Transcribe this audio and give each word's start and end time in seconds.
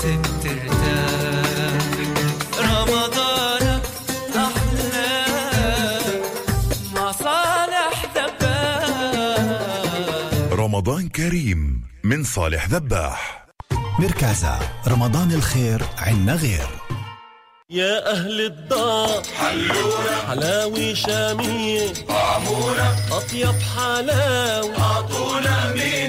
نفسك 0.00 0.26
ترتاح 0.42 1.84
رمضانك 2.58 3.82
أحلى 4.36 5.12
مع 6.94 7.12
صالح 7.12 8.06
دباح 8.16 9.48
رمضان 10.52 11.08
كريم 11.08 11.82
من 12.04 12.24
صالح 12.24 12.68
ذباح. 12.68 13.46
مركزة 13.98 14.58
رمضان 14.88 15.32
الخير 15.32 15.82
عنا 15.98 16.34
غير. 16.34 16.68
يا 17.70 18.12
أهل 18.12 18.40
الدار 18.40 19.22
حلونا. 19.40 20.16
حلاوي 20.28 20.94
شامية. 20.94 21.92
طعمونا. 22.08 22.96
أطيب 23.12 23.54
حلاوي 23.76 24.76
أعطونا 24.78 25.72
من 25.74 25.99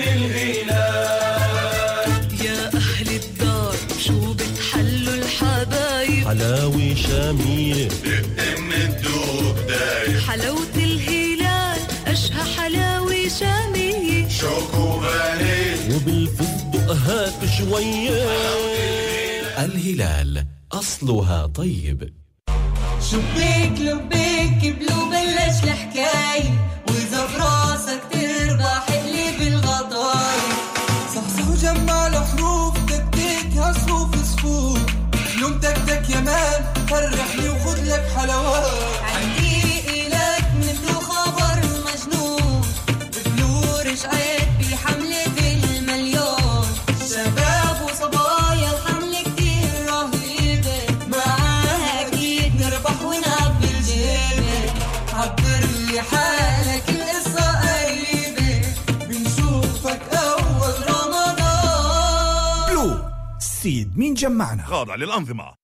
حلاوي 6.51 6.95
شامية 6.95 7.87
حلاوة 10.27 10.75
الهلال 10.75 11.79
أشهى 12.07 12.43
حلاوة 12.57 13.27
شامية 13.39 14.27
وبالفستق 15.95 16.91
هات 16.91 17.33
شوية. 17.57 18.27
الهلال 19.65 20.45
أصلها 20.71 21.45
طيب. 21.45 22.13
شبيك 23.11 23.79
لبيك 23.79 24.75
بلو 24.75 25.09
بلش 25.09 25.63
الحكاية 25.63 26.51
مان 36.19 36.73
فرحني 36.89 37.49
وخذ 37.49 37.83
لك 37.85 38.05
حلوات 38.17 38.99
عندي 39.03 39.79
إلك 39.89 40.45
مثل 40.59 40.93
خبر 40.93 41.57
مجنون. 41.85 42.61
بفلور 42.97 43.85
رجعت 43.85 44.47
بحملة 44.59 45.37
المليون 45.77 46.67
شباب 47.09 47.77
وصبايا 47.85 48.71
الحملة 48.71 49.21
كتير 49.21 49.73
رهيبة 49.87 50.79
معاها 51.07 52.07
أكيد 52.07 52.61
نربح 52.61 53.01
ونعبي 53.01 53.67
الجيبة 53.77 54.73
عبر 55.13 55.63
لي 55.87 56.01
حالك 56.01 56.89
القصة 56.89 57.45
قريبة. 57.61 58.67
بنشوفك 59.07 60.01
أول 60.13 60.75
رمضان. 60.89 62.69
بلو 62.69 62.97
سيد 63.39 63.97
مين 63.97 64.13
جمعنا؟ 64.13 64.65
خاضع 64.65 64.95
للأنظمة 64.95 65.60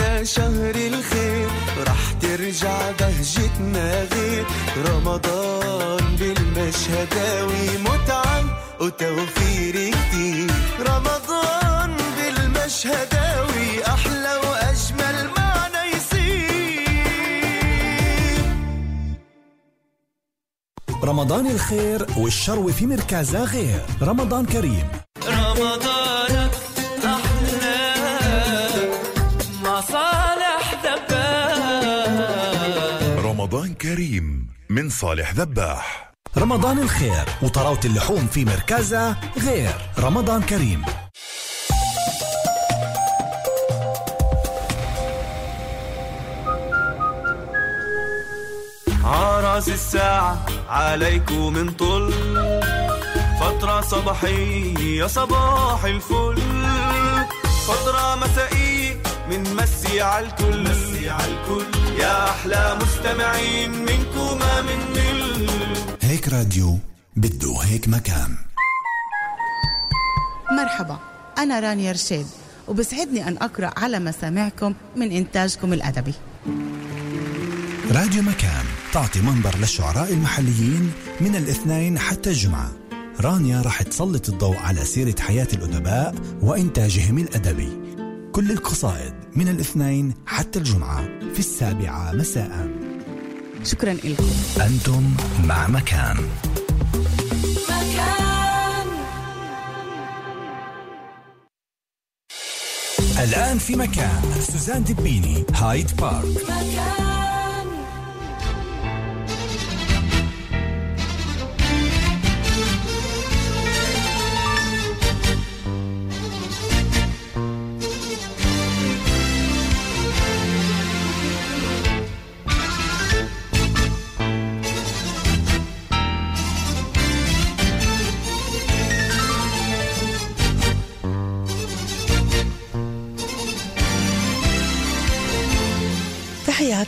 يا 0.00 0.24
شهر 0.24 0.74
الخير 0.74 1.48
رح 1.88 2.12
ترجع 2.20 2.90
بهجتنا 2.90 4.04
غير. 4.12 4.44
رمضان 4.86 6.16
بالمشهداوي 6.16 7.78
متعة 7.78 8.44
وتوفير 8.80 9.74
كتير. 9.90 10.50
رمضان 10.80 11.96
بالمشهداوي 12.16 13.86
أحلى 13.86 14.34
وأجمل 14.44 15.30
معنى 15.36 15.82
يصير. 15.96 17.32
رمضان 21.04 21.46
الخير 21.46 22.06
والشروة 22.16 22.72
في 22.72 22.86
مركزة 22.86 23.44
غير. 23.44 23.80
رمضان 24.02 24.46
كريم. 24.46 24.88
رمضانك 25.26 25.91
كريم 33.82 34.46
من 34.70 34.90
صالح 34.90 35.32
ذباح. 35.34 36.12
رمضان 36.38 36.78
الخير 36.78 37.24
وطراوة 37.42 37.80
اللحوم 37.84 38.26
في 38.26 38.44
مركزة 38.44 39.16
غير. 39.46 39.74
رمضان 39.98 40.42
كريم. 40.42 40.84
عراس 49.04 49.68
الساعة 49.68 50.46
عليكم 50.68 51.52
من 51.52 51.70
طل. 51.70 52.12
فترة 53.40 53.80
صباحية 53.80 55.00
يا 55.00 55.06
صباح 55.06 55.84
الفل. 55.84 56.42
فترة 57.66 58.16
مسائية 58.16 59.02
من 59.30 59.56
مسي 59.56 60.00
على 60.00 60.26
الكل. 60.26 60.91
الكل. 61.10 61.66
يا 61.98 62.30
أحلى 62.30 62.78
مستمعين 62.82 63.70
منكم 63.70 64.38
ما 64.38 64.62
من 64.62 64.78
مل 64.94 65.48
هيك 66.02 66.28
راديو 66.28 66.78
بده 67.16 67.56
هيك 67.62 67.88
مكان. 67.88 68.36
مرحبا 70.56 70.98
أنا 71.38 71.60
رانيا 71.60 71.92
رشيد 71.92 72.26
وبسعدني 72.68 73.28
أن 73.28 73.36
أقرأ 73.36 73.70
على 73.76 73.98
مسامعكم 73.98 74.74
من 74.96 75.12
إنتاجكم 75.12 75.72
الأدبي. 75.72 76.14
راديو 77.90 78.22
مكان 78.22 78.64
تعطي 78.92 79.20
منبر 79.20 79.56
للشعراء 79.56 80.12
المحليين 80.12 80.92
من 81.20 81.36
الاثنين 81.36 81.98
حتى 81.98 82.30
الجمعة. 82.30 82.72
رانيا 83.20 83.62
رح 83.62 83.82
تسلط 83.82 84.28
الضوء 84.28 84.56
على 84.56 84.84
سيرة 84.84 85.14
حياة 85.20 85.48
الأدباء 85.52 86.14
وإنتاجهم 86.42 87.18
الأدبي. 87.18 87.68
كل 88.32 88.50
القصائد 88.50 89.14
من 89.36 89.48
الاثنين 89.48 90.14
حتى 90.26 90.58
الجمعة 90.58 91.04
في 91.32 91.38
السابعة 91.38 92.12
مساء. 92.12 92.68
شكرا 93.64 93.92
لكم 93.92 94.24
أنتم 94.60 95.14
مع 95.44 95.68
مكان. 95.68 96.16
مكان. 97.68 98.86
الآن 103.22 103.58
في 103.58 103.76
مكان. 103.76 104.22
سوزان 104.40 104.84
دبيني 104.84 105.44
هايد 105.54 105.96
بارك. 105.96 106.42
مكان. 106.44 107.11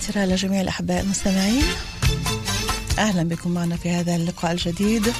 تحياتنا 0.04 0.34
لجميع 0.34 0.60
الأحباء 0.60 1.00
المستمعين. 1.00 1.64
أهلا 2.98 3.22
بكم 3.22 3.50
معنا 3.50 3.76
في 3.76 3.90
هذا 3.90 4.16
اللقاء 4.16 4.52
الجديد. 4.52 5.12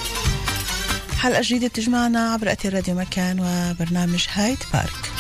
حلقة 1.19 1.43
جديدة 1.43 1.69
بتجمعنا 1.69 2.33
عبر 2.33 2.53
أثير 2.53 2.75
راديو 2.75 2.95
مكان 2.95 3.41
وبرنامج 3.41 4.27
هايد 4.33 4.59
بارك. 4.73 5.11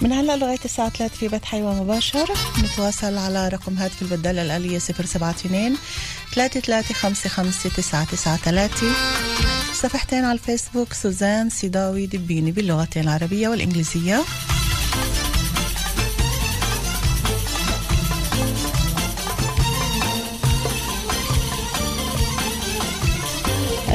من 0.00 0.12
هلا 0.12 0.36
لغاية 0.36 0.58
الساعة 0.64 0.88
3 0.88 1.14
في 1.14 1.28
بث 1.28 1.44
حيوة 1.44 1.82
مباشر. 1.82 2.30
نتواصل 2.58 3.16
على 3.16 3.48
رقم 3.48 3.78
هاتف 3.78 4.02
البدالة 4.02 4.42
الآلية 4.42 4.78
072 4.78 5.76
3355 6.34 8.92
صفحتين 9.74 10.24
على 10.24 10.32
الفيسبوك 10.32 10.92
سوزان 10.92 11.50
سيداوي 11.50 12.06
دبيني 12.06 12.52
باللغتين 12.52 13.02
العربية 13.02 13.48
والإنجليزية. 13.48 14.24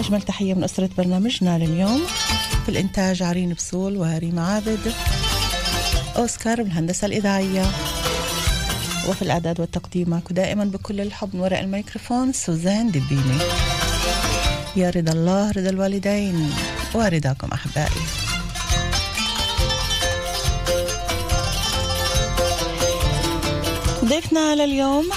أجمل 0.01 0.21
تحية 0.21 0.53
من 0.53 0.63
أسرة 0.63 0.89
برنامجنا 0.98 1.57
لليوم. 1.57 2.01
في 2.65 2.69
الإنتاج 2.69 3.24
عرين 3.24 3.53
بسول 3.53 3.98
وريما 3.98 4.48
عابد. 4.48 4.94
أوسكار 6.18 6.63
بالهندسة 6.63 7.06
الإذاعية. 7.06 7.65
وفي 9.09 9.21
الإعداد 9.21 9.59
والتقديم 9.59 10.09
معكم 10.09 10.36
دائما 10.36 10.65
بكل 10.65 11.01
الحب 11.01 11.36
من 11.36 11.42
وراء 11.42 11.62
الميكروفون 11.62 12.33
سوزان 12.33 12.92
دبيني 12.92 13.38
يا 14.75 14.89
رضا 14.89 15.12
الله 15.12 15.51
رضا 15.51 15.69
الوالدين 15.69 16.51
ورضاكم 16.94 17.47
أحبائي. 17.54 18.01
ضيفنا 24.06 24.56
لليوم 24.56 25.09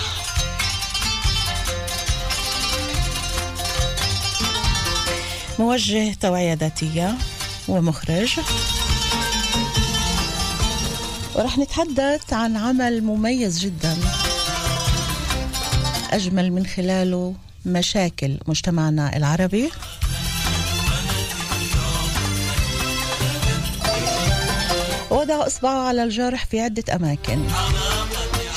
موجه 5.59 6.15
توعية 6.21 6.53
ذاتية 6.53 7.15
ومخرج. 7.69 8.31
ورح 11.35 11.59
نتحدث 11.59 12.33
عن 12.33 12.57
عمل 12.57 13.05
مميز 13.05 13.59
جدا 13.59 13.97
أجمل 16.11 16.53
من 16.53 16.67
خلاله 16.67 17.35
مشاكل 17.67 18.39
مجتمعنا 18.47 19.17
العربي. 19.17 19.71
وضع 25.11 25.47
إصبعه 25.47 25.89
على 25.89 26.05
الجرح 26.05 26.47
في 26.47 26.61
عدة 26.61 26.95
أماكن. 26.95 27.49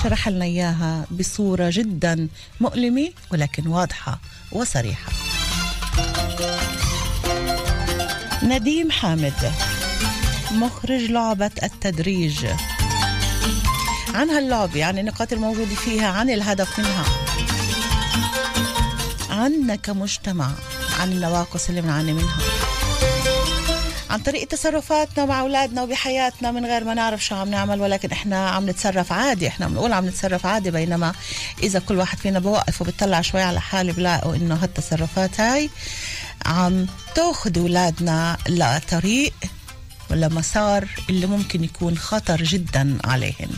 شرح 0.03 0.27
لنا 0.27 0.45
إياها 0.45 1.05
بصورة 1.11 1.69
جدا 1.73 2.27
مؤلمة 2.61 3.09
ولكن 3.31 3.67
واضحة 3.67 4.19
وصريحة. 4.51 5.26
نديم 8.47 8.91
حامد 8.91 9.51
مخرج 10.51 11.01
لعبة 11.01 11.51
التدريج. 11.63 12.45
عن 14.15 14.29
هاللعبة 14.29 14.85
عن 14.85 14.97
النقاط 14.97 15.33
الموجودة 15.33 15.75
فيها 15.75 16.07
عن 16.07 16.29
الهدف 16.29 16.79
منها. 16.79 17.05
عنا 19.29 19.75
كمجتمع 19.75 20.51
عن 20.99 21.11
النواقص 21.11 21.69
اللي 21.69 21.81
بنعاني 21.81 22.13
منها. 22.13 22.38
عن 24.09 24.19
طريق 24.19 24.47
تصرفاتنا 24.47 25.25
مع 25.25 25.39
أولادنا 25.41 25.83
وبحياتنا 25.83 26.51
من 26.51 26.65
غير 26.65 26.83
ما 26.83 26.94
نعرف 26.94 27.25
شو 27.25 27.35
عم 27.35 27.49
نعمل 27.49 27.81
ولكن 27.81 28.11
إحنا 28.11 28.49
عم 28.49 28.69
نتصرف 28.69 29.11
عادي. 29.11 29.47
إحنا 29.47 29.67
بنقول 29.67 29.94
عم 29.94 30.05
نتصرف 30.05 30.45
عادي 30.45 30.71
بينما 30.71 31.13
إذا 31.63 31.79
كل 31.79 31.97
واحد 31.97 32.17
فينا 32.17 32.39
بوقف 32.39 32.81
وبتطلع 32.81 33.21
شوي 33.21 33.41
على 33.41 33.61
حاله 33.61 33.94
بلاقوا 33.94 34.35
إنه 34.35 34.55
هالتصرفات 34.55 35.39
هاي 35.39 35.69
عم 36.47 36.88
تاخذ 37.15 37.59
أولادنا 37.59 38.38
لطريق 38.49 39.33
ولا 40.11 40.27
مسار 40.27 40.88
اللي 41.09 41.25
ممكن 41.25 41.63
يكون 41.63 41.97
خطر 41.97 42.44
جدا 42.44 42.97
عليهم. 43.05 43.49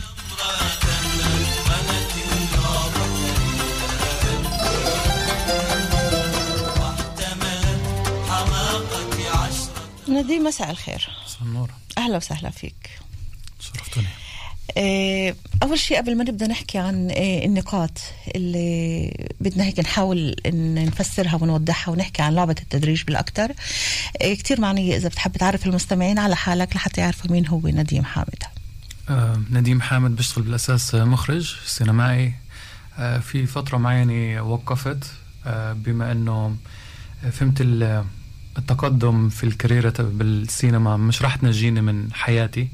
نديم 10.08 10.44
مساء 10.44 10.70
الخير. 10.70 11.10
مساء 11.26 11.42
النور. 11.42 11.70
أهلا 11.98 12.16
وسهلا 12.16 12.50
فيك. 12.50 12.90
شرفتوني 13.60 14.06
إيه، 14.76 15.34
أول 15.62 15.78
شيء 15.78 15.96
قبل 15.98 16.16
ما 16.16 16.24
نبدأ 16.24 16.46
نحكي 16.46 16.78
عن 16.78 17.08
إيه، 17.10 17.46
النقاط 17.46 17.98
اللي 18.36 19.12
بدنا 19.40 19.64
هيك 19.64 19.80
نحاول 19.80 20.36
إن 20.46 20.84
نفسرها 20.84 21.34
ونوضحها 21.42 21.92
ونحكي 21.92 22.22
عن 22.22 22.34
لعبة 22.34 22.56
التدريج 22.62 23.02
بالاكثر 23.04 23.52
إيه، 24.20 24.36
كثير 24.38 24.60
معنيه 24.60 24.96
إذا 24.96 25.08
بتحب 25.08 25.36
تعرف 25.36 25.66
المستمعين 25.66 26.18
على 26.18 26.36
حالك 26.36 26.76
لحتى 26.76 27.00
يعرفوا 27.00 27.30
مين 27.30 27.46
هو 27.46 27.60
نديم 27.64 28.04
حامد. 28.04 28.42
آه 29.08 29.40
نديم 29.50 29.80
حامد 29.80 30.16
بشتغل 30.16 30.44
بالأساس 30.44 30.94
مخرج 30.94 31.54
سينمائي 31.66 32.34
آه 32.98 33.18
في 33.18 33.46
فترة 33.46 33.78
معينة 33.78 34.42
وقفت 34.42 35.04
آه 35.46 35.72
بما 35.72 36.12
إنه 36.12 36.56
فهمت 37.32 37.60
ال- 37.60 38.04
التقدم 38.58 39.28
في 39.28 39.44
الكاريرة 39.44 39.94
بالسينما 39.98 40.96
مش 40.96 41.22
راح 41.22 41.36
تنجيني 41.36 41.80
من 41.80 42.12
حياتي. 42.12 42.68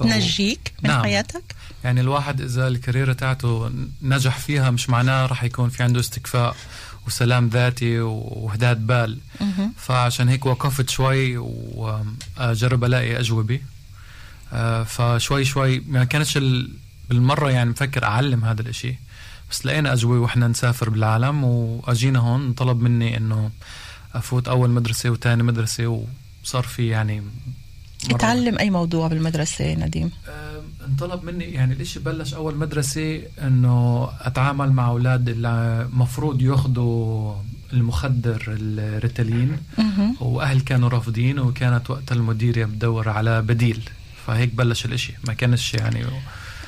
نجيك 0.00 0.72
من 0.82 0.90
نعم. 0.90 1.02
حياتك 1.02 1.54
يعني 1.84 2.00
الواحد 2.00 2.40
إذا 2.40 2.68
الكاريرة 2.68 3.12
تاعته 3.12 3.70
نجح 4.02 4.38
فيها 4.38 4.70
مش 4.70 4.90
معناه 4.90 5.26
راح 5.26 5.44
يكون 5.44 5.68
في 5.68 5.82
عنده 5.82 6.00
استكفاء 6.00 6.56
وسلام 7.06 7.48
ذاتي 7.48 8.00
وهداد 8.00 8.86
بال. 8.86 9.18
فعشان 9.76 10.28
هيك 10.28 10.46
وقفت 10.46 10.90
شوي 10.90 11.36
وأجرب 11.36 12.84
ألاقي 12.84 13.20
أجوبة 13.20 13.60
آه، 14.52 14.82
فشوي 14.82 15.44
شوي 15.44 15.80
ما 15.80 16.04
كانتش 16.04 16.36
ال- 16.36 16.70
بالمرة 17.08 17.50
يعني 17.50 17.70
مفكر 17.70 18.04
أعلم 18.04 18.44
هذا 18.44 18.62
الإشي 18.62 18.94
بس 19.50 19.66
لقينا 19.66 19.92
أجوبة 19.92 20.14
وإحنا 20.18 20.48
نسافر 20.48 20.90
بالعالم 20.90 21.44
وأجينا 21.44 22.18
هون 22.18 22.52
طلب 22.52 22.80
مني 22.80 23.16
إنه 23.16 23.50
أفوت 24.14 24.48
أول 24.48 24.70
مدرسة 24.70 25.10
وثاني 25.10 25.42
مدرسة 25.42 26.04
وصار 26.44 26.62
في 26.62 26.88
يعني 26.88 27.22
مرة 28.10 28.18
تعلم 28.18 28.58
أي 28.58 28.70
موضوع 28.70 29.08
بالمدرسة 29.08 29.74
نديم؟ 29.74 30.10
آه، 30.28 30.62
انطلب 30.88 31.24
مني 31.24 31.44
يعني 31.44 31.74
الإشي 31.74 32.00
بلش 32.00 32.34
أول 32.34 32.56
مدرسة 32.56 33.22
إنه 33.42 34.08
أتعامل 34.20 34.72
مع 34.72 34.88
أولاد 34.88 35.28
اللي 35.28 35.88
مفروض 35.92 36.42
ياخذوا 36.42 37.34
المخدر 37.72 38.44
الريتالين. 38.48 39.56
وأهل 40.20 40.60
كانوا 40.60 40.88
رافضين 40.88 41.38
وكانت 41.38 41.90
وقت 41.90 42.12
المديرة 42.12 42.64
بدور 42.64 43.08
على 43.08 43.42
بديل. 43.42 43.90
فهيك 44.26 44.54
بلش 44.54 44.84
الإشي 44.84 45.14
ما 45.26 45.34
كانش 45.34 45.74
يعني 45.74 46.04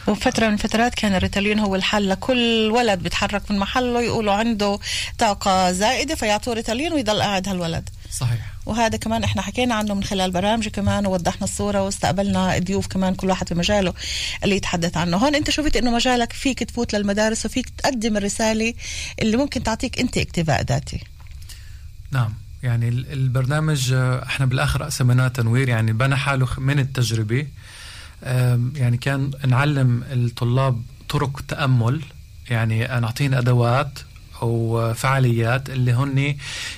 وفترة 0.06 0.48
من 0.48 0.56
فترات 0.56 0.94
كان 0.94 1.14
الريتالين 1.14 1.58
هو 1.58 1.74
الحل. 1.76 2.08
لكل 2.08 2.70
ولد 2.72 3.02
بيتحرك 3.02 3.50
من 3.50 3.58
محله 3.58 4.02
يقولوا 4.02 4.32
عنده 4.32 4.78
طاقة 5.18 5.72
زائدة 5.72 6.14
فيعطوه 6.14 6.54
ريتالين 6.54 6.92
ويضل 6.92 7.22
قاعد 7.22 7.48
هالولد. 7.48 7.88
صحيح. 8.10 8.53
وهذا 8.66 8.96
كمان 8.96 9.24
إحنا 9.24 9.42
حكينا 9.42 9.74
عنه 9.74 9.94
من 9.94 10.04
خلال 10.04 10.30
برامج 10.30 10.68
كمان 10.68 11.06
ووضحنا 11.06 11.44
الصورة 11.44 11.82
واستقبلنا 11.82 12.58
ضيوف 12.58 12.86
كمان 12.86 13.14
كل 13.14 13.26
واحد 13.28 13.48
في 13.48 13.54
مجاله 13.54 13.94
اللي 14.44 14.56
يتحدث 14.56 14.96
عنه. 14.96 15.16
هون 15.16 15.34
أنت 15.34 15.50
شفت 15.50 15.76
إنه 15.76 15.90
مجالك 15.90 16.32
فيك 16.32 16.58
تفوت 16.58 16.94
للمدارس 16.94 17.46
وفيك 17.46 17.68
تقدم 17.70 18.16
الرسالة 18.16 18.74
اللي 19.22 19.36
ممكن 19.36 19.62
تعطيك 19.62 19.98
أنت 19.98 20.18
اكتفاء 20.18 20.62
ذاتي. 20.64 21.00
نعم 22.10 22.34
يعني 22.62 22.88
ال- 22.88 23.12
البرنامج 23.12 23.92
آه، 23.92 24.22
إحنا 24.26 24.46
بالآخر 24.46 24.82
قسمناه 24.82 25.28
تنوير 25.28 25.68
يعني 25.68 25.92
بنى 25.92 26.16
حاله 26.16 26.48
من 26.58 26.78
التجربة. 26.78 27.46
يعني 28.74 28.96
كان 28.96 29.30
نعلم 29.46 30.04
الطلاب 30.12 30.82
طرق 31.08 31.40
تأمل 31.48 32.00
يعني 32.50 32.86
نعطيهم 32.86 33.34
أدوات 33.34 33.98
أو 34.44 34.94
فعاليات 34.94 35.70
اللي 35.70 35.92
هن 35.92 36.36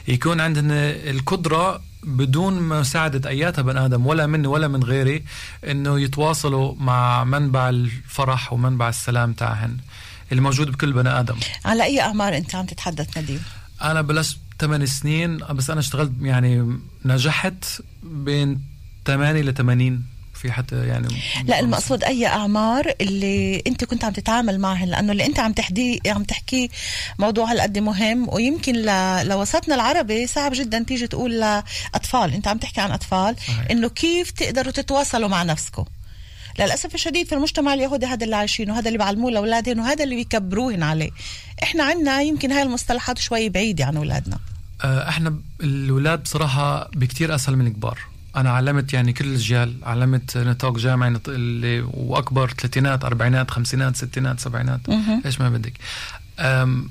يكون 0.09 0.41
عندهم 0.41 0.71
القدرة 1.17 1.81
بدون 2.03 2.63
مساعدة 2.63 3.29
أياتها 3.29 3.63
بني 3.63 3.85
آدم 3.85 4.07
ولا 4.07 4.27
مني 4.27 4.47
ولا 4.47 4.69
من 4.69 4.83
غيري 4.85 5.25
إنه 5.71 6.01
يتواصلوا 6.01 6.75
مع 6.79 7.25
منبع 7.25 7.69
الفرح 7.69 8.53
ومنبع 8.53 8.89
السلام 8.89 9.33
تاعهن 9.33 9.77
اللي 10.31 10.43
موجود 10.43 10.71
بكل 10.71 10.93
بني 10.93 11.21
آدم. 11.21 11.37
على 11.65 11.83
أي 11.85 12.01
أعمار 12.01 12.37
أنت 12.37 12.55
عم 12.55 12.67
تتحدث 12.67 13.19
نديم 13.19 13.43
أنا 13.83 14.01
بلشت 14.03 14.39
8 14.61 14.85
سنين 14.87 15.37
بس 15.39 15.71
أنا 15.71 15.81
اشتغلت 15.81 16.13
يعني 16.21 16.79
نجحت 17.05 17.65
بين 18.03 18.61
8 19.07 19.43
ل 19.43 19.55
80 19.55 20.03
في 20.47 20.53
حتى 20.53 20.87
يعني 20.87 21.09
لا 21.45 21.61
المقصود 21.61 22.05
أي 22.05 22.27
أعمار 22.27 22.93
اللي 23.01 23.63
أنت 23.67 23.85
كنت 23.85 24.05
عم 24.05 24.13
تتعامل 24.13 24.61
معهن 24.61 24.89
لأنه 24.89 25.13
اللي 25.13 25.27
أنت 25.27 25.39
عم 25.39 25.53
تحدي 25.53 26.01
عم 26.07 26.25
تحكيه 26.25 26.69
موضوع 27.19 27.53
هالقد 27.53 27.79
مهم 27.79 28.29
ويمكن 28.29 28.75
ل... 28.75 28.89
لوسطنا 29.29 29.75
العربي 29.75 30.27
صعب 30.27 30.53
جدا 30.55 30.83
تيجي 30.83 31.07
تقول 31.07 31.41
لأطفال. 31.41 32.35
أنت 32.35 32.49
عم 32.49 32.59
تحكي 32.59 32.81
عن 32.81 32.91
أطفال. 32.91 33.37
إنه 33.71 33.89
كيف 33.89 34.31
تقدروا 34.31 34.73
تتواصلوا 34.73 35.29
مع 35.29 35.43
نفسكم؟ 35.43 35.85
للأسف 36.59 36.95
الشديد 36.95 37.27
في 37.27 37.35
المجتمع 37.35 37.75
اليهودي 37.75 38.07
هذا 38.07 38.25
اللي 38.25 38.37
عايشينه 38.37 38.79
هذا 38.79 38.89
اللي 38.89 38.99
بعلموه 38.99 39.31
لاولادهم 39.31 39.81
وهذا 39.81 40.05
اللي 40.05 40.15
بيكبروهن 40.15 40.83
عليه. 40.83 41.11
إحنا 41.63 41.85
عنا 41.85 42.23
يمكن 42.23 42.53
هاي 42.53 42.63
المصطلحات 42.63 43.19
شوي 43.19 43.49
بعيدة 43.49 43.85
عن 43.85 43.97
أولادنا. 43.97 44.39
آه، 44.85 45.09
إحنا 45.09 45.41
الاولاد 45.61 46.23
بصراحة 46.23 46.91
بكتير 46.95 47.35
أسهل 47.35 47.57
من 47.57 47.67
الكبار. 47.67 47.99
أنا 48.37 48.51
علمت 48.51 48.93
يعني 48.93 49.13
كل 49.13 49.25
الجيال 49.25 49.75
علمت 49.83 50.39
نطاق 50.39 50.79
جامعي 50.79 51.11
نط- 51.11 51.29
اللي 51.29 51.81
وأكبر 51.81 52.51
ثلاثينات 52.51 53.05
أربعينات 53.05 53.51
خمسينات 53.51 53.97
ستينات 53.97 54.41
سبعينات. 54.41 54.81
إيش 55.27 55.41
ما 55.41 55.49
بدك. 55.49 55.73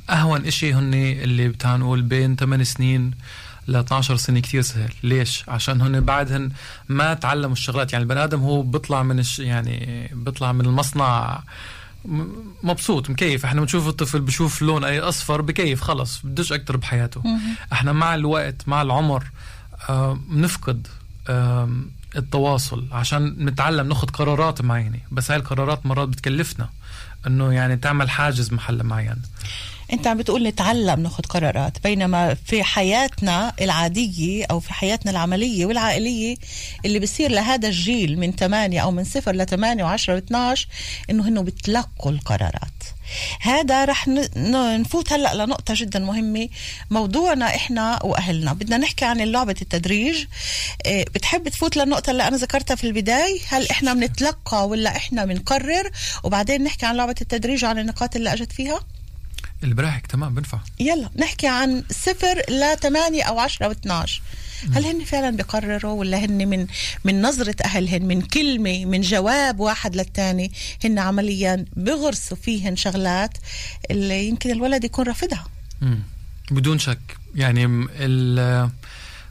أهون 0.10 0.46
إشي 0.46 0.74
هن 0.74 0.94
اللي 0.94 1.48
بتاع 1.48 1.76
نقول 1.76 2.02
بين 2.02 2.36
8 2.36 2.64
سنين 2.64 3.12
ل 3.68 3.76
12 3.76 4.16
سنة 4.16 4.40
كثير 4.40 4.62
سهل. 4.62 4.94
ليش؟ 5.04 5.44
عشان 5.48 5.82
هن 5.82 6.00
بعدهن 6.00 6.50
ما 6.90 7.14
تعلموا 7.14 7.54
الشغلات. 7.54 7.94
يعني 7.94 8.04
البني 8.04 8.24
آدم 8.24 8.40
هو 8.40 8.62
بيطلع 8.62 9.04
من 9.04 9.20
الش 9.20 9.40
يعني 9.40 10.10
بيطلع 10.14 10.52
من 10.52 10.66
المصنع 10.66 11.40
مبسوط 12.64 13.10
مكيف. 13.10 13.46
إحنا 13.46 13.62
بنشوف 13.62 13.88
الطفل 13.88 14.22
بشوف 14.22 14.62
لون 14.62 14.84
أي 14.84 15.00
أصفر 15.00 15.42
بكيف 15.42 15.82
خلص 15.82 16.20
بدوش 16.24 16.52
أكتر 16.54 16.78
بحياته. 16.78 17.24
إحنا 17.74 17.92
مع 17.94 18.16
الوقت 18.16 18.68
مع 18.68 18.82
العمر 18.82 19.24
آه، 19.90 20.20
بنفقد 20.30 20.88
آم، 20.88 21.05
التواصل 22.16 22.86
عشان 22.92 23.46
نتعلم 23.46 23.88
ناخذ 23.88 24.08
قرارات 24.08 24.62
معينة. 24.62 25.00
بس 25.12 25.32
هاي 25.32 25.40
القرارات 25.40 25.86
مرات 25.86 26.08
بتكلفنا 26.08 26.70
إنه 27.28 27.54
يعني 27.54 27.78
تعمل 27.78 28.10
حاجز 28.10 28.54
محل 28.54 28.84
معين. 28.84 29.22
أنت 29.94 30.08
عم 30.08 30.18
بتقول 30.18 30.48
نتعلم 30.48 31.00
ناخذ 31.00 31.24
قرارات 31.24 31.84
بينما 31.84 32.34
في 32.34 32.64
حياتنا 32.64 33.54
العادية 33.62 34.46
أو 34.52 34.60
في 34.60 34.74
حياتنا 34.74 35.12
العملية 35.12 35.66
والعائلية 35.66 36.36
اللي 36.86 37.00
بصير 37.00 37.32
لهذا 37.32 37.68
الجيل 37.68 38.20
من 38.20 38.32
8 38.32 38.80
أو 38.80 38.92
من 38.92 39.04
0 39.04 39.32
ل 39.32 39.46
8 39.46 39.98
و10 39.98 40.00
و12 40.00 40.66
إنه 41.10 41.28
هنو 41.28 41.44
بتلقوا 41.44 42.12
القرارات. 42.12 42.95
هذا 43.40 43.86
رح 43.86 44.08
نفوت 44.38 45.14
هلأ 45.14 45.46
لنقطة 45.46 45.74
جدا 45.78 46.00
مهمة. 46.00 46.50
موضوعنا 46.90 47.56
إحنا 47.56 48.04
وأهلنا. 48.04 48.54
بدنا 48.54 48.78
نحكي 48.78 49.06
عن 49.06 49.18
لعبة 49.18 49.56
التدريج. 49.62 50.26
إيه، 50.86 51.06
بتحب 51.06 51.50
تفوت 51.50 51.78
للنقطة 51.78 52.12
اللي 52.12 52.28
أنا 52.28 52.38
ذكرتها 52.38 52.76
في 52.76 52.84
البداية؟ 52.88 53.40
هل 53.48 53.70
إحنا 53.70 53.94
بنتلقى 53.94 54.68
ولا 54.68 54.96
إحنا 54.96 55.26
بنقرر؟ 55.26 55.92
وبعدين 56.24 56.64
نحكي 56.64 56.86
عن 56.86 56.96
لعبة 56.96 57.16
التدريج 57.22 57.66
وعن 57.66 57.80
النقاط 57.80 58.16
اللي 58.16 58.34
أجت 58.34 58.52
فيها. 58.52 58.80
اللي 59.64 59.76
براحك 59.76 60.08
تمام 60.08 60.34
بنفع. 60.36 60.60
يلا 60.80 61.10
نحكي 61.16 61.48
عن 61.48 61.84
صفر 61.92 62.42
ل 62.50 62.78
8 62.82 63.24
أو 63.24 63.40
10 63.40 63.66
أو 63.66 63.72
12 63.72 64.22
هل 64.74 64.86
هن 64.86 65.04
فعلا 65.04 65.30
بيقرروا 65.30 65.92
ولا 65.92 66.26
هن 66.26 66.48
من 66.48 66.68
من 67.04 67.22
نظرة 67.22 67.56
أهلهن 67.66 68.06
من 68.06 68.22
كلمة 68.22 68.86
من 68.86 69.02
جواب 69.02 69.60
واحد 69.60 69.96
للتاني 69.96 70.52
هن 70.84 71.00
عمليا 71.00 71.66
بغرسوا 71.76 72.38
فيهن 72.38 72.76
شغلات 72.76 73.38
اللي 73.92 74.28
يمكن 74.28 74.52
الولد 74.52 74.84
يكون 74.84 75.06
رافضها. 75.06 75.46
بدون 76.52 76.80
شك. 76.80 77.00
يعني 77.36 77.88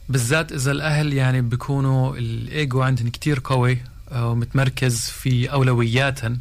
بالذات 0.09 0.51
إذا 0.51 0.71
الأهل 0.71 1.13
يعني 1.13 1.41
بيكونوا 1.41 2.17
الإيجو 2.17 2.81
عندهم 2.81 3.09
كتير 3.09 3.41
قوي 3.43 3.77
آه، 4.11 4.29
ومتمركز 4.29 4.99
في 4.99 5.51
اولوياتهم 5.51 6.39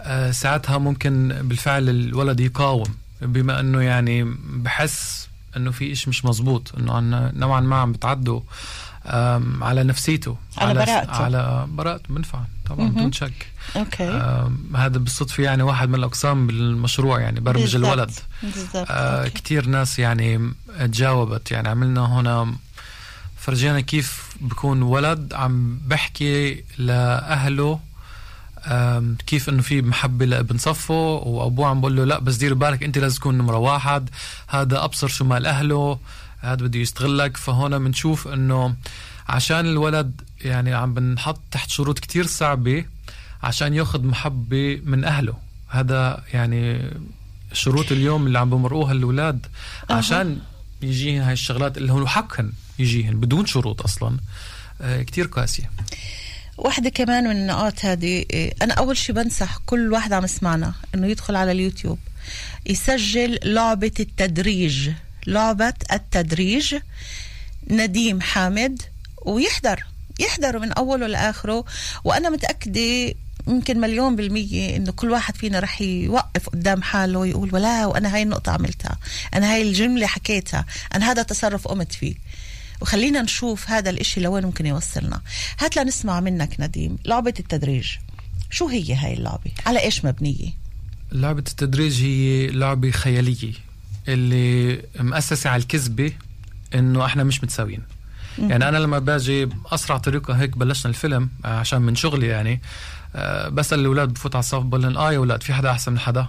آه، 0.00 0.30
ساعتها 0.30 0.78
ممكن 0.78 1.28
بالفعل 1.42 1.88
الولد 1.88 2.40
يقاوم. 2.40 2.94
بما 3.22 3.60
إنه 3.60 3.82
يعني 3.82 4.24
بحس 4.44 5.28
إنه 5.56 5.70
في 5.70 5.92
إشي 5.92 6.10
مش 6.10 6.24
مزبوط 6.24 6.72
إنه 6.78 6.92
عن- 6.92 7.32
نوعا 7.34 7.60
ما 7.60 7.76
عم 7.76 7.92
بتعدوا 7.92 8.40
على 9.60 9.82
نفسيته 9.84 10.36
على 10.58 10.74
براءته. 10.74 11.10
على 11.12 11.66
براءته 11.68 12.14
بنفع 12.14 12.38
طبعا. 12.66 12.88
بدون 12.88 13.12
شك 13.12 13.46
okay 13.76 14.04
هذا 14.76 14.98
بالصدفة 14.98 15.42
يعني 15.42 15.62
واحد 15.62 15.88
من 15.88 15.94
الأقسام 15.94 16.46
بالمشروع 16.46 17.20
يعني 17.20 17.40
برمج 17.40 17.60
بالضبط. 17.62 17.84
الولد 17.84 18.10
بالضبط 18.42 18.86
آه. 18.90 19.28
كتير 19.28 19.66
ناس 19.66 19.98
يعني 19.98 20.52
تجاوبت 20.78 21.50
يعني 21.50 21.68
عملنا 21.68 22.06
هنا 22.20 22.54
فرجينا 23.38 23.80
كيف 23.80 24.36
بكون 24.40 24.82
ولد 24.82 25.34
عم 25.34 25.78
بحكي 25.86 26.64
لأهله 26.78 27.72
آم، 27.72 27.80
كيف 29.26 29.48
إنه 29.48 29.62
في 29.62 29.82
محبة 29.82 30.26
لابن 30.26 30.58
صفه؟ 30.58 30.94
وأبوه 31.14 31.66
عم 31.66 31.80
بقول 31.80 31.96
له 31.96 32.04
لا 32.04 32.18
بس 32.18 32.36
دير 32.36 32.54
بالك 32.54 32.82
أنت 32.82 32.98
لازم 32.98 33.16
تكون 33.16 33.38
نمرة 33.38 33.56
واحد. 33.56 34.10
هذا 34.48 34.84
أبصر 34.84 35.08
شمال 35.08 35.46
أهله 35.46 35.98
هذا 36.40 36.54
بده 36.64 36.78
يستغلك. 36.78 37.36
فهون 37.36 37.78
بنشوف 37.78 38.28
إنه 38.28 38.74
عشان 39.28 39.66
الولد 39.66 40.20
يعني 40.40 40.74
عم 40.74 40.94
بنحط 40.94 41.40
تحت 41.50 41.70
شروط 41.70 41.98
كتير 41.98 42.26
صعبة 42.26 42.84
عشان 43.42 43.74
ياخذ 43.74 44.02
محبة 44.02 44.80
من 44.84 45.04
أهله. 45.04 45.34
هذا 45.68 46.24
يعني 46.32 46.90
شروط 47.52 47.92
اليوم 47.92 48.26
اللي 48.26 48.38
عم 48.38 48.50
بمرقوها 48.50 48.92
الأولاد. 48.92 49.46
عشان 49.90 50.38
يجيهن 50.82 51.22
هاي 51.22 51.32
الشغلات 51.32 51.78
اللي 51.78 51.92
هو 51.92 52.06
حقهن 52.06 52.52
يجيهن 52.78 53.20
بدون 53.20 53.46
شروط 53.46 53.82
أصلا. 53.82 54.16
آه 54.80 55.02
كتير 55.02 55.26
قاسية. 55.26 55.70
واحدة 56.58 56.90
كمان 56.90 57.24
من 57.24 57.36
النقاط 57.36 57.84
هذه 57.84 58.24
أنا 58.62 58.74
أول 58.74 58.96
شي 58.96 59.12
بنصح 59.12 59.58
كل 59.66 59.92
واحد 59.92 60.12
عم 60.12 60.24
يسمعنا 60.24 60.74
إنه 60.94 61.06
يدخل 61.06 61.36
على 61.36 61.52
اليوتيوب 61.52 61.98
يسجل 62.66 63.38
لعبة 63.44 63.92
التدريج 64.00 64.90
لعبة 65.26 65.74
التدريج 65.92 66.76
نديم 67.70 68.20
حامد 68.20 68.82
ويحضر 69.22 69.84
يحضروا 70.20 70.60
من 70.60 70.72
أوله 70.72 71.06
لآخره 71.06 71.64
وأنا 72.04 72.30
متأكدة 72.30 73.14
يمكن 73.48 73.80
مليون 73.80 74.16
بالمية 74.16 74.76
إنه 74.76 74.92
كل 74.92 75.10
واحد 75.10 75.36
فينا 75.36 75.60
رح 75.60 75.82
يوقف 75.82 76.48
قدام 76.48 76.82
حاله 76.82 77.18
ويقول 77.18 77.54
ولا 77.54 77.86
وأنا 77.86 78.14
هاي 78.14 78.22
النقطة 78.22 78.52
عملتها 78.52 78.98
أنا 79.34 79.54
هاي 79.54 79.62
الجملة 79.62 80.06
حكيتها 80.06 80.66
أنا 80.94 81.10
هذا 81.10 81.22
تصرف 81.22 81.68
قمت 81.68 81.92
فيه. 81.92 82.14
وخلينا 82.82 83.22
نشوف 83.22 83.70
هذا 83.70 83.90
الإشي 83.90 84.20
لوين 84.20 84.44
ممكن 84.46 84.66
يوصلنا. 84.66 85.20
هات 85.58 85.76
لنسمع 85.76 86.20
منك 86.20 86.60
نديم 86.60 86.98
لعبة 87.04 87.34
التدريج. 87.38 87.88
شو 88.50 88.68
هي 88.68 88.94
هاي 88.94 89.14
اللعبة؟ 89.14 89.50
على 89.66 89.80
إيش 89.80 90.04
مبنية؟ 90.04 90.48
لعبة 91.12 91.38
التدريج 91.38 92.02
هي 92.02 92.46
لعبة 92.46 92.90
خيالية 92.90 93.52
اللي 94.08 94.82
مؤسسة 95.00 95.50
على 95.50 95.62
الكذبة 95.62 96.12
إنه 96.74 97.04
إحنا 97.06 97.24
مش 97.24 97.44
متساويين. 97.44 97.82
يعني 98.38 98.68
أنا 98.68 98.76
لما 98.76 98.98
باجي 98.98 99.48
اسرع 99.66 99.98
طريقة 99.98 100.34
هيك 100.34 100.56
بلشنا 100.56 100.90
الفيلم 100.90 101.28
آه، 101.44 101.58
عشان 101.58 101.82
من 101.82 101.94
شغلي 101.94 102.26
يعني 102.26 102.60
آه، 103.16 103.48
بسأل 103.48 103.80
الأولاد 103.80 104.08
بفوت 104.08 104.34
على 104.34 104.42
الصف 104.42 104.62
بقول 104.62 104.82
لهم 104.82 104.98
آه 104.98 105.12
يا 105.12 105.16
أولاد 105.18 105.42
في 105.42 105.54
حدا 105.54 105.70
أحسن 105.70 105.92
من 105.92 105.98
حدا؟ 105.98 106.26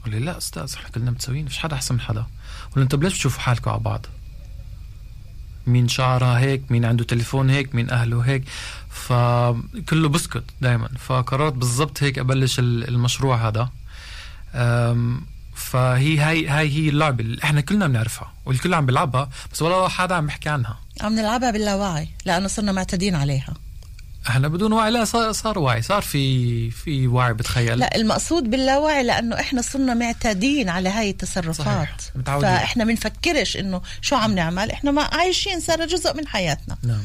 بقول 0.00 0.14
لي 0.14 0.20
لا 0.20 0.38
أستاذ 0.38 0.74
إحنا 0.74 0.88
كلنا 0.88 1.10
متساويين 1.10 1.46
فيش 1.46 1.58
حدا 1.58 1.74
أحسن 1.74 1.94
من 1.94 2.00
حدا؟ 2.00 2.26
بقول 2.70 2.76
لهم 2.76 2.88
طب 2.88 3.02
ليش 3.02 3.14
بتشوفوا 3.14 3.40
حالكم 3.40 3.70
على 3.70 3.80
بعض؟ 3.80 4.06
مين 5.66 5.88
شعرها 5.88 6.38
هيك 6.38 6.62
مين 6.70 6.84
عنده 6.84 7.04
تليفون 7.04 7.50
هيك 7.50 7.74
مين 7.74 7.90
أهله 7.90 8.20
هيك. 8.20 8.44
فكله 8.90 10.08
بسكت 10.08 10.44
دائما 10.60 10.88
فقررت 10.98 11.52
بالضبط 11.52 12.02
هيك 12.02 12.18
أبلش 12.18 12.58
ال- 12.58 12.88
المشروع 12.88 13.48
هذا. 13.48 13.68
فهي 15.54 16.18
هاي 16.18 16.48
هاي 16.48 16.68
هي 16.70 16.88
اللعبة 16.88 17.24
اللي 17.24 17.44
إحنا 17.44 17.60
كلنا 17.60 17.86
بنعرفها 17.86 18.32
والكل 18.46 18.74
عم 18.74 18.86
بيلعبها 18.86 19.30
بس 19.52 19.62
ولا 19.62 19.88
حدا 19.88 20.14
عم 20.14 20.26
بيحكي 20.26 20.48
عنها. 20.48 20.78
عم 21.00 21.12
نلعبها 21.14 21.50
باللاوعي 21.50 22.08
لأنه 22.24 22.48
صرنا 22.48 22.72
معتادين 22.72 23.14
عليها. 23.14 23.54
إحنا 24.28 24.48
بدون 24.48 24.72
وعي. 24.72 24.90
لا 24.90 25.04
صار, 25.04 25.32
صار 25.32 25.58
وعي. 25.58 25.82
صار 25.82 26.02
في 26.02 26.70
في 26.70 27.06
وعي 27.06 27.34
بتخيل. 27.34 27.78
لا 27.78 27.96
المقصود 27.96 28.50
باللاوعي 28.50 29.02
لأنه 29.02 29.40
إحنا 29.40 29.62
صرنا 29.62 29.94
معتادين 29.94 30.68
على 30.68 30.88
هاي 30.88 31.10
التصرفات. 31.10 31.66
صحيح، 31.66 31.96
متعودين. 32.14 32.50
فإحنا 32.50 32.84
بنفكرش 32.84 33.56
إنه 33.56 33.82
شو 34.00 34.16
عم 34.16 34.34
نعمل. 34.34 34.70
إحنا 34.70 34.90
ما 34.90 35.02
عايشين 35.02 35.60
صار 35.60 35.86
جزء 35.86 36.16
من 36.16 36.26
حياتنا. 36.28 36.78
نعم. 36.82 37.02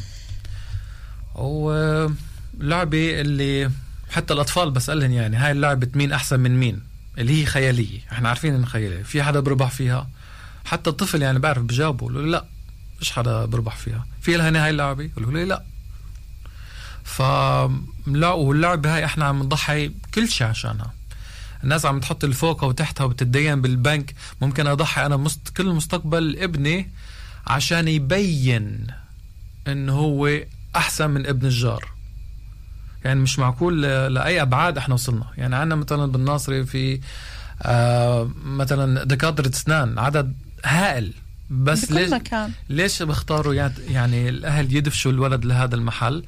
ولعبة 1.35 3.21
اللي 3.21 3.71
حتى 4.09 4.33
الأطفال 4.33 4.71
بسألهم 4.71 5.11
يعني 5.11 5.37
هاي 5.37 5.51
اللعبة 5.51 5.87
مين 5.95 6.11
أحسن 6.11 6.39
من 6.39 6.59
مين؟ 6.59 6.81
اللي 7.17 7.41
هي 7.41 7.45
خيالية. 7.45 7.99
إحنا 8.11 8.29
عارفين 8.29 8.55
انها 8.55 8.67
خيالية. 8.67 9.03
في 9.03 9.23
حدا 9.23 9.39
بربح 9.39 9.71
فيها؟ 9.71 10.09
حتى 10.65 10.89
الطفل 10.89 11.21
يعني 11.21 11.39
بعرف 11.39 11.63
بجاوبه 11.63 12.11
لا 12.11 12.45
مش 13.01 13.11
حدا 13.11 13.45
بربح 13.45 13.75
فيها. 13.75 14.07
في 14.21 14.37
لها 14.37 14.65
هاي 14.65 14.69
اللعبة؟ 14.69 15.09
بقول 15.17 15.33
له 15.33 15.43
لا. 15.43 15.63
ف 17.07 17.21
لا 18.07 18.31
واللعبة 18.31 18.95
هاي 18.95 19.05
إحنا 19.05 19.25
عم 19.25 19.43
نضحي 19.43 19.91
كل 20.13 20.29
شيء 20.29 20.47
عشانها. 20.47 20.93
الناس 21.63 21.85
عم 21.85 21.99
تحط 21.99 22.23
الفوقة 22.23 22.67
وتحتها 22.67 23.03
وبتتدين 23.03 23.61
بالبنك. 23.61 24.13
ممكن 24.41 24.67
أضحي 24.67 25.05
أنا 25.05 25.17
مست... 25.17 25.49
كل 25.57 25.65
مستقبل 25.73 26.37
ابني 26.39 26.91
عشان 27.47 27.87
يبين 27.87 28.87
انه 29.67 29.93
هو 29.93 30.39
أحسن 30.75 31.09
من 31.09 31.27
ابن 31.27 31.45
الجار. 31.47 31.85
يعني 33.05 33.19
مش 33.19 33.39
معقول 33.39 33.81
لأي 34.13 34.41
أبعاد 34.41 34.77
إحنا 34.77 34.93
وصلنا. 34.93 35.25
يعني 35.37 35.55
عندنا 35.55 35.75
مثلا 35.75 36.05
بالناصري 36.11 36.65
في 36.65 36.99
آه 37.61 38.31
مثلا 38.43 39.03
دكاترة 39.03 39.49
أسنان 39.49 39.99
عدد 39.99 40.33
هائل. 40.65 41.13
بس 41.49 41.85
بكل 41.85 41.95
ليش 41.95 42.09
مكان. 42.11 42.51
ليش 42.69 43.03
بيختاروا 43.03 43.53
يعني- 43.89 44.29
الأهل 44.29 44.75
يدفشوا 44.75 45.11
الولد 45.11 45.45
لهذا 45.45 45.75
المحل؟ 45.75 46.23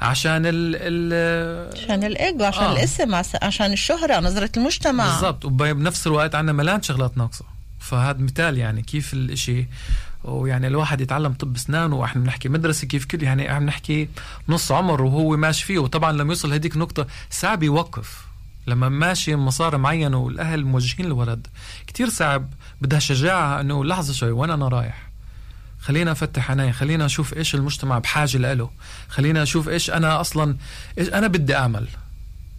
عشان 0.00 0.42
ال 0.46 0.76
ال 0.76 1.76
عشان 1.84 2.04
الإيجو 2.04 2.44
عشان 2.44 2.62
آه. 2.64 2.72
الاسم 2.72 3.14
عشان 3.42 3.72
الشهرة 3.72 4.20
نظرة 4.20 4.50
المجتمع. 4.56 5.04
بالضبط. 5.12 5.44
وبنفس 5.44 6.06
الوقت 6.06 6.34
عندنا 6.34 6.52
ملان 6.52 6.82
شغلات 6.82 7.18
ناقصة. 7.18 7.44
فهذا 7.80 8.18
مثال 8.18 8.58
يعني 8.58 8.82
كيف 8.82 9.14
الإشي. 9.14 9.66
ويعني 10.24 10.66
الواحد 10.66 11.00
يتعلم 11.00 11.32
طب 11.32 11.56
اسنان 11.56 11.92
وإحنا 11.92 12.22
بنحكي 12.22 12.48
مدرسة 12.48 12.86
كيف 12.86 13.04
كل 13.04 13.22
يعني 13.22 13.48
عم 13.48 13.66
نحكي 13.66 14.08
نص 14.48 14.72
عمر 14.72 15.02
وهو 15.02 15.36
ماشي 15.36 15.64
فيه. 15.66 15.78
وطبعا 15.78 16.12
لما 16.12 16.28
يوصل 16.32 16.52
هديك 16.52 16.74
النقطة 16.74 17.06
صعب 17.30 17.62
يوقف 17.62 18.27
لما 18.68 18.88
ماشي 18.88 19.36
مسار 19.36 19.76
معين 19.76 20.14
والأهل 20.14 20.64
موجهين 20.64 21.06
الولد 21.06 21.46
كتير 21.86 22.08
صعب 22.08 22.48
بدها 22.80 22.98
شجاعة 22.98 23.60
إنه 23.60 23.84
لحظة 23.84 24.12
شوي 24.12 24.30
وين 24.30 24.50
أنا 24.50 24.68
رايح؟ 24.68 25.08
خلينا 25.80 26.12
أفتح 26.12 26.50
عيني 26.50 26.72
خلينا 26.72 27.06
أشوف 27.06 27.36
إيش 27.36 27.54
المجتمع 27.54 27.98
بحاجة 27.98 28.54
له 28.54 28.70
خلينا 29.08 29.42
أشوف 29.42 29.68
إيش 29.68 29.90
أنا 29.90 30.20
أصلا 30.20 30.56
إيش 30.98 31.08
أنا 31.08 31.26
بدي 31.26 31.56
أعمل 31.56 31.88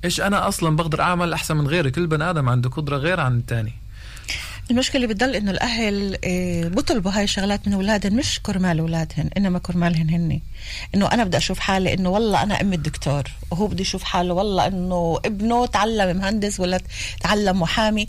إيش 0.06 0.22
أنا 0.22 0.48
أصلا 0.48 0.76
بقدر 0.76 1.02
أعمل 1.02 1.34
أحسن 1.34 1.58
من 1.58 1.68
غيري 1.68 1.92
كل 1.92 2.08
بني 2.08 2.30
آدم 2.30 2.50
عنده 2.50 2.70
قدرة 2.70 2.98
غير 2.98 3.20
عن 3.20 3.38
الثاني 3.38 3.74
المشكلة 4.72 5.08
بتضل 5.08 5.36
إنه 5.36 5.52
الأهل 5.52 6.18
آه، 6.26 6.64
بطلبوا 6.68 7.12
هاي 7.12 7.24
الشغلات 7.24 7.68
من 7.68 7.74
اولادهم 7.74 8.14
مش 8.16 8.40
كرمال 8.44 8.80
أولادهن 8.80 9.30
إنما 9.38 9.60
كرمالهن 9.60 10.10
هن 10.10 10.40
إنه 10.96 11.08
أنا 11.12 11.24
بدي 11.24 11.38
أشوف 11.38 11.60
حالي 11.60 11.94
إنه 11.94 12.10
والله 12.10 12.44
أنا 12.44 12.62
أم 12.62 12.74
الدكتور 12.74 13.24
وهو 13.52 13.68
بده 13.68 13.82
يشوف 13.82 14.04
حاله 14.04 14.34
والله 14.34 14.68
إنه 14.68 15.20
ابنه 15.26 15.66
تعلم 15.66 16.18
مهندس 16.18 16.60
ولا 16.60 16.80
تعلم 17.22 17.60
محامي. 17.60 18.08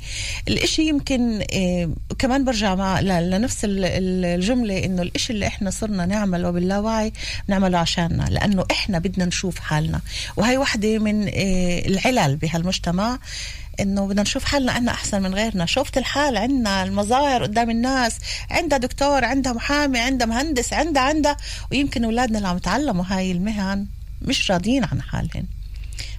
الإشي 0.48 0.88
يمكن 0.88 1.40
آه، 1.54 1.90
كمان 2.18 2.44
برجع 2.44 2.74
مع 2.74 3.00
لنفس 3.00 3.64
ال- 3.64 3.84
ال- 3.84 4.24
الجملة 4.24 4.84
إنه 4.84 5.02
الإشي 5.02 5.32
اللي 5.32 5.46
إحنا 5.46 5.70
صرنا 5.70 6.06
نعمله 6.06 6.50
باللاوعي 6.50 7.12
نعمله 7.48 7.78
عشاننا 7.78 8.22
لأنه 8.30 8.64
إحنا 8.70 8.98
بدنا 8.98 9.24
نشوف 9.24 9.58
حالنا. 9.58 10.00
وهي 10.36 10.56
واحدة 10.56 10.98
من 10.98 11.22
آه، 11.28 11.78
العلل 11.86 12.36
بهالمجتمع. 12.36 13.18
إنه 13.80 14.06
بدنا 14.06 14.22
نشوف 14.22 14.44
حالنا 14.44 14.72
إحنا 14.72 14.92
أحسن 14.92 15.22
من 15.22 15.34
غيرنا. 15.34 15.66
شوفت 15.66 15.98
الحال 15.98 16.36
عندنا 16.36 16.82
المظاهر 16.82 17.42
قدام 17.42 17.70
الناس 17.70 18.18
عندها 18.50 18.78
دكتور 18.78 19.24
عندها 19.24 19.52
محامي 19.52 19.98
عندها 19.98 20.26
مهندس 20.26 20.72
عندها 20.72 21.02
عندها. 21.02 21.36
ويمكن 21.72 22.04
أولادنا 22.04 22.38
اللي 22.38 22.48
عم 22.48 22.56
يتعلموا 22.56 23.04
هاي 23.08 23.32
المهن 23.32 23.86
مش 24.22 24.50
راضيين 24.50 24.84
عن 24.84 25.02
حالهم. 25.02 25.59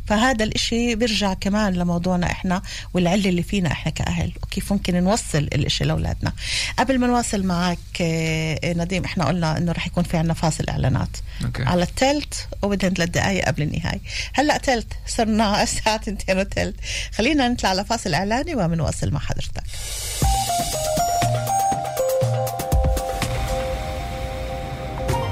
فهذا 0.07 0.43
الإشي 0.43 0.95
بيرجع 0.95 1.33
كمان 1.33 1.73
لموضوعنا 1.73 2.31
إحنا 2.31 2.61
والعلة 2.93 3.29
اللي 3.29 3.43
فينا 3.43 3.71
إحنا 3.71 3.91
كأهل 3.91 4.31
وكيف 4.43 4.73
ممكن 4.73 5.03
نوصل 5.03 5.37
الإشي 5.37 5.83
لأولادنا. 5.83 6.33
قبل 6.79 6.99
ما 6.99 7.07
نواصل 7.07 7.43
معك 7.43 7.77
آه، 8.01 8.73
نديم 8.73 9.03
إحنا 9.03 9.25
قلنا 9.25 9.57
إنه 9.57 9.71
رح 9.71 9.87
يكون 9.87 10.03
في 10.03 10.17
عنا 10.17 10.33
فاصل 10.33 10.63
إعلانات. 10.69 11.17
أوكي. 11.45 11.63
على 11.63 11.83
التلت 11.83 12.47
وبدهن 12.61 12.93
ثلاث 12.93 13.09
دقائق 13.09 13.45
قبل 13.45 13.61
النهاية. 13.61 14.01
هلأ 14.33 14.57
تلت 14.57 14.93
صرنا 15.07 15.63
الساعة 15.63 15.95
2 15.95 16.39
وتلت. 16.39 16.75
خلينا 17.15 17.47
نطلع 17.47 17.69
على 17.69 17.85
فاصل 17.85 18.13
إعلاني 18.13 18.55
وبنواصل 18.55 19.11
مع 19.11 19.19
حضرتك. 19.19 19.63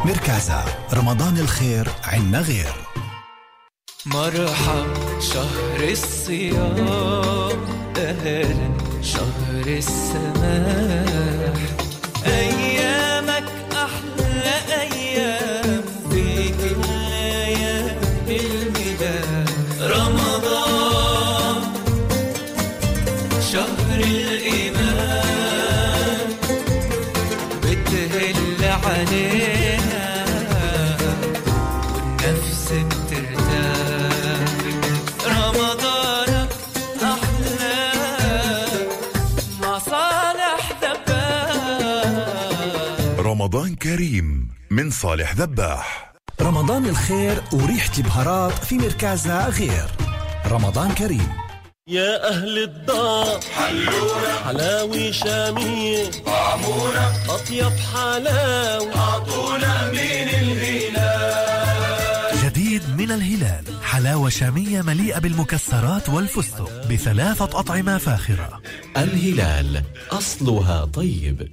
مركزة 0.05 0.63
رمضان 0.93 1.38
الخير 1.38 1.88
عنا 2.03 2.39
غير. 2.39 2.88
مرحب 4.19 5.19
شهر 5.19 5.89
الصيام 5.91 7.57
أهلا 7.97 8.71
شهر 9.01 9.65
السماح 9.67 11.78
كريم 43.89 44.48
من 44.72 44.91
صالح 44.91 45.34
ذباح. 45.36 46.13
رمضان 46.41 46.86
الخير 46.86 47.43
وريحة 47.53 47.98
البهارات 47.98 48.53
في 48.53 48.77
مركزة 48.77 49.50
غير. 49.50 49.86
رمضان 50.48 50.91
كريم. 50.91 51.27
يا 51.88 52.29
أهل 52.29 52.63
الدار 52.63 53.39
حلونا 53.55 54.39
حلاوي 54.46 55.13
شامية. 55.13 56.12
طعمونا. 56.25 57.13
أطيب 57.29 57.72
حلاوة. 57.93 59.00
أعطونا 59.00 59.91
من 59.91 60.29
الهلال. 60.29 61.69
جديد 62.43 62.81
من 62.98 63.12
الهلال. 63.12 63.84
حلاوة 63.84 64.29
شامية 64.29 64.81
مليئة 64.81 65.19
بالمكسرات 65.19 66.10
والفستق 66.10 66.88
بثلاثة 66.88 67.60
أطعمة 67.60 67.98
فاخرة. 67.98 68.62
الهلال 68.98 69.84
أصلها 70.12 70.86
طيب. 70.86 71.51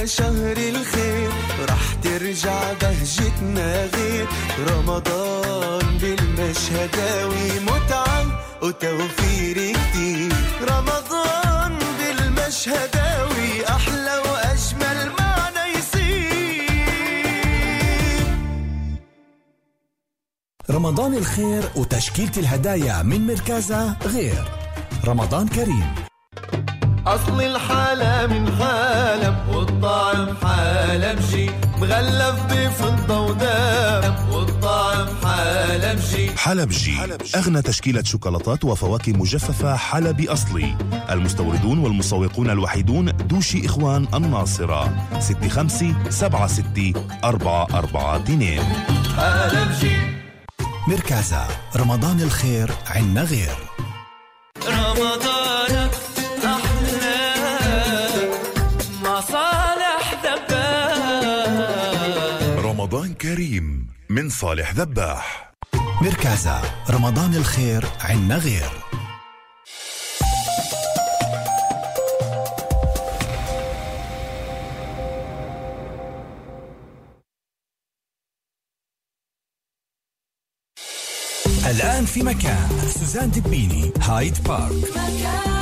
يا 0.00 0.06
شهر 0.06 0.56
الخير 0.56 1.30
راح 1.68 1.94
ترجع 2.02 2.72
بهجتنا 2.72 3.84
غير. 3.84 4.26
رمضان 4.68 5.98
بالمشهداوي 6.00 7.60
متعة 7.60 8.26
وتوفير 8.62 9.72
كتير. 9.72 10.32
رمضان 10.62 11.78
بالمشهداوي 11.98 13.68
أحلى 13.68 14.22
وأجمل 14.28 15.12
معنى 15.18 15.78
يصير. 15.78 16.70
رمضان 20.70 21.14
الخير 21.14 21.62
وتشكيلة 21.76 22.32
الهدايا 22.36 23.02
من 23.02 23.26
مركزة 23.26 23.96
غير. 24.06 24.44
رمضان 25.04 25.48
كريم. 25.48 25.94
أصل 27.06 27.40
الحالة 27.42 28.26
من 28.26 28.56
حالة 28.58 29.30
والطعم 29.80 30.36
حالة 30.36 31.12
بشي 31.12 31.50
مغلف 31.78 32.42
بفضة 32.50 33.20
ودهب 33.20 34.28
والطعم 34.32 35.06
حالة 35.24 35.94
بشي 35.94 36.38
حلبجي 36.38 36.98
أغنى 37.36 37.62
تشكيلة 37.62 38.02
شوكولاتات 38.02 38.64
وفواكه 38.64 39.12
مجففة 39.12 39.76
حلبي 39.76 40.28
أصلي 40.28 40.76
المستوردون 41.10 41.78
والمسوقون 41.78 42.50
الوحيدون 42.50 43.12
دوشي 43.16 43.66
إخوان 43.66 44.06
الناصرة. 44.14 45.08
ستة 45.20 45.48
خمسة 45.48 45.94
سبعة 46.08 46.46
ستة 46.46 46.92
أربعة 47.24 47.66
أربعة 47.74 48.16
اثنين. 48.16 48.62
حالة 49.16 49.64
بشي 49.64 49.96
مركزة. 50.88 51.46
رمضان 51.76 52.20
الخير 52.20 52.70
عنا 52.86 53.22
غير. 53.22 53.69
كريم 63.22 63.86
من 64.10 64.28
صالح 64.28 64.74
ذباح. 64.74 65.52
مركزة 66.02 66.62
رمضان 66.90 67.34
الخير 67.34 67.84
عنا 68.00 68.36
غير. 68.36 68.70
الآن 81.66 82.04
في 82.04 82.22
مكان 82.22 82.68
سوزان 82.80 83.30
دبيني 83.30 83.92
هايد 84.00 84.42
بارك. 84.42 85.59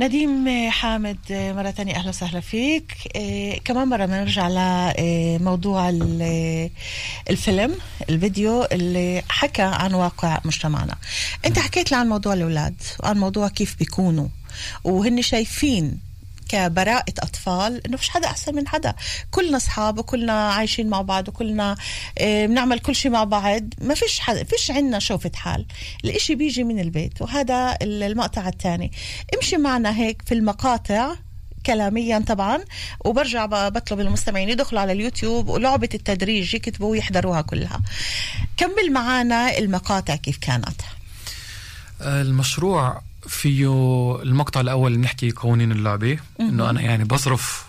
نديم 0.00 0.70
حامد 0.70 1.18
مرة 1.30 1.70
تانية. 1.70 1.94
أهلا 1.96 2.08
وسهلا 2.08 2.40
فيك. 2.40 2.92
إيه 3.14 3.60
كمان 3.64 3.88
مرة 3.88 4.06
بنرجع 4.06 4.48
لموضوع 4.48 5.88
ال- 5.88 6.70
الفيلم 7.30 7.74
الفيديو 8.10 8.64
اللي 8.64 9.22
حكى 9.28 9.62
عن 9.62 9.94
واقع 9.94 10.40
مجتمعنا. 10.44 10.94
أنت 11.46 11.58
حكيت 11.58 11.90
لي 11.90 11.96
عن 11.96 12.08
موضوع 12.08 12.32
الأولاد 12.34 12.74
وعن 13.02 13.16
موضوع 13.18 13.48
كيف 13.48 13.76
بيكونوا 13.78 14.28
وهن 14.84 15.22
شايفين 15.22 15.98
كبراءة 16.48 17.14
أطفال 17.18 17.86
إنه 17.86 17.96
فيش 17.96 18.08
حدا 18.08 18.26
أحسن 18.26 18.54
من 18.54 18.68
حدا. 18.68 18.94
كلنا 19.30 19.56
أصحاب 19.56 19.98
وكلنا 19.98 20.48
عايشين 20.52 20.88
مع 20.88 21.02
بعض 21.02 21.28
وكلنا 21.28 21.76
آه، 22.18 22.46
بنعمل 22.46 22.78
كل 22.78 22.94
شيء 22.94 23.10
مع 23.10 23.24
بعض. 23.24 23.62
ما 23.80 23.94
فيش 23.94 24.20
حدا 24.20 24.44
فيش 24.44 24.70
عنا 24.70 24.98
شوفة 24.98 25.30
حال. 25.34 25.66
الإشي 26.04 26.34
بيجي 26.34 26.64
من 26.64 26.80
البيت 26.80 27.22
وهذا 27.22 27.76
ال- 27.82 28.02
المقطع 28.02 28.48
الثاني. 28.48 28.92
امشي 29.36 29.56
معنا 29.56 29.96
هيك 29.96 30.22
في 30.26 30.34
المقاطع 30.34 31.14
كلاميا 31.66 32.18
طبعا 32.18 32.58
وبرجع 33.04 33.46
بطلب 33.46 34.00
المستمعين 34.00 34.48
يدخلوا 34.48 34.80
على 34.80 34.92
اليوتيوب 34.92 35.48
ولعبة 35.48 35.88
التدريج 35.94 36.54
يكتبوا 36.54 36.90
ويحضروها 36.90 37.40
كلها. 37.42 37.80
كمل 38.56 38.92
معنا 38.92 39.58
المقاطع 39.58 40.16
كيف 40.16 40.38
كانت. 40.38 40.80
المشروع 42.00 43.02
فيه 43.28 44.22
المقطع 44.22 44.60
الأول 44.60 44.86
اللي 44.86 44.98
بنحكي 44.98 45.30
قوانين 45.30 45.72
اللعبة 45.72 46.18
إنه 46.40 46.70
أنا 46.70 46.80
يعني 46.80 47.04
بصرف 47.04 47.64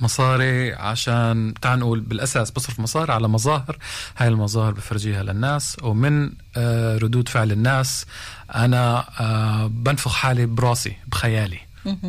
مصاري 0.00 0.74
عشان 0.74 1.54
تعال 1.60 1.78
نقول 1.78 2.00
بالأساس 2.00 2.50
بصرف 2.50 2.80
مصاري 2.80 3.12
على 3.12 3.28
مظاهر 3.28 3.78
هاي 4.16 4.28
المظاهر 4.28 4.72
بفرجيها 4.72 5.22
للناس 5.22 5.76
ومن 5.82 6.30
آه، 6.56 6.98
ردود 6.98 7.28
فعل 7.28 7.52
الناس 7.52 8.06
أنا 8.54 9.04
آه، 9.20 9.66
بنفخ 9.66 10.14
حالي 10.14 10.46
براسي 10.46 10.96
بخيالي 11.06 11.58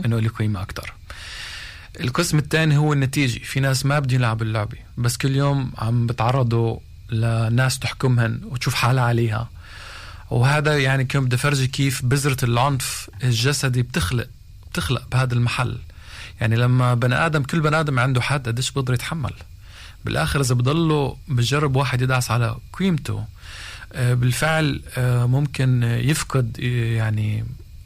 إنه 0.06 0.20
لي 0.20 0.28
قيمة 0.28 0.62
أكثر 0.62 0.94
القسم 2.00 2.38
الثاني 2.38 2.78
هو 2.78 2.94
النتيجة 2.94 3.40
في 3.40 3.60
ناس 3.60 3.86
ما 3.86 4.00
بدهم 4.00 4.20
يلعبوا 4.20 4.46
اللعبة 4.46 4.78
بس 4.98 5.18
كل 5.18 5.36
يوم 5.36 5.72
عم 5.78 6.08
بتعرضوا 6.08 6.80
لناس 7.10 7.80
تحكمهن 7.80 8.42
وتشوف 8.44 8.74
حالها 8.74 9.04
عليها. 9.04 9.50
وهذا 10.34 10.80
يعني 10.80 11.04
كان 11.04 11.26
بدي 11.26 11.36
افرجي 11.36 11.68
كيف 11.68 12.06
بذرة 12.06 12.38
العنف 12.44 13.10
الجسدي 13.24 13.82
بتخلق 13.82 14.28
بتخلق 14.72 15.08
بهذا 15.12 15.34
المحل. 15.34 15.78
يعني 16.42 16.56
لما 16.56 16.94
بني 16.94 17.16
آدم 17.16 17.44
كل 17.44 17.62
بني 17.62 17.80
آدم 17.80 18.00
عنده 18.00 18.22
حد 18.22 18.48
قديش 18.48 18.72
بيقدر 18.72 18.94
يتحمل؟ 18.94 19.34
بالآخر 20.06 20.42
إذا 20.42 20.56
بضله 20.56 21.18
بجرب 21.28 21.76
واحد 21.76 22.02
يدعس 22.02 22.32
على 22.32 22.56
قيمته. 22.74 23.26
آه، 23.94 24.14
بالفعل 24.14 24.82
آه، 24.98 25.26
ممكن 25.26 25.84
يفقد 25.84 26.60
آه، 26.64 26.96
يعني 26.98 27.46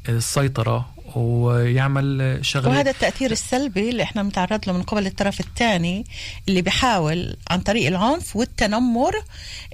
السيطرة 0.09 0.89
ويعمل 1.17 2.39
شغلة. 2.41 2.69
وهذا 2.69 2.91
التأثير 2.91 3.31
السلبي 3.31 3.89
اللي 3.89 4.03
إحنا 4.03 4.23
بنتعرض 4.23 4.67
له 4.67 4.73
من 4.73 4.83
قبل 4.83 5.07
الطرف 5.07 5.39
الثاني 5.39 6.05
اللي 6.47 6.61
بيحاول 6.61 7.37
عن 7.49 7.59
طريق 7.59 7.87
العنف 7.87 8.35
والتنمر 8.35 9.13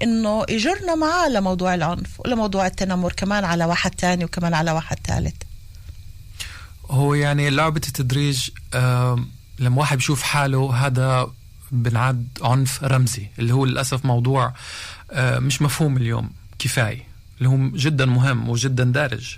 إنه 0.03 0.45
يجرنا 0.49 0.95
معاه 0.95 1.29
لموضوع 1.29 1.73
العنف 1.73 2.19
ولموضوع 2.19 2.67
التنمر 2.67 3.13
كمان 3.13 3.43
على 3.45 3.65
واحد 3.65 3.95
ثاني 3.95 4.25
وكمان 4.25 4.53
على 4.53 4.71
واحد 4.71 4.97
ثالث 5.03 5.35
هو 6.89 7.13
يعني 7.13 7.49
لعبة 7.49 7.81
التدريج 7.87 8.49
لما 9.59 9.79
واحد 9.79 9.97
بيشوف 9.97 10.21
حاله 10.21 10.85
هذا 10.85 11.31
بنعد 11.71 12.27
عنف 12.41 12.83
رمزي 12.83 13.27
اللي 13.39 13.53
هو 13.53 13.65
للأسف 13.65 14.05
موضوع 14.05 14.53
آه، 15.11 15.39
مش 15.39 15.61
مفهوم 15.61 15.97
اليوم 15.97 16.29
كفاية 16.59 17.07
اللي 17.37 17.49
هو 17.49 17.77
جدا 17.77 18.05
مهم 18.05 18.49
وجدا 18.49 18.83
دارج. 18.83 19.35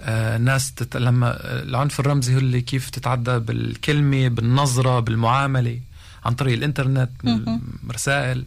آه، 0.00 0.36
الناس 0.36 0.74
تت... 0.74 0.96
لما 0.96 1.36
العنف 1.62 2.00
الرمزي 2.00 2.34
هو 2.34 2.38
اللي 2.38 2.60
كيف 2.60 2.90
تتعدى 2.90 3.38
بالكلمة 3.38 4.28
بالنظرة 4.28 5.00
بالمعاملة 5.00 5.80
عن 6.24 6.34
طريق 6.34 6.54
الإنترنت 6.54 7.10
رسائل 7.92 8.44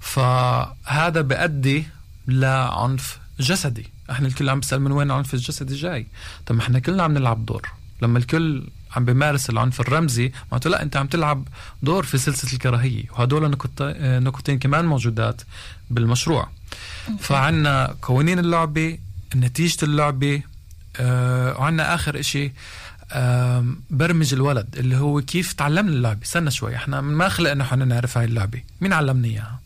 فهذا 0.00 1.20
بيؤدي 1.20 1.86
لعنف 2.28 3.18
جسدي. 3.40 3.86
إحنا 4.10 4.28
الكل 4.28 4.48
عم 4.48 4.60
بيسال 4.60 4.80
من 4.80 4.92
وين 4.92 5.10
العنف 5.10 5.34
الجسدي 5.34 5.74
جاي؟ 5.74 6.06
طب 6.46 6.58
إحنا 6.58 6.78
كلنا 6.78 7.02
عم 7.02 7.12
نلعب 7.12 7.46
دور. 7.46 7.68
لما 8.02 8.18
الكل 8.18 8.68
عم 8.96 9.04
بيمارس 9.04 9.50
العنف 9.50 9.80
الرمزي 9.80 10.32
معناته 10.52 10.70
لا 10.70 10.82
أنت 10.82 10.96
عم 10.96 11.06
تلعب 11.06 11.48
دور 11.82 12.02
في 12.02 12.18
سلسلة 12.18 12.52
الكراهية 12.52 13.04
وهدول 13.10 13.50
نقط- 13.50 13.82
نقطتين 14.00 14.58
كمان 14.58 14.84
موجودات 14.84 15.42
بالمشروع. 15.90 16.48
فعنا 17.18 17.94
قوانين 18.02 18.38
اللعبة 18.38 18.98
نتيجة 19.36 19.84
اللعبة 19.84 20.42
آه 21.00 21.58
وعنا 21.58 21.94
آخر 21.94 22.22
آم، 23.12 23.80
برمج 23.90 24.34
الولد 24.34 24.66
اللي 24.78 24.96
هو 24.96 25.20
كيف 25.20 25.52
تعلمنا 25.52 25.92
اللعبة. 25.92 26.22
استنى 26.22 26.50
شوي 26.50 26.76
إحنا 26.76 27.00
ما 27.00 27.28
خلقنا 27.28 27.64
حنا 27.64 27.84
نعرف 27.84 28.18
هاي 28.18 28.24
اللعبة 28.24 28.62
مين 28.80 28.92
علمنا 28.92 29.28
إياها؟ 29.28 29.60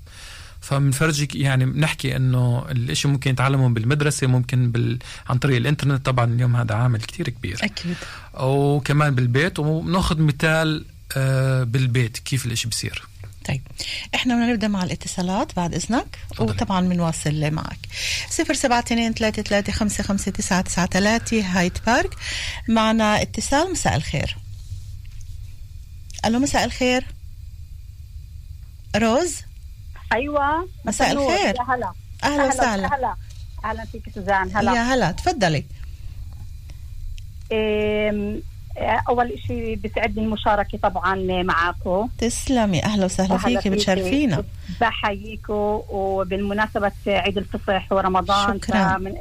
فبنفرجيك 0.61 1.35
يعني 1.35 1.67
بنحكي 1.67 2.17
إنه 2.17 2.65
الإشي 2.71 3.09
ممكن 3.09 3.31
يتعلمه 3.31 3.69
بالمدرسة 3.69 4.27
ممكن 4.27 4.71
بال... 4.71 4.99
عن 5.29 5.39
طريق 5.39 5.57
الإنترنت. 5.57 6.07
طبعا 6.07 6.25
اليوم 6.35 6.57
هذا 6.57 6.75
عامل 6.75 7.01
كتير 7.01 7.29
كبير. 7.29 7.59
أكيد. 7.63 7.97
وكمان 8.35 9.15
بالبيت 9.15 9.59
وبناخذ 9.59 10.21
مثال 10.23 10.85
آه، 11.17 11.63
بالبيت 11.65 12.19
كيف 12.19 12.47
الإشي 12.47 12.69
بصير. 12.69 13.03
طيب 13.51 13.63
إحنا 14.15 14.35
بدنا 14.35 14.53
نبدأ 14.53 14.69
مع 14.69 14.83
الاتصالات 14.83 15.57
بعد 15.57 15.75
إذنك 15.75 16.19
وطبعا 16.39 16.89
بنواصل 16.89 17.51
معك. 17.51 17.79
072 18.31 19.15
هايت 21.43 21.87
بارك 21.87 22.15
معنا 22.69 23.23
اتصال 23.23 23.73
مساء 23.73 23.97
الخير. 23.97 24.37
ألو 26.25 26.39
مساء 26.39 26.65
الخير. 26.65 27.07
روز؟ 28.97 29.37
أيوه. 30.13 30.69
مساء. 30.85 31.13
الخير. 31.13 31.55
يا 31.57 31.75
هلا. 31.75 31.93
أهلا 32.25 32.47
وسهلا. 32.47 32.97
هلا 32.97 33.15
أهلا 33.65 33.85
فيك 33.85 34.03
سوزان. 34.15 34.57
هلا. 34.57 34.75
يا 34.75 34.83
هلا 34.83 35.13
تفضلي. 35.13 35.65
إيه 37.53 38.41
أول 39.09 39.35
شيء 39.47 39.75
بيسعدني 39.75 40.25
المشاركة 40.25 40.79
طبعا 40.79 41.43
معكم 41.43 42.09
تسلمي. 42.19 42.85
أهلا 42.85 43.05
وسهلا 43.05 43.39
فيكي 43.39 43.71
بتشرفينا 43.71 44.45
بحييكم 44.81 45.81
وبالمناسبة 45.89 46.93
عيد 47.07 47.39
الفصح 47.39 47.93
ورمضان 47.93 48.61
شكراً. 48.61 48.99
فمن 48.99 49.15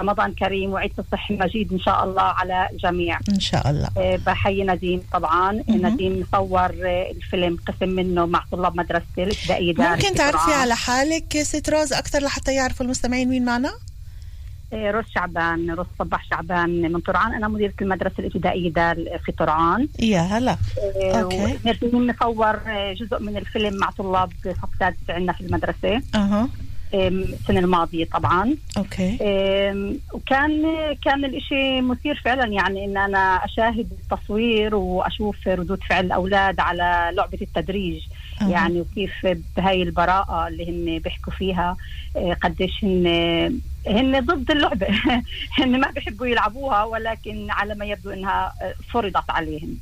رمضان 0.00 0.32
كريم 0.32 0.70
وعيد 0.70 0.92
فصح 0.92 1.30
مجيد 1.30 1.72
إن 1.72 1.78
شاء 1.78 2.04
الله 2.04 2.22
على 2.22 2.68
الجميع. 2.72 3.18
إن 3.28 3.40
شاء 3.40 3.70
الله. 3.70 3.88
آه، 3.98 4.16
بحيي 4.26 4.64
نديم 4.64 5.02
طبعا. 5.12 5.52
مهم. 5.52 5.86
نديم 5.86 6.26
صور 6.32 6.70
آه، 6.84 7.10
الفيلم 7.10 7.58
قسم 7.68 7.88
منه 7.88 8.26
مع 8.26 8.44
طلاب 8.52 8.76
مدرسة 8.76 9.04
الابتدائية 9.18 9.74
دار 9.74 9.90
ممكن 9.90 10.08
في 10.08 10.14
تعرفي. 10.14 10.52
على 10.52 10.76
حالك 10.76 11.42
ست 11.42 11.70
روز 11.70 11.92
أكثر 11.92 12.22
لحتى 12.22 12.54
يعرفوا 12.54 12.86
المستمعين 12.86 13.28
مين 13.28 13.44
معنا؟ 13.44 13.72
آه، 14.72 14.90
روز 14.90 15.04
شعبان 15.14 15.70
روز 15.70 15.86
صباح 15.98 16.24
شعبان 16.30 16.92
من 16.92 17.00
طرعان. 17.00 17.34
أنا 17.34 17.48
مديرة 17.48 17.72
المدرسة 17.82 18.14
الابتدائية 18.18 18.70
دار 18.72 18.96
في 19.24 19.32
طرعان. 19.32 19.88
يا 20.00 20.20
هلا. 20.20 20.56
okay. 20.96 21.36
ونريد 21.64 21.94
نصور 21.94 22.58
جزء 22.94 23.20
من 23.20 23.36
الفيلم 23.36 23.76
مع 23.76 23.90
طلاب 23.90 24.32
صف 24.44 24.68
سادس 24.78 24.96
عندنا 25.08 25.32
في 25.32 25.40
المدرسة. 25.40 26.02
أها. 26.14 26.48
آم، 26.94 27.20
السنة 27.22 27.58
الماضية 27.60 28.04
طبعا. 28.04 28.54
okay. 28.76 29.16
وكان 30.12 30.62
كان 31.04 31.24
الإشي 31.24 31.80
مثير 31.80 32.20
فعلا 32.24 32.46
يعني 32.46 32.84
إن 32.84 32.96
أنا 32.96 33.44
أشاهد 33.44 33.88
التصوير 33.92 34.74
وأشوف 34.74 35.48
ردود 35.48 35.80
فعل 35.90 36.04
الأولاد 36.06 36.60
على 36.60 37.10
لعبة 37.16 37.38
التدريج. 37.42 38.02
أها. 38.42 38.48
يعني 38.48 38.80
وكيف 38.80 39.26
بهاي 39.56 39.82
البراءة 39.82 40.48
اللي 40.48 40.70
هن 40.70 40.98
بيحكوا 40.98 41.32
فيها 41.32 41.76
قديش 42.42 42.84
هن 42.84 43.60
هن 43.86 44.20
ضد 44.26 44.50
اللعبة 44.50 44.86
هن 45.58 45.80
ما 45.80 45.90
بيحبوا 45.90 46.26
يلعبوها 46.26 46.84
ولكن 46.84 47.50
على 47.50 47.74
ما 47.74 47.84
يبدو 47.84 48.10
إنها 48.10 48.52
آه، 48.62 48.74
فرضت 48.90 49.30
عليهم. 49.30 49.78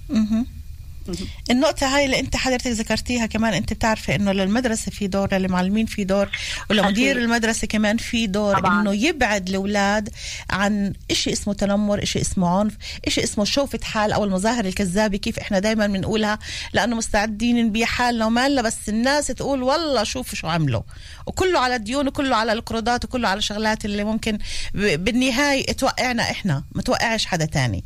النقطة 1.50 1.96
هاي 1.96 2.04
اللي 2.04 2.20
أنت 2.20 2.36
حضرتك 2.36 2.66
ذكرتيها 2.66 3.26
كمان 3.26 3.54
أنت 3.54 3.72
بتعرفي 3.72 4.14
إنه 4.14 4.32
للمدرسة 4.32 4.90
في 4.90 5.06
دور 5.06 5.34
للمعلمين 5.34 5.86
في 5.86 6.04
دور 6.04 6.28
ولمدير. 6.70 7.16
المدرسة 7.18 7.66
كمان 7.66 7.96
في 7.96 8.26
دور 8.26 8.58
طبعاً. 8.58 8.80
إنه 8.80 8.94
يبعد 8.94 9.48
الأولاد 9.48 10.08
عن 10.50 10.92
إشي 11.10 11.32
اسمه 11.32 11.54
تنمر 11.54 12.02
إشي 12.02 12.20
اسمه 12.20 12.58
عنف 12.58 12.76
إشي 13.06 13.24
اسمه 13.24 13.44
شوفة 13.44 13.78
حال 13.84 14.12
أو 14.12 14.24
المظاهر 14.24 14.64
الكذابة 14.64 15.16
كيف 15.18 15.38
إحنا 15.38 15.58
دايما 15.58 15.86
بنقولها 15.86 16.38
لأنه 16.72 16.96
مستعدين 16.96 17.66
نبيع 17.66 17.86
حالنا 17.86 18.26
ومالنا 18.26 18.62
بس 18.62 18.88
الناس 18.88 19.26
تقول 19.26 19.62
والله 19.62 20.04
شوفوا 20.04 20.34
شو 20.34 20.46
عملوا 20.46 20.82
وكله 21.26 21.58
على 21.58 21.78
ديون 21.78 22.08
وكله 22.08 22.36
على 22.36 22.52
القروضات 22.52 23.04
وكله 23.04 23.28
على 23.28 23.42
شغلات 23.42 23.84
اللي 23.84 24.04
ممكن 24.04 24.38
بالنهاية 24.74 25.66
توقعنا 25.72 26.22
إحنا 26.22 26.64
ما 26.72 26.82
توقعش 26.82 27.26
حدا 27.26 27.44
تاني 27.44 27.84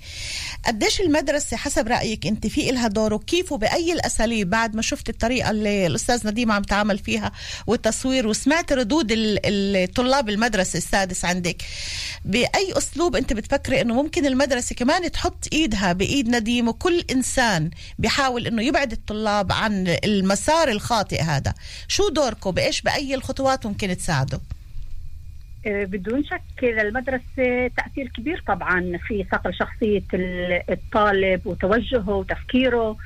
قديش 0.66 1.00
المدرسة 1.00 1.56
حسب 1.56 1.88
رأيك 1.88 2.26
أنت 2.26 2.46
في 2.46 2.70
إلها 2.70 2.88
دور 2.88 3.13
وكيف 3.14 3.52
وبأي 3.52 3.92
الأساليب 3.92 4.50
بعد 4.50 4.76
ما 4.76 4.82
شفت 4.82 5.08
الطريقة 5.08 5.50
اللي 5.50 5.86
الأستاذ 5.86 6.26
نديم 6.28 6.52
عم 6.52 6.62
تعامل 6.62 6.98
فيها 6.98 7.32
والتصوير 7.66 8.26
وسمعت 8.26 8.72
ردود 8.72 9.12
ال- 9.12 9.38
الطلاب 9.44 10.28
المدرسة 10.28 10.76
السادس 10.76 11.24
عندك. 11.24 11.62
بأي 12.24 12.72
أسلوب 12.78 13.16
أنت 13.16 13.32
بتفكري 13.32 13.80
أنه 13.80 13.94
ممكن 13.94 14.26
المدرسة 14.26 14.74
كمان 14.74 15.12
تحط 15.12 15.48
إيدها 15.52 15.92
بإيد 15.92 16.28
نديم 16.28 16.68
وكل 16.68 17.04
إنسان 17.10 17.70
بيحاول 17.98 18.46
أنه 18.46 18.62
يبعد 18.62 18.92
الطلاب 18.92 19.52
عن 19.52 19.96
المسار 20.04 20.68
الخاطئ 20.68 21.20
هذا؟ 21.22 21.54
شو 21.88 22.08
دوركم؟ 22.08 22.50
بإيش 22.50 22.80
بأي 22.82 23.14
الخطوات 23.14 23.66
ممكن 23.66 23.96
تساعدوا 23.96 24.38
آه، 24.38 24.53
بدون 25.66 26.24
شك 26.24 26.64
للمدرسة 26.64 27.68
تأثير 27.76 28.08
كبير 28.08 28.42
طبعا 28.46 28.98
في 29.06 29.26
صقل 29.32 29.54
شخصية 29.54 30.04
ال- 30.14 30.62
الطالب 30.70 31.46
وتوجهه 31.46 32.10
وتفكيره. 32.10 32.78
آه، 32.90 32.96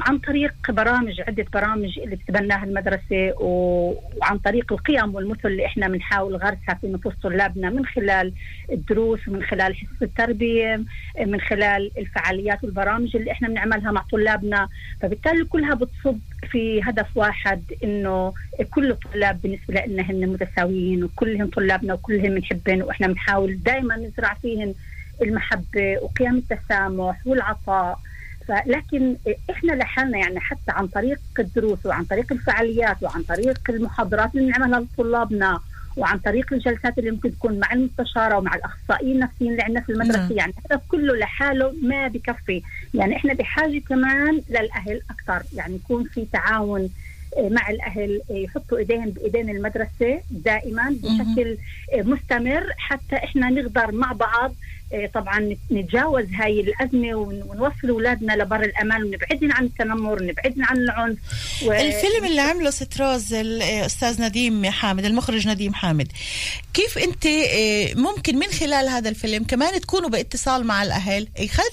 عن 0.00 0.18
طريق 0.26 0.54
برامج 0.68 1.20
عدة 1.20 1.44
برامج 1.52 1.98
اللي 1.98 2.16
بتبناها 2.16 2.64
المدرسة 2.64 3.34
وعن 3.40 4.38
طريق 4.44 4.72
القيم 4.72 5.14
والمثل 5.14 5.48
اللي 5.48 5.66
إحنا 5.66 5.88
بنحاول 5.88 6.36
غرسها 6.36 6.74
في 6.80 6.86
نفوس 6.88 7.14
طلابنا 7.22 7.70
من 7.70 7.86
خلال 7.86 8.32
الدروس 8.72 9.28
ومن 9.28 9.42
خلال 9.42 9.76
حصص 9.76 10.02
التربية 10.02 10.80
من 11.26 11.40
خلال 11.40 11.90
الفعاليات 11.98 12.64
والبرامج 12.64 13.16
اللي 13.16 13.30
إحنا 13.32 13.48
بنعملها 13.48 13.90
مع 13.92 14.02
طلابنا. 14.12 14.68
فبالتالي 15.00 15.44
كلها 15.44 15.74
بتصب 15.74 16.18
في 16.50 16.80
هدف 16.84 17.16
واحد 17.16 17.62
إنه 17.84 18.32
كل 18.70 18.90
الطلاب 18.90 19.40
بالنسبة 19.42 19.84
لنا 19.86 20.02
هن 20.02 20.26
متساويين 20.28 21.04
وكلهم 21.04 21.46
طلابنا 21.50 21.94
وكلهم 21.94 22.34
بنحبهم 22.34 22.82
وإحنا 22.82 23.06
بنحاول 23.06 23.58
دائما 23.62 23.96
نزرع 23.96 24.34
فيهم 24.34 24.74
المحبة 25.22 25.98
وقيم 26.02 26.36
التسامح 26.36 27.16
والعطاء. 27.26 27.98
فلكن 28.48 29.16
إحنا 29.50 29.72
لحالنا 29.72 30.18
يعني 30.18 30.40
حتى 30.40 30.68
عن 30.68 30.86
طريق 30.86 31.20
الدروس 31.38 31.86
وعن 31.86 32.04
طريق 32.04 32.32
الفعاليات 32.32 33.02
وعن 33.02 33.22
طريق 33.22 33.58
المحاضرات 33.68 34.34
اللي 34.34 34.46
بنعملها 34.46 34.80
لطلابنا 34.80 35.60
وعن 35.96 36.18
طريق 36.18 36.52
الجلسات 36.52 36.98
اللي 36.98 37.10
ممكن 37.10 37.32
تكون 37.32 37.58
مع 37.58 37.72
المستشارة 37.72 38.36
ومع 38.38 38.54
الأخصائيين 38.54 39.16
النفسيين 39.16 39.50
اللي 39.50 39.62
عندنا 39.62 39.80
في 39.80 39.92
المدرسة 39.92 40.18
نعم. 40.18 40.32
يعني 40.32 40.52
هذا 40.70 40.80
كله 40.88 41.16
لحاله 41.16 41.74
ما 41.82 42.08
بكفي 42.08 42.62
يعني 42.94 43.16
إحنا 43.16 43.34
بحاجة 43.34 43.82
كمان 43.88 44.42
للأهل 44.50 45.02
أكثر 45.10 45.42
يعني 45.54 45.74
يكون 45.74 46.04
في 46.04 46.26
تعاون 46.32 46.90
آه، 47.36 47.48
مع 47.48 47.70
الأهل 47.70 48.20
آه، 48.30 48.34
يحطوا 48.34 48.78
إيديهم 48.78 49.10
بإيدين 49.10 49.50
المدرسة 49.50 50.20
دائما 50.30 50.96
بشكل 51.02 51.56
آه، 51.92 52.02
مستمر 52.02 52.72
حتى 52.76 53.16
إحنا 53.16 53.50
نقدر 53.50 53.92
مع 53.92 54.12
بعض 54.12 54.54
طبعا 55.14 55.56
نتجاوز 55.72 56.24
هاي 56.34 56.60
الأزمة 56.60 57.14
ون- 57.14 57.42
ونوصل 57.42 57.88
أولادنا 57.88 58.32
لبر 58.32 58.60
الأمان 58.64 59.02
ونبعدهم 59.02 59.52
عن 59.52 59.64
التنمر 59.64 60.22
ونبعدهم 60.22 60.64
عن 60.64 60.76
العنف. 60.76 61.18
و... 61.66 61.72
الفيلم 61.72 62.24
اللي 62.24 62.40
عمله 62.40 62.70
ستروز 62.70 63.34
الاستاذ 63.34 64.22
نديم 64.22 64.66
حامد 64.66 65.04
المخرج 65.04 65.48
نديم 65.48 65.74
حامد 65.74 66.08
كيف 66.74 66.98
أنت 66.98 67.26
آه، 67.26 67.94
ممكن 67.94 68.36
من 68.38 68.46
خلال 68.46 68.88
هذا 68.88 69.08
الفيلم 69.08 69.44
كمان 69.44 69.80
تكونوا 69.80 70.08
باتصال 70.08 70.64
مع 70.66 70.82
الأهل؟ 70.82 71.28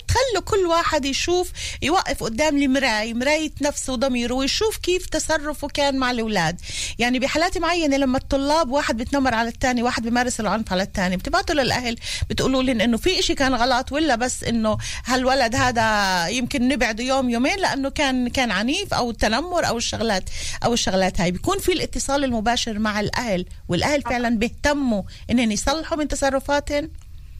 تخلوا 0.07 0.41
كل 0.45 0.65
واحد 0.67 1.05
يشوف 1.05 1.51
يوقف 1.81 2.23
قدام 2.23 2.61
المراية 2.61 3.13
مراية 3.13 3.51
نفسه 3.61 3.93
وضميره 3.93 4.33
ويشوف 4.33 4.77
كيف 4.77 5.05
تصرفه 5.05 5.67
كان 5.67 5.97
مع 5.97 6.11
الأولاد. 6.11 6.61
يعني 6.99 7.19
بحالات 7.19 7.57
معينة 7.57 7.97
لما 7.97 8.17
الطلاب 8.17 8.69
واحد 8.71 8.97
بتنمر 8.97 9.33
على 9.33 9.49
الثاني 9.49 9.83
واحد 9.83 10.03
بيمارس 10.03 10.39
العنف 10.39 10.71
على 10.71 10.83
الثاني 10.83 11.17
بتبعتوا 11.17 11.55
للأهل 11.55 11.95
بتقولوا 12.29 12.63
لهم 12.63 12.81
إنه 12.81 12.97
في 13.05 13.19
إشي 13.19 13.35
كان 13.35 13.53
غلط 13.53 13.91
ولا 13.91 14.15
بس 14.15 14.43
إنه 14.43 14.77
هالولد 15.05 15.55
هذا 15.55 16.27
يمكن 16.27 16.67
نبعده 16.67 17.03
يوم 17.03 17.29
يومين 17.29 17.59
لأنه 17.59 17.89
كان 17.89 18.27
كان 18.29 18.51
عنيف 18.51 18.93
أو 18.93 19.09
التنمر 19.09 19.67
أو 19.67 19.77
الشغلات 19.77 20.29
أو 20.65 20.73
الشغلات 20.73 21.21
هاي. 21.21 21.31
بيكون 21.31 21.59
في 21.59 21.71
الاتصال 21.73 22.23
المباشر 22.23 22.79
مع 22.79 22.99
الأهل 22.99 23.45
والأهل 23.69 24.01
فعلا 24.01 24.37
بيهتموا 24.37 25.03
إنهم 25.31 25.51
يصلحوا 25.51 25.97
من 25.97 26.07
تصرفاتهم. 26.07 26.89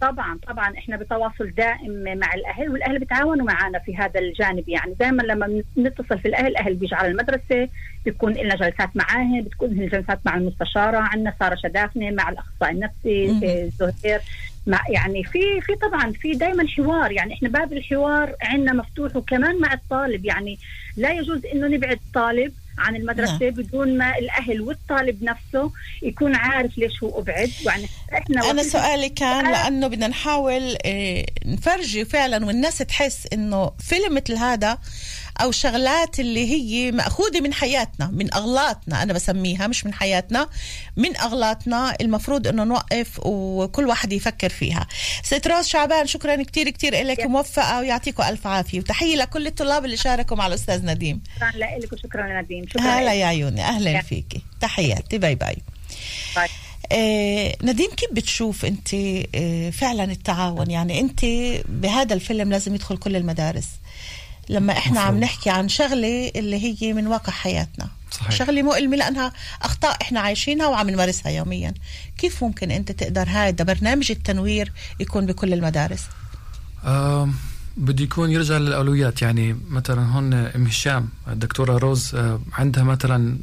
طبعا 0.01 0.39
طبعا. 0.47 0.78
إحنا 0.78 0.97
بتواصل 0.97 1.51
دائم 1.58 2.04
مع 2.17 2.34
الأهل 2.34 2.69
والأهل 2.69 2.99
بيتعاونوا 2.99 3.45
معنا 3.45 3.80
في 3.80 3.97
هذا 3.97 4.19
الجانب 4.19 4.69
يعني. 4.69 4.93
دائما 4.99 5.21
لما 5.23 5.63
نتصل 5.78 6.19
في 6.19 6.28
الأهل 6.28 6.47
الأهل 6.47 6.73
بيجوا 6.73 6.97
على 6.97 7.08
المدرسة 7.08 7.69
بيكون 8.06 8.34
لنا 8.34 8.56
جلسات 8.56 8.89
معاهم 8.95 9.41
بتكون 9.41 9.69
لنا 9.69 9.88
جلسات 9.88 10.19
مع 10.25 10.36
المستشارة 10.36 10.97
عندنا 10.97 11.34
سارة 11.39 11.56
شدافنه 11.56 12.12
مع 12.12 12.30
الأخصائي 12.30 12.71
النفسي 12.71 13.69
زهير. 13.80 14.21
مع 14.67 14.80
يعني 14.89 15.23
في 15.23 15.62
في 15.62 15.75
طبعا 15.75 16.12
في 16.12 16.32
دائما 16.32 16.67
حوار 16.67 17.12
يعني 17.12 17.34
إحنا 17.34 17.49
باب 17.49 17.73
الحوار 17.73 18.36
عندنا 18.41 18.73
مفتوح 18.73 19.15
وكمان 19.15 19.62
مع 19.62 19.73
الطالب 19.73 20.25
يعني 20.25 20.60
لا 20.97 21.12
يجوز 21.12 21.41
إنه 21.54 21.67
نبعد 21.67 21.99
الطالب 22.08 22.54
عن 22.78 22.95
المدرسة 22.95 23.38
نعم. 23.41 23.49
بدون 23.49 23.97
ما 23.97 24.17
الأهل 24.17 24.62
والطالب 24.62 25.23
نفسه 25.23 25.71
يكون 26.01 26.36
عارف 26.36 26.78
ليش 26.78 27.04
هو 27.04 27.19
أبعد 27.21 27.49
يعني 27.65 27.86
إحنا 28.13 28.41
أنا 28.51 28.62
وقت- 28.62 28.65
سؤالي 28.71 29.10
كان 29.10 29.51
لأنه 29.51 29.88
بدنا 29.88 30.08
نحاول 30.08 30.78
آه، 30.86 31.25
نفرجي 31.45 32.06
فعلا 32.06 32.45
والناس 32.45 32.78
تحس 32.78 33.28
إنه 33.34 33.71
فيلم 33.80 34.15
مثل 34.15 34.34
هذا 34.36 34.78
أو 35.41 35.52
شغلات 35.52 36.19
اللي 36.19 36.52
هي 36.52 36.91
مأخوذة 36.91 37.41
من 37.41 37.54
حياتنا 37.54 38.08
من 38.08 38.34
أغلاطنا 38.34 39.04
أنا 39.04 39.13
بسميها 39.13 39.67
مش 39.67 39.86
من 39.86 39.93
حياتنا 39.93 40.50
من 40.98 41.17
أغلاطنا 41.17 41.95
المفروض 42.02 42.48
إنه 42.48 42.63
نوقف 42.63 43.19
وكل 43.19 43.88
واحد 43.88 44.13
يفكر 44.13 44.50
فيها. 44.50 44.88
ست 45.24 45.48
روز 45.48 45.67
شعبان 45.67 46.08
شكرا 46.08 46.43
كتير 46.43 46.69
كتير 46.69 47.04
لك 47.04 47.19
موفقة 47.19 47.80
ويعطيكم 47.80 48.24
ألف 48.24 48.48
عافية. 48.48 48.80
وتحية 48.80 49.15
لكل 49.15 49.48
الطلاب 49.48 49.86
اللي 49.86 49.98
شاركوا 49.98 50.38
مع 50.38 50.48
الأستاذ 50.48 50.86
نديم. 50.86 51.21
شكرا 51.36 51.52
لك 51.80 51.93
وشكرا 51.93 52.41
لنديم. 52.41 52.67
شكرا 52.69 52.82
هلا. 52.82 53.13
يا 53.13 53.26
عيوني. 53.26 53.62
أهلا 53.62 54.02
فيكي 54.02 54.41
تحياتي. 54.62 55.17
bye 55.18 55.36
bye. 55.36 55.58
bye. 56.36 56.48
آه 56.91 57.56
نديم 57.63 57.91
كيف 57.91 58.10
بتشوف 58.12 58.65
أنت 58.65 58.93
آه 58.93 59.69
فعلا 59.69 60.04
التعاون؟ 60.04 60.71
يعني 60.71 61.00
أنت 61.00 61.26
بهذا 61.69 62.13
الفيلم 62.13 62.52
لازم 62.52 62.76
يدخل 62.76 62.98
كل 62.98 63.15
المدارس. 63.15 63.67
لما 64.50 64.74
إحنا 64.78 65.00
عم 65.00 65.20
نحكي 65.20 65.50
عن 65.50 65.70
شغلة 65.70 66.32
اللي 66.36 66.76
هي 66.84 66.94
من 66.94 67.08
واقع 67.08 67.34
حياتنا 67.34 67.88
صحيح. 68.12 68.32
شغلة 68.32 68.62
مؤلمه 68.62 68.98
لأنها 68.98 69.32
أخطاء 69.62 69.98
إحنا 70.02 70.20
عايشينها 70.20 70.68
وعم 70.68 70.90
نمارسها 70.90 71.32
يوميا 71.32 71.74
كيف 72.18 72.44
ممكن 72.44 72.72
أنت 72.72 72.92
تقدر 72.92 73.26
هذا 73.30 73.64
برنامج 73.64 74.12
التنوير 74.12 74.72
يكون 75.00 75.26
بكل 75.26 75.54
المدارس 75.54 76.04
آم، 76.86 77.34
بده 77.78 78.04
يكون 78.04 78.32
يرجع 78.32 78.58
للأولويات 78.58 79.22
يعني 79.22 79.58
مثلا 79.70 80.06
هون 80.12 80.34
أم 80.34 80.66
هشام 80.66 81.10
الدكتورة 81.28 81.78
روز 81.78 82.16
آه، 82.16 82.40
عندها 82.54 82.84
مثلا 82.84 83.38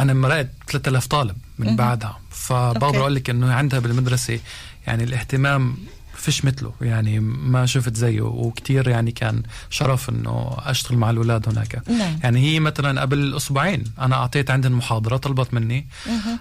أنا 0.00 0.14
مرقت 0.14 0.50
3000 0.68 1.06
طالب 1.06 1.36
من. 1.58 1.76
بعدها 1.76 2.18
فبقدر. 2.30 3.00
أقول 3.00 3.14
لك 3.14 3.30
إنه 3.30 3.52
عندها 3.54 3.78
بالمدرسة 3.78 4.40
يعني 4.86 5.04
الاهتمام 5.04 5.76
فيش 6.18 6.44
مثله 6.44 6.72
يعني 6.80 7.20
ما 7.20 7.66
شفت 7.66 7.96
زيه 7.96 8.20
وكتير 8.20 8.88
يعني 8.88 9.12
كان 9.12 9.42
شرف 9.70 10.08
إنه 10.10 10.56
أشتغل 10.58 10.98
مع 10.98 11.10
الأولاد 11.10 11.48
هناك. 11.48 11.82
نعم. 11.88 12.18
يعني 12.22 12.40
هي 12.40 12.60
مثلا 12.60 13.00
قبل 13.00 13.36
أسبوعين 13.36 13.84
أنا 13.98 14.16
أعطيت 14.16 14.50
عندهم 14.50 14.78
محاضرة 14.78 15.16
طلبت 15.16 15.54
مني 15.54 15.86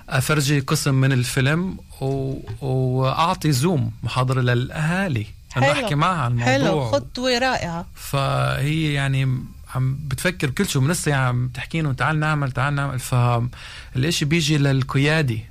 أفرجي 0.10 0.60
قسم 0.60 0.96
من 0.96 1.12
الفيلم 1.12 1.78
و... 2.02 2.36
وأعطي 2.62 3.52
زوم 3.52 3.92
محاضرة 4.04 4.42
للأهالي 4.42 5.26
إنه 5.58 5.72
أحكي 5.72 5.96
معها 5.96 6.22
عن 6.22 6.32
الموضوع. 6.32 6.54
حلو. 6.54 6.92
خطوة 6.92 7.38
رائعة. 7.38 7.86
فهي 7.96 8.94
يعني 8.94 9.38
عم 9.76 9.98
بتفكر 10.08 10.50
بكل 10.50 10.68
شيء 10.68 10.82
من 10.82 10.92
لسه 10.92 11.12
يعني 11.12 11.26
عم 11.26 11.48
تحكي 11.48 11.80
انه 11.80 11.94
تعال 11.94 12.20
نعمل 12.20 12.52
تعال 12.52 12.76
نعمل. 12.76 13.00
فالإشي 13.00 14.26
بيجي 14.26 14.58
للقيادي. 14.58 15.46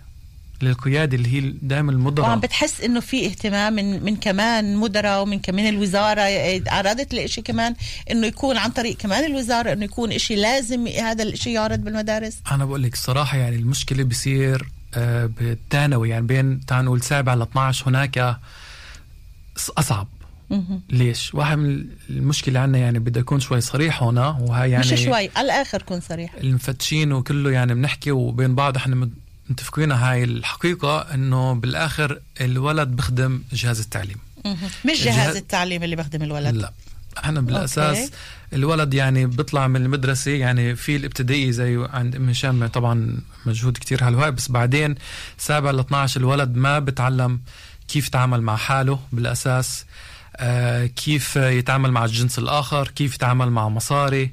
للقيادي 0.63 1.17
اللي 1.17 1.29
هي 1.29 1.55
دائما 1.63 1.93
المدراء. 1.93 2.29
وعم 2.29 2.41
بتحس 2.41 2.81
إنه 2.81 3.01
في 3.01 3.27
اهتمام 3.27 3.73
من 3.73 4.05
من 4.05 4.17
كمان 4.17 4.77
مدراء 4.77 5.23
ومن 5.23 5.39
كمان 5.39 5.67
الوزارة. 5.67 6.23
عرضت 6.69 7.15
الاشي 7.15 7.43
كمان 7.43 7.75
إنه 8.11 8.27
يكون 8.27 8.57
عن 8.57 8.71
طريق 8.71 8.97
كمان 8.97 9.25
الوزارة 9.25 9.73
إنه 9.73 9.85
يكون 9.85 10.13
إشي 10.13 10.37
لازم 10.37 10.87
هذا 10.87 11.23
الإشي 11.23 11.53
يعرض 11.53 11.79
بالمدارس؟ 11.79 12.39
أنا 12.53 12.65
بقول 12.65 12.83
لك 12.83 12.93
الصراحه 12.95 13.39
يعني 13.39 13.57
المشكلة 13.57 14.05
بصير 14.05 14.69
آه، 14.95 15.27
بالثانوي. 15.27 16.09
يعني 16.09 16.27
بين 16.27 16.61
تعال 16.67 16.85
نقول 16.85 17.03
سابع 17.03 17.35
ل 17.35 17.43
12 17.43 17.89
هناك 17.89 18.37
أصعب. 19.79 20.09
ليش؟ 20.91 21.35
واحد 21.35 21.59
من 21.59 21.87
المشكلة 22.11 22.61
عندنا 22.61 22.79
يعني 22.79 22.99
بدي 22.99 23.21
أكون 23.21 23.41
شوي 23.41 23.61
صريح 23.61 24.03
هنا 24.03 24.29
وهي 24.29 24.71
يعني 24.71 24.93
مش 24.93 25.01
شوي 25.05 25.31
على 25.37 25.45
الآخر 25.45 25.83
كن 25.83 26.01
صريح. 26.01 26.35
المفتشين 26.35 27.13
وكله 27.13 27.51
يعني 27.51 27.75
بنحكي 27.75 28.11
وبين 28.11 28.55
بعض 28.55 28.77
إحنا 28.77 29.11
متفقين 29.51 29.93
هاي 29.93 30.25
الحقيقة 30.25 31.01
إنه 31.15 31.55
بالآخر 31.55 32.21
الولد 32.41 32.89
بخدم 32.89 33.43
جهاز 33.53 33.81
التعليم. 33.81 34.17
مش 34.45 34.53
الجهاز- 34.85 35.05
جهاز 35.07 35.37
التعليم 35.37 35.83
اللي 35.83 35.97
بخدم 35.97 36.23
الولد. 36.23 36.55
لا. 36.55 36.73
إحنا 37.19 37.41
بالأساس 37.41 37.97
أوكي. 37.99 38.11
الولد 38.53 38.95
يعني 38.95 39.27
بيطلع 39.27 39.69
من 39.69 39.77
المدرسة 39.83 40.31
يعني 40.31 40.77
في 40.77 40.97
الابتدائي 40.97 41.53
زي 41.53 41.87
عند 41.93 42.17
أم 42.17 42.29
هشام 42.29 42.67
طبعا 42.67 43.19
مجهود 43.47 43.79
كتير 43.79 44.05
هالوقت 44.05 44.33
بس 44.33 44.51
بعدين 44.51 44.95
سابع 45.39 45.71
ل 45.71 45.79
12 45.81 46.21
الولد 46.21 46.57
ما 46.57 46.79
بتعلم 46.79 47.41
كيف 47.89 48.07
يتعامل 48.07 48.43
مع 48.43 48.57
حاله 48.57 48.99
بالأساس 49.13 49.85
آه 50.37 50.87
كيف 50.87 51.37
يتعامل 51.37 51.91
مع 51.93 52.05
الجنس 52.05 52.39
الآخر 52.39 52.89
كيف 52.89 53.15
يتعامل 53.15 53.51
مع 53.51 53.69
مصاري. 53.69 54.33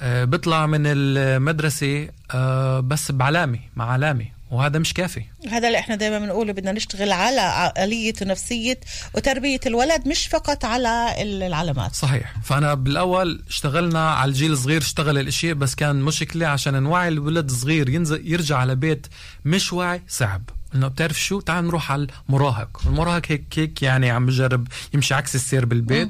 آه 0.00 0.24
بيطلع 0.24 0.66
من 0.66 0.80
المدرسة 0.86 2.08
آه 2.30 2.80
بس 2.80 3.10
بعلامة 3.12 3.58
مع 3.76 3.90
علامة. 3.92 4.26
وهذا 4.52 4.78
مش 4.78 4.94
كافي. 4.94 5.22
هذا 5.50 5.66
اللي 5.66 5.78
إحنا 5.78 5.94
دائما 5.94 6.18
بنقوله 6.18 6.52
بدنا 6.52 6.72
نشتغل 6.72 7.12
على 7.12 7.40
عقليه 7.40 8.12
ونفسيه 8.22 8.80
وتربية 9.14 9.60
الولد 9.66 10.08
مش 10.08 10.26
فقط 10.26 10.64
على 10.64 11.14
العلامات. 11.22 11.94
صحيح. 11.94 12.34
فأنا 12.44 12.74
بالأول 12.74 13.42
اشتغلنا 13.48 14.10
على 14.10 14.28
الجيل 14.28 14.52
الصغير 14.52 14.80
اشتغل 14.80 15.18
الاشي 15.18 15.54
بس 15.54 15.74
كان 15.74 15.96
مشكلة 15.96 16.46
عشان 16.46 16.82
نوعي 16.82 17.08
الولد 17.08 17.50
الصغير 17.50 17.88
ينزل 17.88 18.32
يرجع 18.32 18.56
على 18.58 18.74
بيت 18.74 19.06
مش 19.44 19.72
واعي 19.72 20.02
صعب. 20.08 20.42
انه 20.74 20.88
بتعرف 20.88 21.20
شو؟ 21.20 21.40
تعال 21.40 21.64
نروح 21.66 21.92
على 21.92 22.06
المراهق. 22.28 22.82
المراهق 22.86 23.22
هيك 23.28 23.44
هيك 23.56 23.82
يعني 23.82 24.10
عم 24.10 24.26
بجرب 24.26 24.68
يمشي 24.94 25.14
عكس 25.14 25.34
السير 25.34 25.64
بالبيت. 25.64 26.08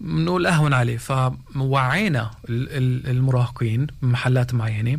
بنقول 0.00 0.46
اهون 0.46 0.72
عليه 0.72 0.96
فوعينا 0.98 2.30
ال- 2.48 2.68
ال- 2.70 3.10
المراهقين 3.10 3.86
بمحلات 4.02 4.54
معينة. 4.54 4.98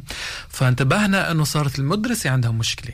فانتبهنا 0.49 1.31
إنه 1.31 1.43
صارت 1.43 1.79
المدرسة 1.79 2.29
عندها 2.29 2.51
مشكلة. 2.51 2.93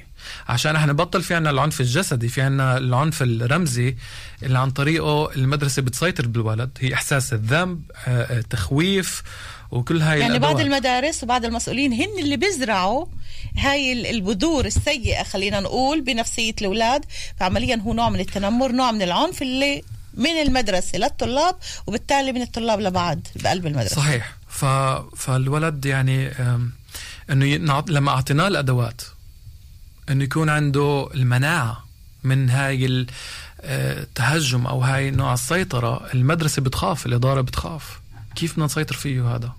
عشان 0.50 0.76
إحنا 0.76 0.94
بطل 0.94 1.22
في 1.24 1.36
عنا 1.36 1.50
العنف 1.50 1.82
الجسدي 1.82 2.28
في 2.30 2.42
عنا 2.42 2.78
العنف 2.78 3.22
الرمزي 3.22 3.96
اللي 4.44 4.60
عن 4.60 4.72
طريقه 4.72 5.32
المدرسة 5.36 5.82
بتسيطر 5.82 6.28
بالولد. 6.28 6.70
هي 6.80 6.94
إحساس 6.94 7.34
الذنب 7.34 7.82
آه، 8.08 8.38
آه، 8.38 8.42
تخويف 8.42 9.24
وكل 9.72 10.02
هاي 10.02 10.20
يعني 10.20 10.40
بعض. 10.40 10.60
المدارس 10.60 11.24
وبعض 11.24 11.46
المسؤولين 11.46 11.94
هن 11.94 12.20
اللي 12.20 12.38
بيزرعوا 12.38 13.06
هاي 13.58 13.94
ال- 13.94 14.06
البذور 14.06 14.66
السيئة 14.66 15.24
خلينا 15.24 15.60
نقول 15.60 16.02
بنفسية 16.02 16.54
الأولاد. 16.62 17.06
فعمليا 17.40 17.76
هو 17.76 17.94
نوع 17.94 18.10
من 18.10 18.20
التنمر 18.20 18.72
نوع 18.72 18.92
من 18.92 19.02
العنف 19.02 19.42
اللي 19.42 19.84
من 20.14 20.30
المدرسة 20.42 20.98
للطلاب 20.98 21.56
وبالتالي 21.88 22.32
من 22.32 22.42
الطلاب 22.42 22.80
لبعض 22.80 23.20
بقلب 23.36 23.68
المدرسة. 23.68 23.96
صحيح. 23.96 24.36
ف... 24.50 24.66
فالولد 25.18 25.86
يعني 25.86 26.32
إنه 27.30 27.46
ي- 27.46 27.58
لما 27.88 28.12
أعطيناه 28.12 28.48
الأدوات 28.48 29.02
إنه 30.10 30.24
يكون 30.24 30.50
عنده 30.50 31.10
المناعة 31.14 31.86
من 32.24 32.50
هاي 32.50 32.86
ال- 32.86 33.08
آه، 33.62 34.02
التهجم 34.04 34.66
أو 34.68 34.82
هاي 34.84 35.12
نوع 35.12 35.34
السيطرة. 35.34 36.10
المدرسة 36.14 36.62
بتخاف 36.62 37.06
الإدارة 37.06 37.42
بتخاف. 37.42 38.00
كيف 38.42 38.54
بدنا 38.54 38.66
نسيطر 38.66 38.96
فيه 38.96 39.36
هذا؟ 39.36 39.54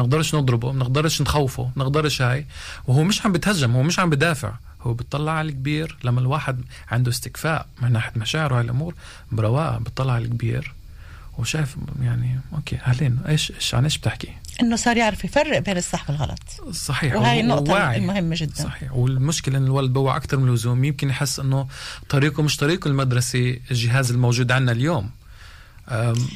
نقدرش 0.00 0.34
نضربه 0.34 0.72
نقدرش 0.72 1.22
نخوفه 1.22 1.70
نقدرش 1.76 2.22
هاي. 2.22 2.46
وهو 2.86 3.04
مش 3.04 3.26
عم 3.26 3.32
بتهجم 3.32 3.76
هو 3.76 3.82
مش 3.82 3.98
عم 3.98 4.10
بدافع. 4.10 4.52
هو 4.80 4.94
بتطلع 4.94 5.32
على 5.32 5.48
الكبير 5.48 5.96
لما 6.04 6.20
الواحد 6.20 6.60
عنده 6.90 7.10
استكفاء 7.10 7.66
من 7.82 7.92
ناحية 7.92 8.12
مشاعره 8.16 8.54
هاي 8.54 8.64
الأمور 8.64 8.94
برواقه 9.32 9.78
بتطلع 9.78 10.12
على 10.12 10.24
الكبير. 10.24 10.74
وشايف 11.38 11.76
يعني 12.02 12.40
أوكي 12.52 12.76
اهلين 12.76 13.18
إيش 13.28 13.50
إيش 13.50 13.74
عن 13.74 13.84
إيش 13.84 13.98
بتحكي؟ 13.98 14.28
إنه 14.62 14.76
صار 14.76 14.96
يعرف 14.96 15.24
يفرق 15.24 15.58
بين 15.58 15.76
الصح 15.76 16.10
والغلط. 16.10 16.40
صحيح 16.70 17.14
وهي 17.14 17.40
النقطة 17.40 17.72
واعي. 17.72 17.98
المهمة 17.98 18.36
جدا. 18.38 18.54
صحيح. 18.54 18.92
والمشكلة 18.92 19.58
إن 19.58 19.64
الولد 19.64 19.92
بوع 19.92 20.16
أكثر 20.16 20.36
من 20.36 20.48
اللزوم 20.48 20.84
يمكن 20.84 21.08
يحس 21.08 21.40
إنه 21.40 21.68
طريقه 22.08 22.42
مش 22.42 22.56
طريقه 22.56 22.88
المدرسة 22.88 23.56
الجهاز 23.70 24.10
الموجود 24.10 24.52
عندنا 24.52 24.72
اليوم. 24.72 25.10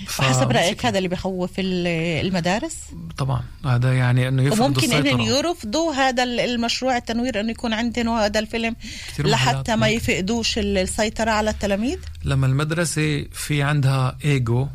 ف- 0.07 0.21
وحسب 0.21 0.51
رأيك 0.51 0.87
هذا 0.87 0.99
اللي 0.99 1.09
بخوف 1.09 1.51
ال- 1.59 1.87
المدارس؟ 2.27 2.77
طبعا 3.19 3.43
هذا 3.67 3.93
يعني 3.95 4.29
إنه 4.29 4.43
يفرض 4.43 4.61
وممكن 4.61 4.83
السيطرة. 4.85 5.11
إنهم 5.11 5.21
يرفضوا 5.21 5.93
هذا 5.95 6.23
ال- 6.23 6.41
المشروع 6.41 6.97
التنوير 6.97 7.41
إنه 7.41 7.51
يكون 7.51 7.73
عندهم 7.73 8.09
هذا 8.09 8.39
الفيلم 8.41 8.77
لحتى 9.19 9.77
ما. 9.77 9.89
يفقدوش 9.89 10.59
ال- 10.59 10.79
السيطرة 10.79 11.31
على 11.31 11.51
التلاميذ؟ 11.51 11.99
لما 12.25 12.47
المدرسة 12.47 13.25
في 13.33 13.63
عندها 13.63 14.17
إيجو 14.25 14.67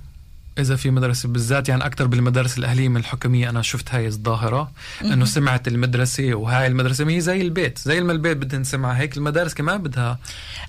إذا 0.60 0.76
في 0.76 0.92
مدرسة 0.92 1.30
بالذات 1.30 1.70
يعني 1.70 1.86
أكثر 1.86 2.08
بالمدارس 2.08 2.58
الأهلية 2.58 2.90
من 2.90 2.98
الحكومية 2.98 3.50
أنا 3.50 3.62
شفت 3.62 3.94
هاي 3.94 4.08
الظاهرة 4.08 4.72
مهم. 5.02 5.12
إنه 5.12 5.26
سمعت 5.26 5.68
المدرسة 5.68 6.34
وهاي 6.34 6.68
المدرسة 6.68 7.06
ما 7.06 7.12
هي 7.12 7.22
زي 7.22 7.42
البيت 7.42 7.80
زي 7.80 8.02
ما 8.02 8.12
البيت 8.12 8.38
بدها 8.38 8.60
نسمع 8.60 8.92
هيك 8.92 9.18
المدارس 9.18 9.54
كمان 9.54 9.78
بدها 9.84 10.20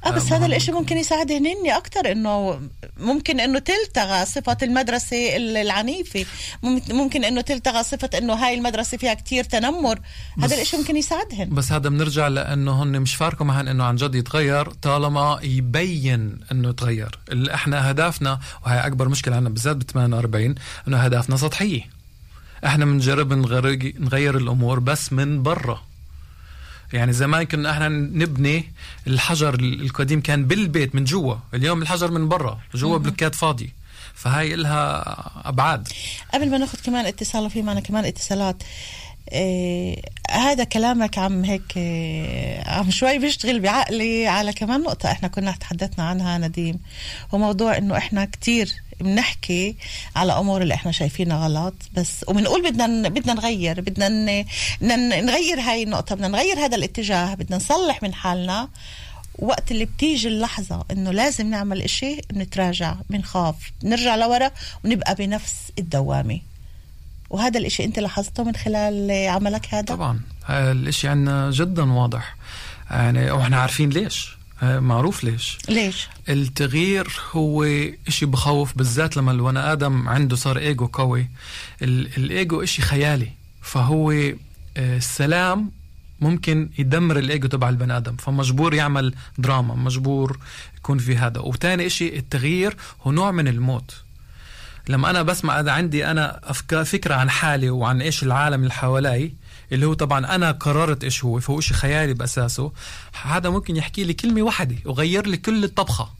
آه 0.06 0.10
بس 0.10 0.32
آه، 0.32 0.36
هذا 0.36 0.46
الإشي 0.46 0.72
ممكن 0.72 0.96
يساعدهن 0.98 1.46
هن 1.46 1.70
أكثر 1.70 2.12
إنه 2.12 2.60
ممكن 3.00 3.40
إنه 3.40 3.58
تلتغى 3.58 4.24
صفة 4.26 4.56
المدرسة 4.62 5.36
ال- 5.36 5.56
العنيفة 5.56 6.24
ممكن- 6.90 7.24
إنه 7.24 7.40
تلتغى 7.40 7.82
صفة 7.82 8.10
إنه 8.18 8.32
هاي 8.34 8.54
المدرسة 8.54 8.96
فيها 8.98 9.14
كتير 9.14 9.44
تنمر. 9.44 10.00
هذا 10.42 10.54
الإشي 10.56 10.76
ممكن 10.76 10.96
يساعدهن. 10.96 11.48
بس 11.54 11.72
هذا 11.72 11.88
بنرجع 11.88 12.28
لإنه 12.28 12.82
هن 12.82 13.00
مش 13.00 13.14
فارقوا 13.14 13.46
معهن 13.46 13.68
إنه 13.68 13.84
عن 13.84 13.96
جد 13.96 14.14
يتغير 14.14 14.70
طالما 14.70 15.38
يبين 15.42 16.38
إنه 16.52 16.68
يتغير. 16.68 17.18
اللي 17.32 17.54
إحنا 17.54 17.90
هدفنا 17.90 18.38
وهي 18.66 18.86
أكبر 18.86 19.08
مشكلة 19.08 19.36
عندنا 19.36 19.50
بالذات 19.50 19.71
ب 19.78 19.82
48 19.82 20.54
أنه 20.88 20.96
هدفنا 20.96 21.36
سطحية. 21.36 21.90
إحنا 22.66 22.84
بنجرب 22.84 23.32
نغير, 23.32 24.36
الأمور 24.36 24.78
بس 24.80 25.12
من 25.12 25.42
برا. 25.42 25.82
يعني 26.92 27.12
زمان 27.12 27.42
كنا 27.42 27.70
إحنا 27.70 27.88
نبني 27.88 28.72
الحجر 29.06 29.54
القديم 29.54 30.20
كان 30.20 30.46
بالبيت 30.46 30.94
من 30.94 31.04
جوا 31.04 31.36
اليوم 31.54 31.82
الحجر 31.82 32.10
من 32.10 32.28
برا 32.28 32.60
جوا. 32.74 32.98
بلوكات 32.98 33.34
فاضي 33.34 33.72
فهاي 34.14 34.54
إلها 34.54 35.02
أبعاد. 35.48 35.88
قبل 36.34 36.50
ما 36.50 36.58
ناخذ 36.58 36.78
كمان 36.84 37.06
اتصال 37.06 37.44
وفي 37.44 37.62
معنا 37.62 37.80
كمان 37.80 38.04
اتصالات. 38.04 38.62
إيه 39.32 40.02
هذا 40.30 40.64
كلامك 40.64 41.18
عم 41.18 41.44
هيك 41.44 41.76
إيه 41.76 42.68
عم 42.68 42.90
شوي 42.90 43.18
بيشتغل 43.18 43.60
بعقلي 43.60 44.26
على 44.26 44.52
كمان 44.52 44.80
نقطة 44.80 45.10
إحنا 45.10 45.28
كنا 45.28 45.52
تحدثنا 45.52 46.04
عنها 46.04 46.38
نديم 46.38 46.78
هو 47.34 47.38
موضوع 47.38 47.76
إنه 47.78 47.96
إحنا 47.96 48.24
كتير 48.24 48.72
بنحكي 49.00 49.76
على 50.16 50.32
أمور 50.32 50.62
اللي 50.62 50.74
إحنا 50.74 50.92
شايفينها 50.92 51.46
غلط 51.48 51.74
بس 51.94 52.24
وبنقول 52.28 52.70
بدنا 52.70 53.08
بدنا 53.08 53.34
نغير 53.34 53.80
بدنا 53.80 54.08
نغير 55.20 55.60
هاي 55.60 55.82
النقطة 55.82 56.14
بدنا 56.14 56.28
نغير 56.28 56.58
هذا 56.58 56.76
الاتجاه 56.76 57.34
بدنا 57.34 57.56
نصلح 57.56 58.02
من 58.02 58.14
حالنا 58.14 58.68
وقت 59.38 59.70
اللي 59.70 59.84
بتيجي 59.84 60.28
اللحظة 60.28 60.84
إنه 60.90 61.10
لازم 61.10 61.50
نعمل 61.50 61.82
إشي 61.82 62.20
بنتراجع 62.30 62.94
بنخاف 63.10 63.54
نرجع 63.84 64.16
لورا 64.16 64.50
ونبقى 64.84 65.14
بنفس 65.14 65.54
الدوامة. 65.78 66.40
وهذا 67.32 67.58
الإشي 67.60 67.84
أنت 67.84 67.98
لاحظته 67.98 68.44
من 68.44 68.54
خلال 68.54 69.10
عملك 69.28 69.66
هذا؟ 69.74 69.82
طبعا. 69.82 70.20
هذا 70.44 70.72
الإشي 70.72 71.08
عندنا 71.08 71.50
جدا 71.50 71.92
واضح. 71.92 72.36
يعني 72.90 73.30
وإحنا 73.30 73.56
عارفين 73.56 73.90
ليش. 73.90 74.36
معروف 74.62 75.24
ليش. 75.24 75.58
ليش؟ 75.68 76.08
التغيير 76.28 77.08
هو 77.32 77.64
إشي 78.08 78.26
بخوف 78.26 78.76
بالذات 78.78 79.16
لما 79.16 79.32
البني 79.32 79.58
آدم 79.72 80.08
عنده 80.08 80.36
صار 80.36 80.58
إيجو 80.58 80.86
قوي. 80.86 81.28
ال- 81.82 82.16
الإيجو 82.16 82.62
إشي 82.62 82.82
خيالي. 82.82 83.28
فهو 83.62 84.10
آه، 84.10 84.96
السلام 84.96 85.70
ممكن 86.20 86.70
يدمر 86.78 87.18
الإيجو 87.18 87.48
تبع 87.48 87.68
البني 87.68 87.96
آدم. 87.96 88.16
فمجبور 88.16 88.74
يعمل 88.74 89.14
دراما 89.38 89.74
مجبور 89.74 90.38
يكون 90.76 90.98
في 90.98 91.16
هذا. 91.16 91.40
وتاني 91.40 91.86
إشي 91.86 92.16
التغيير 92.18 92.76
هو 93.02 93.12
نوع 93.12 93.30
من 93.30 93.48
الموت. 93.48 93.94
لما 94.88 95.10
أنا 95.10 95.22
بسمع 95.22 95.60
إذا 95.60 95.70
عندي 95.72 96.06
أنا 96.10 96.40
افكار 96.44 96.84
فكرة 96.84 97.14
عن 97.14 97.30
حالي 97.30 97.70
وعن 97.70 98.02
إيش 98.02 98.22
العالم 98.22 98.62
اللي 98.62 98.72
حوالي 98.72 99.32
اللي 99.72 99.86
هو 99.86 99.94
طبعا 99.94 100.34
أنا 100.34 100.50
قررت 100.52 101.04
إيش 101.04 101.24
هو 101.24 101.40
فهو 101.40 101.60
شيء 101.60 101.76
خيالي 101.76 102.14
بأساسه 102.14 102.72
هذا 103.22 103.50
ممكن 103.50 103.76
يحكي 103.76 104.04
لي 104.04 104.12
كلمة 104.14 104.42
واحدة 104.42 104.76
وغير 104.84 105.26
لي 105.26 105.36
كل 105.36 105.64
الطبخة. 105.64 106.10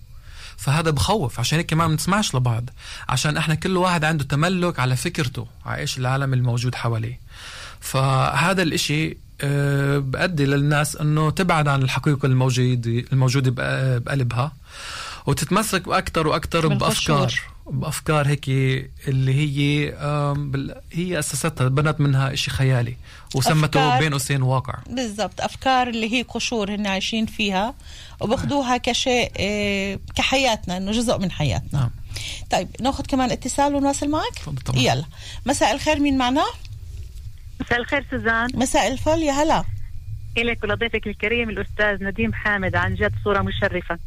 فهذا 0.57 0.91
بخوف 0.91 1.41
عشان 1.41 1.59
هيك 1.59 1.73
ما 1.73 1.87
بنسمعش 1.87 2.35
لبعض 2.35 2.71
عشان 3.09 3.37
إحنا 3.37 3.55
كل 3.55 3.77
واحد 3.77 4.05
عنده 4.05 4.25
تملك 4.25 4.81
على 4.81 4.97
فكرته 4.97 5.47
على 5.67 5.81
إيش 5.81 5.99
العالم 5.99 6.35
الموجود 6.35 6.75
حواليه. 6.75 7.21
فهذا 7.81 8.63
الإشي 8.63 9.17
آه، 9.41 9.99
بأدي 9.99 10.47
للناس 10.47 10.97
إنه 10.97 11.31
تبعد 11.31 11.69
عن 11.69 11.83
الحقيقة 11.83 12.27
الموجوده 12.27 13.05
الموجودة 13.13 13.51
بق- 13.51 13.99
بقلبها 13.99 14.53
وتتمسك 15.27 15.89
أكثر 15.89 16.27
وأكثر. 16.29 16.67
بأفكار. 16.69 17.41
بأفكار 17.67 18.29
هيك 18.29 18.49
اللي 19.09 19.35
هي 19.35 19.95
هي 20.93 21.19
أسستها 21.19 21.69
بنت 21.69 22.01
منها 22.01 22.35
شيء 22.35 22.55
خيالي 22.55 22.97
وسمته 23.35 23.81
أفكار. 23.81 24.01
بين 24.01 24.13
قوسين 24.13 24.43
واقع 24.43 24.75
بالضبط 24.91 25.41
أفكار 25.41 25.89
اللي 25.89 26.13
هي 26.13 26.23
قشور 26.23 26.75
هن 26.75 26.87
عايشين 26.87 27.27
فيها 27.27 27.75
وباخذوها 28.21 28.77
كشيء 28.77 29.33
إيه، 29.37 29.99
كحياتنا 30.15 30.77
إنه 30.77 30.93
جزء 30.93 31.19
من 31.19 31.31
حياتنا 31.31 31.81
نعم. 31.81 31.91
طيب 32.51 32.69
ناخذ 32.81 33.05
كمان 33.05 33.31
اتصال 33.31 33.75
ونواصل 33.75 34.09
معك 34.09 34.63
طبعا. 34.67 34.81
يلا 34.81 35.05
مساء 35.47 35.75
الخير 35.75 36.01
مين 36.01 36.19
معنا 36.19 36.45
مساء 37.61 37.79
الخير 37.79 38.07
سوزان 38.11 38.51
مساء 38.55 38.93
الفل 38.93 39.23
يا 39.23 39.33
هلا 39.33 39.65
إلك 40.39 40.65
ولضيفك 40.65 41.07
الكريم 41.07 41.51
الأستاذ 41.51 42.05
نديم 42.05 42.33
حامد 42.33 42.77
عن 42.77 42.95
جد 42.95 43.13
صورة 43.25 43.43
مشرفة 43.43 43.99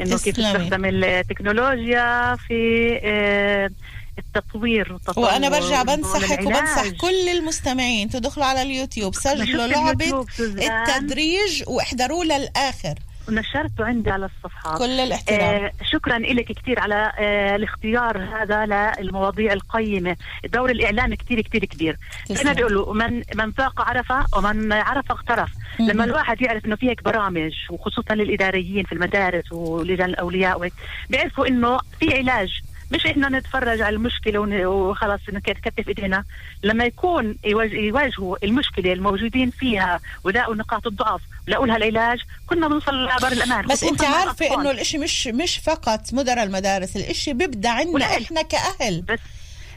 إنه 0.00 0.18
كيف. 0.18 0.36
تستخدم 0.36 0.84
التكنولوجيا 0.84 2.36
في 2.36 3.00
آه، 3.04 3.70
التطوير 4.18 4.98
وأنا 5.16 5.48
برجع 5.48 5.82
بنصحك. 5.82 6.40
وبنصح 6.46 6.88
كل 6.88 7.28
المستمعين 7.28 8.08
تدخلوا 8.08 8.46
على 8.46 8.62
اليوتيوب 8.62 9.14
سجلوا 9.14 9.66
لعبة. 9.66 10.26
التدريج 10.40 11.62
واحضروا 11.66 12.24
للآخر 12.24 12.94
ونشرته 13.28 13.84
عندي 13.84 14.10
على 14.10 14.26
الصفحات 14.26 14.78
كل 14.78 15.00
الاحترام. 15.00 15.40
آه 15.40 15.72
شكرا 15.82 16.18
لك 16.18 16.52
كثير 16.52 16.80
على 16.80 17.12
آه 17.18 17.56
الاختيار 17.56 18.18
هذا 18.18 18.66
للمواضيع 18.66 19.52
القيمة 19.52 20.16
دور 20.44 20.70
الإعلام 20.70 21.14
كثير 21.14 21.40
كثير 21.40 21.64
كبير. 21.64 21.96
أنا 22.40 22.52
بيقولوا 22.52 22.94
من 22.94 23.22
من 23.34 23.50
ذاق 23.58 23.80
عرف 23.80 24.12
ومن 24.36 24.72
عرف 24.72 25.10
اغترف 25.10 25.50
مهم. 25.78 25.90
لما 25.90 26.04
الواحد 26.04 26.42
يعرف 26.42 26.64
إنه 26.64 26.76
في 26.76 26.90
هيك 26.90 27.04
برامج 27.04 27.52
وخصوصا 27.70 28.14
للإداريين 28.14 28.84
في 28.84 28.92
المدارس 28.92 29.52
ولجان 29.52 30.08
الأولياء 30.08 30.58
وهيك 30.58 30.72
بيعرفوا 31.10 31.46
إنه 31.48 31.78
في 32.00 32.16
علاج 32.16 32.60
مش 32.90 33.06
إحنا 33.06 33.28
نتفرج 33.28 33.80
على 33.80 33.96
المشكلة 33.96 34.38
وخلاص 34.68 35.20
نكتف 35.28 35.88
إيدينا 35.88 36.24
لما 36.62 36.84
يكون 36.84 37.36
يواج- 37.44 37.72
يواجهوا 37.72 38.36
المشكلة 38.44 38.92
الموجودين 38.92 39.50
فيها 39.50 40.00
ولاقوا 40.24 40.54
نقاط 40.54 40.86
الضعف 40.86 41.20
ولاقوا 41.48 41.66
لها 41.66 41.76
العلاج 41.76 42.18
كنا 42.46 42.68
بنوصل 42.68 43.04
لبر 43.04 43.32
الأمان 43.32 43.66
بس 43.66 43.84
أنت 43.84 44.04
عارفة. 44.04 44.54
إنه 44.54 44.70
الإشي 44.70 44.98
مش 44.98 45.26
مش 45.26 45.58
فقط 45.58 46.00
مدراء 46.12 46.44
المدارس 46.44 46.96
الإشي 46.96 47.32
بيبدأ 47.32 47.68
عندنا. 47.68 48.04
إحنا 48.04 48.42
كأهل 48.42 49.02
بس 49.02 49.18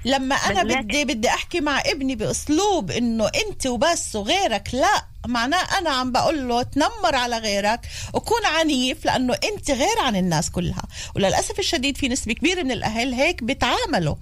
لما 0.05 0.35
أنا 0.35 0.63
بدي 0.63 1.05
بدي 1.05 1.29
أحكي 1.29 1.59
مع 1.61 1.81
ابني 1.85 2.15
بأسلوب 2.15 2.91
إنه 2.91 3.25
أنت 3.25 3.67
وبس 3.67 4.15
وغيرك 4.15 4.69
لا. 4.73 5.05
معناه 5.27 5.79
أنا 5.79 5.89
عم 5.89 6.11
بقول 6.11 6.47
له 6.47 6.63
تنمر 6.63 7.15
على 7.15 7.37
غيرك 7.37 7.79
وكون 8.13 8.45
عنيف 8.45 9.05
لأنه 9.05 9.33
أنت 9.33 9.71
غير 9.71 9.99
عن 10.05 10.15
الناس 10.15 10.51
كلها. 10.51 10.83
وللأسف 11.15 11.59
الشديد 11.59 11.97
في 11.97 12.09
نسبة 12.09 12.33
كبيرة 12.33 12.63
من 12.63 12.71
الأهل 12.71 13.13
هيك 13.13 13.43
بيتعاملوا 13.43 14.15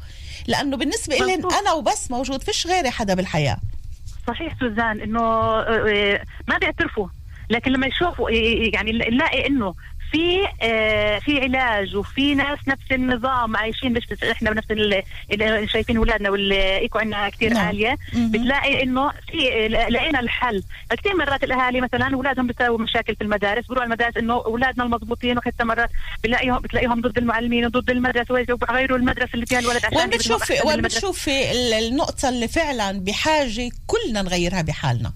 لأنه 0.48 0.78
بالنسبة 0.78 1.16
لهم. 1.16 1.54
أنا 1.54 1.72
وبس 1.72 2.12
موجود 2.12 2.44
فيش 2.44 2.68
غيري 2.68 2.90
حدا 2.90 3.14
بالحياة. 3.14 3.58
صحيح 4.28 4.60
سوزان 4.60 5.02
إنه 5.02 5.20
آه، 5.20 5.90
آه، 5.90 6.22
ما 6.48 6.58
بيعترفوا. 6.58 7.08
لكن 7.50 7.72
لما 7.72 7.88
يشوفوا 7.88 8.30
يعني 8.74 8.92
نلاقي 8.92 9.48
إنه 9.48 9.76
في 10.12 10.48
آه 10.62 11.20
في 11.20 11.40
علاج 11.42 11.96
وفي 11.96 12.36
ناس 12.36 12.60
نفس 12.68 12.92
النظام 12.92 13.56
عايشين 13.58 13.94
مش 13.94 14.08
بس 14.12 14.24
إحنا 14.24 14.52
بنفس 14.52 14.72
ال- 14.72 15.04
اللي 15.32 15.68
شايفين 15.68 15.98
اولادنا 15.98 16.30
والإيكو 16.30 17.00
عندنا 17.00 17.30
كثير 17.30 17.54
نعم. 17.54 17.66
عالية. 17.68 17.98
بتلاقي 18.16 18.84
إنه 18.84 19.12
في 19.12 19.68
لقينا 19.90 20.20
الحل 20.20 20.64
كثير 20.90 21.16
مرات 21.16 21.44
الأهالي 21.44 21.82
مثلا 21.82 22.14
اولادهم 22.16 22.48
بيساووا 22.48 22.78
مشاكل 22.80 23.16
في 23.16 23.24
المدارس 23.24 23.66
بيروحوا 23.68 23.86
المدارس 23.86 24.18
إنه 24.18 24.34
اولادنا 24.34 24.84
المضبوطين 24.84 25.38
وحتى 25.38 25.64
مرات 25.64 25.90
بتلاقيهم 26.24 26.60
بتلاقيهم 26.60 27.02
ضد 27.02 27.18
المعلمين 27.18 27.66
وضد 27.66 27.90
المدرسة 27.90 28.34
ويغيروا 28.34 28.98
المدرسة 28.98 29.30
اللي 29.34 29.46
فيها 29.46 29.60
الولد 29.60 29.86
عشان 29.86 30.10
بتشوفي 30.10 30.54
أحسن 30.54 30.64
من 30.64 30.68
وين 30.70 30.76
المدرسة. 30.80 30.98
بتشوفي 30.98 31.52
ال- 31.52 31.74
النقطة 31.74 32.30
اللي 32.30 32.48
فعلا 32.48 33.00
بحاجة 33.00 33.70
كلنا 33.88 34.22
نغيرها 34.22 34.62
بحالنا 34.62 35.14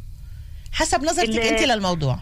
حسب 0.72 1.04
نظرتك 1.04 1.40
أنت 1.40 1.62
للموضوع 1.62 2.20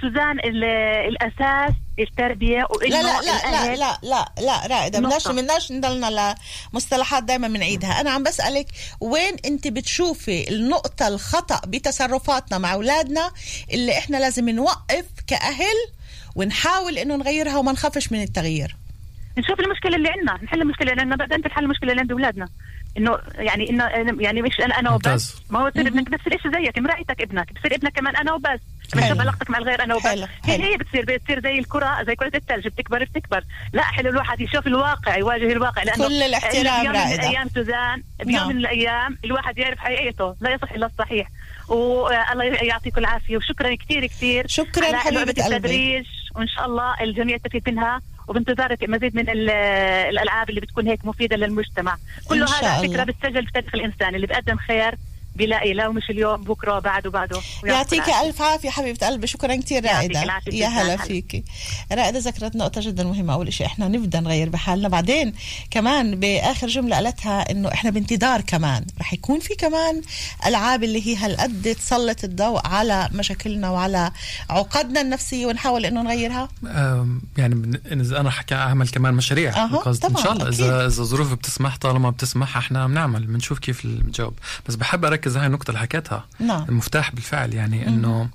سوزان 0.00 0.38
ال- 0.38 0.64
الأساس 1.08 1.72
التربية 1.98 2.66
لا 2.82 3.02
لا 3.02 3.20
لا 3.20 3.50
لا 3.50 3.76
لا 3.76 3.98
لا 4.02 4.24
لا 4.42 4.66
رائدة 4.66 4.98
بدناش. 4.98 5.28
بدناش 5.28 5.72
نضلنا 5.72 6.34
لمصطلحات 6.72 7.22
دائما 7.22 7.48
بنعيدها 7.48 8.00
أنا 8.00 8.10
عم 8.10 8.22
بسألك 8.22 8.66
وين 9.00 9.36
أنت 9.44 9.68
بتشوفي 9.68 10.48
النقطة 10.50 11.08
الخطأ 11.08 11.60
بتصرفاتنا 11.66 12.58
مع 12.58 12.72
أولادنا 12.72 13.30
اللي 13.72 13.98
إحنا 13.98 14.16
لازم 14.16 14.48
نوقف 14.48 15.04
كأهل 15.26 15.76
ونحاول 16.36 16.98
إنه 16.98 17.16
نغيرها 17.16 17.56
وما 17.58 17.72
نخافش 17.72 18.12
من 18.12 18.22
التغيير؟ 18.22 18.76
نشوف 19.38 19.60
المشكلة 19.60 19.96
اللي 19.96 20.08
عندنا 20.08 20.44
نحل 20.44 20.60
المشكلة 20.62 20.92
لأن 20.92 21.16
بعدين 21.16 21.42
تنحل 21.42 21.64
المشكلة 21.64 21.90
اللي 21.90 22.00
عند 22.00 22.12
أولادنا. 22.12 22.48
إنه 22.98 23.18
يعني 23.34 23.70
إنه 23.70 23.84
يعني 24.20 24.42
مش 24.42 24.60
أنا 24.60 24.78
أنا 24.78 24.90
وبس 24.90 25.06
ممتاز. 25.06 25.42
ما 25.50 25.60
هو 25.60 25.68
تصير 25.68 25.86
ابنك 25.86 26.10
بتصير 26.10 26.40
شيء 26.42 26.52
زيك 26.52 26.78
مرايتك 26.78 27.20
ابنك 27.20 27.52
بتصير 27.52 27.74
ابنك 27.74 27.92
كمان 27.92 28.16
أنا 28.16 28.32
وبس. 28.32 28.60
بتشوف 28.94 29.20
علاقتك 29.20 29.50
مع 29.50 29.58
الغير 29.58 29.84
أنا 29.84 29.94
وبس. 29.94 30.06
هي. 30.06 30.62
هي 30.64 30.76
بتصير 30.76 31.04
بتصير 31.04 31.42
زي 31.42 31.58
الكرة 31.58 32.02
زي 32.06 32.14
كرة 32.16 32.32
الثلج 32.34 32.68
بتكبر 32.68 33.04
بتكبر 33.04 33.44
لا 33.72 33.82
حلو 33.82 34.10
الواحد 34.10 34.40
يشوف 34.40 34.66
الواقع 34.66 35.16
يواجه 35.16 35.52
الواقع 35.52 35.82
لأنه 35.82 36.08
كل 36.08 36.22
الاحترام 36.22 36.82
بيوم 36.82 36.94
من. 37.06 37.12
الأيام 37.12 37.48
سوزان 37.48 38.02
بيوم 38.24 38.36
نعم. 38.36 38.48
من 38.48 38.56
الأيام 38.56 39.18
الواحد 39.24 39.58
يعرف 39.58 39.78
حقيقته 39.78 40.34
لا 40.40 40.50
يصح 40.50 40.72
إلا 40.72 40.86
الصحيح 40.86 41.28
والله 41.68 42.44
يعطيكم 42.44 43.00
العافية 43.00 43.36
وشكرا 43.36 43.74
كثير 43.74 44.06
كثير 44.06 44.46
شكراً 44.48 45.02
قلبي. 45.02 45.30
التدريج 45.30 46.06
وإن 46.36 46.48
شاء 46.48 46.66
الله 46.66 46.94
الجميع 47.00 47.36
يستفيد 47.36 47.62
منها 47.70 48.00
وبانتظار 48.28 48.76
مزيد 48.88 49.16
من 49.16 49.30
ال- 49.30 49.50
الألعاب 50.10 50.50
اللي 50.50 50.60
بتكون 50.60 50.86
هيك 50.88 51.04
مفيدة 51.04 51.36
للمجتمع 51.36 51.96
شاء 52.46 52.64
هذا 52.64 52.68
على. 52.68 52.88
فكرة 52.88 53.04
بتسجل 53.04 53.46
في 53.46 53.52
تاريخ 53.52 53.74
الإنسان 53.74 54.14
اللي 54.14 54.26
بقدم 54.26 54.56
خير 54.56 54.94
بيلاقي 55.36 55.72
لو 55.74 55.92
مش 55.92 56.10
اليوم 56.10 56.42
بكرة 56.42 56.78
بعده 56.78 57.10
بعده 57.10 57.40
يعطيك. 57.64 58.02
ألف 58.08 58.42
عافية 58.42 58.70
حبيبة 58.70 59.06
قلبي 59.06 59.26
شكرا 59.26 59.56
كثير 59.56 59.84
يعطيك 59.84 60.16
رائدة 60.16 60.40
يا. 60.52 60.68
هلا. 60.68 60.96
فيكي 60.96 61.44
رائدة 61.92 62.18
ذكرت 62.18 62.56
نقطة 62.56 62.80
جدا 62.80 63.04
مهمة 63.04 63.32
أول 63.32 63.52
شيء 63.52 63.66
إحنا 63.66 63.88
نبدا 63.88 64.20
نغير 64.20 64.48
بحالنا 64.48 64.88
بعدين 64.88 65.34
كمان 65.70 66.20
بآخر 66.20 66.66
جملة 66.66 66.96
قالتها 66.96 67.50
إنه 67.50 67.72
إحنا 67.72 67.90
بانتظار 67.90 68.40
كمان 68.40 68.84
رح 69.00 69.12
يكون 69.12 69.40
في 69.40 69.54
كمان 69.54 70.02
ألعاب 70.46 70.84
اللي 70.84 71.06
هي 71.06 71.16
هالقد 71.16 71.74
تسلط 71.78 72.24
الضوء 72.24 72.66
على 72.66 73.08
مشاكلنا 73.12 73.70
وعلى 73.70 74.10
عقدنا 74.50 75.00
النفسية 75.00 75.46
ونحاول 75.46 75.84
إنه 75.86 76.02
نغيرها 76.02 76.48
يعني 77.36 77.54
بن- 77.54 78.00
إذا 78.00 78.20
أنا 78.20 78.30
حكي 78.30 78.54
أعمل 78.54 78.88
كمان 78.88 79.14
مشاريع 79.14 79.66
قصد 79.66 80.04
إن 80.04 80.10
طبعاً، 80.12 80.22
شاء 80.24 80.32
الله. 80.32 80.48
اذا 80.48 80.86
إذا 80.86 81.02
الظروف 81.02 81.32
بتسمح 81.34 81.76
طالما 81.76 82.10
بتسمح 82.10 82.56
إحنا 82.56 82.86
بنعمل 82.86 83.26
بنشوف 83.26 83.58
كيف 83.58 83.84
الجواب 83.84 84.32
بس 84.68 84.74
بحب 84.74 85.04
أركز 85.04 85.25
على 85.32 85.40
هاي 85.40 85.46
النقطة 85.46 85.68
اللي 85.68 85.80
حكيتها. 85.80 86.26
نعم. 86.40 86.66
المفتاح 86.68 87.14
بالفعل 87.14 87.54
يعني 87.54 87.88
إنه 87.88 88.28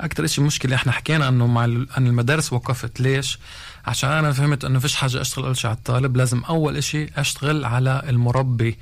أكثر 0.00 0.26
شيء 0.26 0.44
مشكلة 0.44 0.74
إحنا 0.74 0.92
حكينا 0.92 1.28
إنه 1.28 1.46
مع 1.46 1.62
عن 1.62 2.06
المدارس 2.06 2.52
وقفت. 2.52 3.00
ليش؟ 3.00 3.38
عشان 3.86 4.10
أنا 4.10 4.32
فهمت 4.32 4.64
إنه 4.64 4.78
فيش 4.78 4.94
حاجة 4.94 5.20
أشتغل 5.20 5.44
أول 5.44 5.56
شيء 5.56 5.70
على 5.70 5.76
الطالب 5.76 6.16
لازم 6.16 6.44
أول 6.44 6.84
شيء 6.84 7.10
أشتغل 7.16 7.64
على 7.64 8.02
المربي 8.08 8.78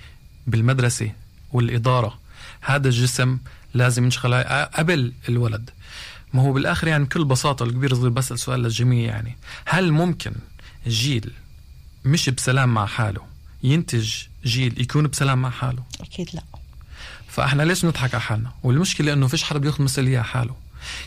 بالمدرسة 0.46 1.12
والإدارة. 1.52 2.18
هذا 2.60 2.88
الجسم 2.88 3.38
لازم 3.74 4.04
نشتغل 4.04 4.34
عليه 4.34 4.64
قبل 4.64 5.12
الولد. 5.28 5.70
ما 6.32 6.42
هو 6.42 6.52
بالآخر 6.52 6.88
يعني 6.88 7.04
بكل 7.04 7.24
بساطة 7.24 7.62
الكبير 7.62 7.94
صغير 7.94 8.08
بسأل 8.08 8.38
سؤال 8.38 8.60
للجميع 8.62 9.04
يعني 9.14 9.36
هل 9.66 9.92
ممكن 9.92 10.32
جيل 10.86 11.32
مش 12.04 12.30
بسلام 12.30 12.74
مع 12.74 12.86
حاله 12.86 13.22
ينتج 13.62 14.14
جيل 14.44 14.80
يكون 14.80 15.06
بسلام 15.06 15.42
مع 15.42 15.50
حاله؟ 15.50 15.82
أكيد 16.00 16.28
لا. 16.34 16.42
فاحنا 17.36 17.62
ليش 17.62 17.84
نضحك 17.84 18.14
على 18.14 18.22
حالنا؟ 18.22 18.50
والمشكلة 18.62 19.12
إنه 19.12 19.26
فيش 19.26 19.44
حدا 19.44 19.58
بياخذ 19.58 19.84
مسؤولية 19.84 20.18
على 20.18 20.26
حاله. 20.26 20.54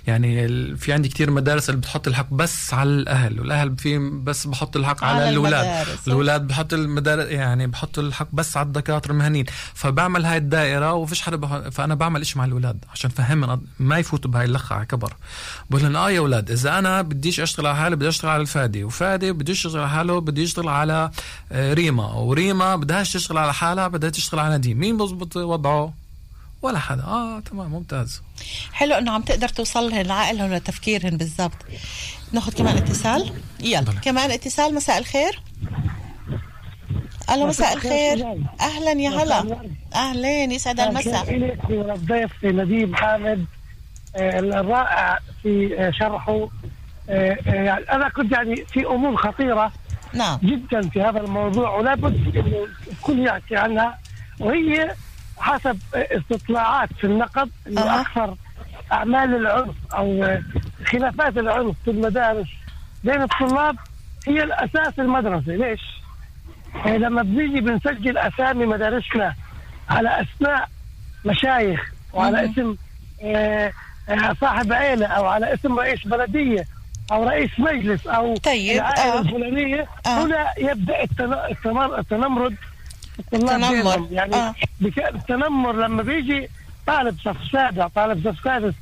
يعني 0.08 0.48
في 0.76 0.94
عندي 0.94 1.10
كتير 1.10 1.32
مدارس 1.32 1.70
اللي 1.70 1.82
بتحط 1.82 2.08
الحق 2.08 2.34
بس 2.34 2.74
على 2.74 2.90
الأهل 2.90 3.40
والأهل 3.40 3.78
في 3.78 3.98
بس 3.98 4.48
بحط 4.48 4.76
الحق 4.78 5.04
على, 5.04 5.22
على 5.22 5.30
الأولاد. 5.30 5.66
المدارس. 5.66 6.08
الأولاد 6.08 6.48
بحط 6.48 6.74
المدارس 6.74 7.28
يعني 7.28 7.68
بحط 7.68 8.00
الحق 8.00 8.28
بس 8.34 8.58
على 8.58 8.66
الدكاترة 8.68 9.12
المهنيين. 9.12 9.46
فبعمل 9.74 10.26
هاي 10.26 10.38
الدائرة 10.38 10.94
وفيش 10.94 11.22
حدا 11.22 11.36
بح... 11.38 11.58
فأنا 11.70 11.96
بعمل 11.96 12.22
إشي 12.22 12.40
مع 12.40 12.46
الأولاد 12.46 12.86
عشان 12.94 13.10
فهمهم 13.10 13.62
ما 13.80 13.98
يفوتوا 13.98 14.32
بهاي 14.32 14.46
اللخة 14.46 14.76
على 14.76 14.86
كبر. 14.86 15.14
بقول 15.70 15.82
لهم 15.84 15.96
آه 15.96 16.12
يا 16.12 16.20
أولاد 16.20 16.52
إذا 16.52 16.80
أنا 16.80 17.02
بديش 17.02 17.40
أشتغل 17.40 17.68
على 17.68 17.76
حالي 17.78 17.96
بدي 17.96 18.08
أشتغل 18.10 18.32
على 18.32 18.42
الفادي 18.42 18.84
وفادي 18.84 19.32
بدي 19.32 19.52
يشتغل 19.52 19.80
على 19.80 19.90
حاله 19.90 20.22
بدي 20.22 20.44
يشتغل 20.44 20.68
على 20.68 21.12
آه، 21.52 21.74
ريما 21.74 22.06
وريما 22.14 22.76
بدهاش 22.76 23.14
تشتغل 23.14 23.38
على 23.38 23.54
حالها 23.54 23.88
بدها 23.88 24.10
تشتغل 24.10 24.40
على 24.40 24.58
نديم 24.58 24.80
مين 24.80 24.98
بزبط 24.98 25.38
وضعه؟ 25.38 25.99
ولا 26.62 26.80
حدا. 26.80 27.04
آه 27.04 27.40
تمام 27.40 27.72
ممتاز. 27.72 28.22
حلو 28.74 28.96
إنه 28.96 29.12
عم 29.12 29.22
تقدر 29.22 29.50
توصل 29.50 29.90
لهن 29.90 30.06
لعقلهم 30.06 30.54
لتفكيرهم 30.54 31.18
بالضبط. 31.18 31.58
ناخذ 32.32 32.54
كمان 32.54 32.78
اتصال. 32.78 33.34
يلا 33.60 33.94
كمان 34.02 34.32
اتصال. 34.32 34.76
مساء 34.76 34.98
الخير. 34.98 35.42
ألو 37.30 37.48
مساء 37.48 37.74
الخير. 37.74 38.38
أهلا 38.62 38.92
يا 38.92 39.10
هلا. 39.10 39.70
أهلين 39.96 40.52
يسعد 40.52 40.80
المساء. 40.80 41.30
إليك 41.30 41.70
والضيف 41.70 42.32
نديم 42.44 42.96
حامد. 42.96 43.46
آه، 44.16 44.40
الرائع 44.40 45.20
في 45.44 45.80
آه، 45.80 45.92
شرحه. 45.92 46.48
آه، 47.10 47.38
أنا 47.92 48.10
كنت 48.10 48.32
يعني 48.32 48.66
في 48.74 48.86
أمور 48.86 49.18
خطيرة 49.18 49.72
نعم. 50.14 50.40
جدا 50.44 50.90
في 50.90 51.02
هذا 51.02 51.20
الموضوع 51.20 51.76
ولا 51.76 51.96
بد 51.96 52.38
إنه 52.38 52.68
الكل 52.92 53.28
يحكي 53.28 53.56
عنها. 53.56 54.00
وهي 54.40 54.96
حسب 55.40 55.80
استطلاعات 55.96 56.90
في 56.94 57.04
النقد 57.04 57.50
إنه 57.68 57.82
أها. 57.82 58.02
أكثر 58.02 58.36
أعمال 58.92 59.36
العنف 59.36 59.76
أو 59.94 60.38
خلافات 60.86 61.38
العنف 61.38 61.76
في 61.86 61.92
المدارس 61.92 62.48
بين 63.04 63.22
الطلاب 63.22 63.76
هي 64.28 64.44
الأساس 64.44 65.00
المدرسة 65.00 65.52
ليش؟ 65.56 65.82
آه، 66.86 66.98
لما 66.98 67.22
بنيجي 67.24 67.62
بنسجل 67.62 68.18
أسامي 68.18 68.66
مدارسنا 68.66 69.34
على 69.90 70.10
أسماء 70.22 70.70
مشايخ 71.26 71.92
وعلى. 72.14 72.46
اسم 72.46 72.76
آه، 73.24 73.72
آه، 74.10 74.34
صاحب 74.42 74.74
عيلة 74.74 75.06
أو 75.08 75.26
على 75.26 75.54
اسم 75.54 75.80
رئيس 75.80 76.08
بلدية 76.08 76.66
أو 77.12 77.24
رئيس 77.24 77.52
مجلس 77.60 78.08
أو 78.08 78.38
طيب، 78.38 78.76
العائلة 78.76 79.14
آه. 79.18 79.20
الفلانية 79.22 79.88
آه. 80.06 80.26
هنا 80.26 80.48
يبدأ 80.58 81.04
التن- 81.04 81.50
التنمر- 81.52 82.00
التنمرد 82.00 82.56
التنمر. 83.20 83.70
بينهم. 83.70 84.08
يعني 84.12 84.36
آه. 84.36 84.56
التنمر 85.16 85.76
لما 85.76 86.04
بيجي 86.04 86.50
طالب 86.88 87.18
صف 87.26 87.38
سابع 87.52 87.88
طالب 87.88 88.32
صف 88.32 88.44
سادس 88.44 88.74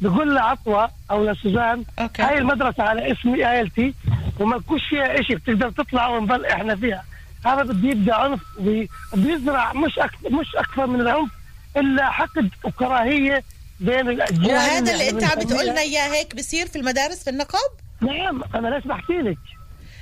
بيقول 0.00 0.34
لعطوة 0.34 0.90
أو 1.10 1.30
لسوزان 1.30 1.84
أوكي. 1.98 2.22
هاي 2.22 2.38
المدرسة 2.38 2.82
على 2.82 3.12
اسمي 3.12 3.44
عائلتي 3.44 3.94
وما 4.40 4.56
لكوش 4.56 4.80
فيها 4.90 5.22
شيء 5.22 5.36
بتقدر 5.36 5.70
تطلع 5.70 6.08
ونضل 6.08 6.44
إحنا 6.46 6.76
فيها 6.76 7.04
هذا 7.46 7.62
بده 7.62 7.88
يبدا 7.88 8.14
عنف 8.14 8.40
وبي- 8.58 8.88
وبيزرع 9.12 9.72
مش 9.72 9.98
أكثر 9.98 10.30
مش 10.30 10.56
أكثر 10.56 10.86
من 10.86 11.00
العنف 11.00 11.30
إلا 11.76 12.10
حقد 12.10 12.50
وكراهية 12.64 13.44
بين 13.80 14.08
الأجيال 14.08 14.50
وهذا 14.56 14.92
اللي 14.92 15.10
أنت 15.10 15.24
عم 15.24 15.30
بنسميها- 15.30 15.44
بتقولنا 15.44 15.80
إياه 15.80 16.12
هيك 16.14 16.36
بصير 16.36 16.66
في 16.66 16.76
المدارس 16.76 17.24
في 17.24 17.30
النقاب 17.30 17.70
نعم 18.00 18.42
أنا 18.54 18.68
ليش 18.68 18.84
بحكي 18.86 19.12
لك 19.12 19.38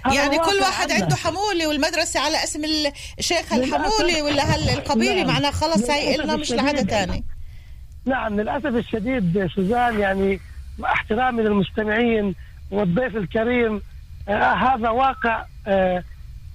يعني 0.06 0.38
كل 0.38 0.60
واحد 0.60 0.90
عندنا. 0.90 1.02
عنده 1.04 1.16
حمولي 1.16 1.66
والمدرسة 1.66 2.20
على 2.20 2.44
اسم 2.44 2.64
الشيخ 3.18 3.52
للأسف. 3.52 3.74
الحمولي 3.74 4.22
ولا 4.22 4.42
هل 4.42 4.68
القبيلي 4.70 5.22
نعم. 5.24 5.34
معناه 5.34 5.50
خلص 5.50 5.90
هاي 5.90 6.06
للأسف 6.16 6.22
إلنا 6.22 6.36
مش. 6.36 6.52
لحدا 6.52 6.82
تاني 6.82 7.24
نعم 8.04 8.40
للأسف 8.40 8.66
الشديد 8.66 9.50
سوزان 9.54 10.00
يعني 10.00 10.40
احترامي 10.84 11.42
للمستمعين 11.42 12.34
والضيف 12.70 13.16
الكريم 13.16 13.82
آه 14.28 14.52
هذا 14.54 14.88
واقع 14.88 15.44
آه 15.66 16.04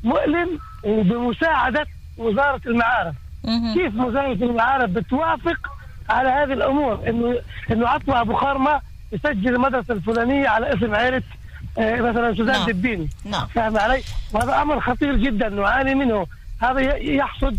مؤلم 0.03 0.59
وبمساعدة 0.83 1.85
وزارة 2.17 2.61
المعارف 2.65 3.15
كيف 3.73 3.95
وزارة 3.95 4.33
المعارف 4.33 4.89
بتوافق 4.89 5.57
على 6.09 6.29
هذه 6.29 6.53
الأمور 6.53 7.09
انه 7.09 7.39
إنه 7.71 7.87
عطوة 7.87 8.21
أبو 8.21 8.33
خرمة 8.35 8.81
يسجل 9.11 9.55
المدرسة 9.55 9.93
الفلانية 9.93 10.47
على 10.47 10.73
اسم 10.73 10.95
عائله 10.95 11.17
آه 11.17 11.21
مثلا 11.77 12.35
سوزان 12.35 12.47
نعم. 12.55 12.69
دبيني 12.69 13.09
نعم 13.25 13.47
فاهم 13.47 13.77
علي؟ 13.77 14.03
وهذا 14.33 14.61
أمر 14.61 14.81
خطير 14.81 15.15
جدا 15.17 15.49
نعاني 15.49 15.95
منه 15.95 16.27
هذا 16.61 16.79
ي- 16.79 17.15
يحصد 17.15 17.57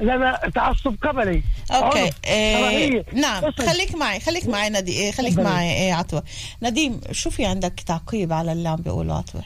لنا 0.00 0.40
تعصب 0.54 0.94
قبلي 1.02 1.42
okay 1.70 2.10
إيه. 2.24 3.04
نعم 3.12 3.44
أسد. 3.44 3.68
خليك 3.68 3.94
معي 3.94 4.20
خليك 4.20 4.46
معي 4.46 4.70
ندي 4.70 4.92
إيه 4.92 5.12
خليك. 5.12 5.38
معي 5.38 5.72
إيه 5.72 5.92
عطوة 5.94 6.22
نديم 6.62 7.00
شو 7.12 7.30
في 7.30 7.46
عندك 7.46 7.80
تعقيب 7.86 8.32
على 8.32 8.52
اللي 8.52 8.68
عم 8.68 8.76
بيقوله 8.76 9.14
عطوة 9.18 9.42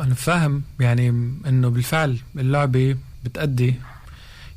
أنا 0.00 0.14
فاهم 0.14 0.62
يعني 0.80 1.08
إنه 1.46 1.68
بالفعل 1.70 2.16
اللعبة 2.36 2.96
بتأدي 3.24 3.74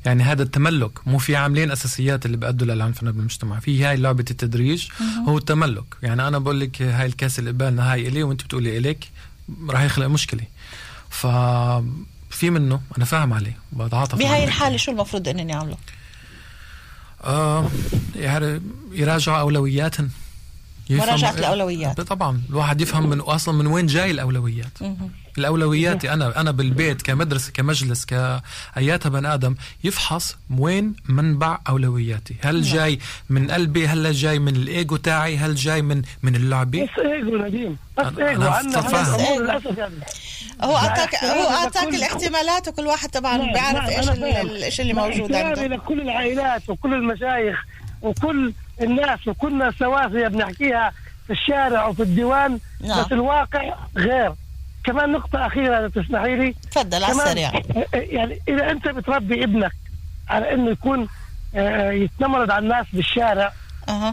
يعني 0.06 0.22
هذا 0.22 0.42
التملك 0.42 1.08
مو 1.08 1.18
في 1.18 1.36
عاملين 1.36 1.70
أساسيات 1.70 2.26
اللي 2.26 2.36
بيأدوا 2.36 2.66
للعنف 2.66 3.04
بالمجتمع 3.04 3.60
في 3.60 3.84
هاي 3.84 3.96
لعبة 3.96 4.24
التدريج. 4.30 4.88
هو 5.28 5.38
التملك 5.38 5.84
يعني 6.02 6.28
أنا 6.28 6.38
بقول 6.38 6.60
لك 6.60 6.82
هاي 6.82 7.06
الكاس 7.06 7.38
اللي 7.38 7.50
قبالنا 7.50 7.92
هاي 7.92 8.08
إلي 8.08 8.22
وأنت 8.22 8.42
بتقولي 8.44 8.78
إليك 8.78 9.08
راح 9.68 9.82
يخلق 9.82 10.06
مشكلة 10.06 10.44
ف 11.10 11.26
في 12.30 12.50
منه 12.50 12.80
أنا 12.96 13.04
فاهم 13.04 13.32
عليه 13.32 13.58
بتعاطف 13.72 14.18
بهاي 14.18 14.38
معه. 14.38 14.44
الحالة 14.44 14.76
شو 14.76 14.90
المفروض 14.90 15.28
انني 15.28 15.54
اعمله 15.54 15.76
آه 17.24 17.68
يعني 18.16 18.60
يراجعوا 18.92 19.38
أولوياتهم 19.40 20.10
يفهموا- 20.90 21.06
مراجعة 21.06 21.30
الأولويات. 21.38 22.00
طبعا 22.00 22.42
الواحد 22.50 22.80
يفهم 22.80 23.10
من 23.10 23.20
أصلا 23.20 23.54
من 23.54 23.66
وين 23.66 23.86
جاي 23.86 24.10
الأولويات. 24.10 24.78
الأولويات. 25.38 26.04
أنا 26.04 26.40
أنا 26.40 26.50
بالبيت 26.50 27.02
كمدرسة 27.02 27.52
كمجلس 27.52 28.04
كاياتها 28.04 29.08
بني 29.08 29.34
آدم 29.34 29.54
يفحص 29.84 30.36
وين 30.58 30.94
منبع 31.08 31.58
أولوياتي. 31.68 32.36
هل 32.42 32.54
نعم. 32.54 32.62
جاي 32.62 32.98
من 33.30 33.50
قلبي؟ 33.50 33.86
هل 33.86 34.12
جاي 34.12 34.38
من 34.38 34.56
الإيجو 34.56 34.96
تاعي؟ 34.96 35.36
هل 35.36 35.54
جاي 35.54 35.82
من 35.82 36.02
من 36.22 36.36
اللعبة؟ 36.36 36.84
بس 36.84 36.98
إيجو 36.98 37.36
نديم. 37.36 37.76
بس 37.98 38.06
إيجو. 38.18 38.42
للأسف 39.40 39.78
يعني. 39.78 39.94
هو 40.62 40.76
أعطاك 40.76 41.24
هو 41.24 41.50
أعطاك 41.50 41.94
الاحتمالات 41.94 42.68
وكل 42.68 42.86
واحد 42.86 43.10
طبعا 43.10 43.36
نعم، 43.36 43.52
بيعرف 43.52 44.08
نعم، 44.08 44.24
إيش 44.24 44.62
إيش 44.62 44.80
اللي 44.80 44.94
موجود 44.94 45.34
عنده 45.34 45.66
لكل 45.66 46.00
العائلات 46.00 46.70
وكل 46.70 46.94
المشايخ 46.94 47.64
وكل 48.02 48.52
الناس 48.80 49.28
وكلنا 49.28 49.72
سواسية 49.78 50.28
بنحكيها 50.28 50.92
في 51.26 51.32
الشارع 51.32 51.86
وفي 51.86 52.02
الديوان 52.02 52.58
نعم. 52.80 53.04
بس 53.04 53.12
الواقع 53.12 53.74
غير. 53.96 54.32
كمان 54.84 55.12
نقطة 55.12 55.46
أخيرة 55.46 55.78
إذا 55.78 55.88
تسمحي 55.88 56.36
لي. 56.36 56.54
تفضل 56.70 57.04
على 57.04 57.12
السريع. 57.12 57.52
يعني 57.94 58.40
إذا 58.48 58.70
أنت 58.70 58.88
بتربي 58.88 59.44
ابنك 59.44 59.72
على 60.28 60.54
إنه 60.54 60.70
يكون 60.70 61.08
آه، 61.54 61.90
يتنمرد 61.90 62.50
على 62.50 62.62
الناس 62.62 62.86
بالشارع 62.92 63.52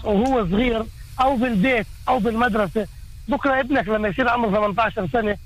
وهو 0.03 0.47
صغير 0.47 0.83
أو 1.21 1.35
بالبيت 1.35 1.87
أو 2.09 2.19
بالمدرسة 2.19 2.87
بكرة 3.27 3.59
ابنك 3.59 3.87
لما 3.87 4.07
يصير 4.07 4.29
عمره 4.29 4.49
18 4.49 5.07
سنة 5.13 5.37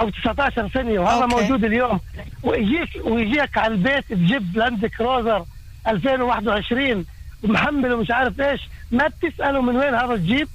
أو 0.00 0.10
19 0.10 0.70
سنة 0.74 1.00
وهذا 1.00 1.22
okay. 1.22 1.34
موجود 1.34 1.64
اليوم 1.64 2.00
ويجيك 2.42 2.88
ويجيك 3.04 3.58
على 3.58 3.74
البيت 3.74 4.04
تجيب 4.08 4.56
لاند 4.56 4.86
كروزر 4.86 5.44
2021 5.88 7.04
ومحمل 7.44 7.92
ومش 7.92 8.10
عارف 8.10 8.40
إيش. 8.40 8.60
ما 8.90 9.08
بتسأله 9.08 9.62
من 9.62 9.76
وين 9.76 9.94
هذا 9.94 10.14
الجيب؟ 10.14 10.48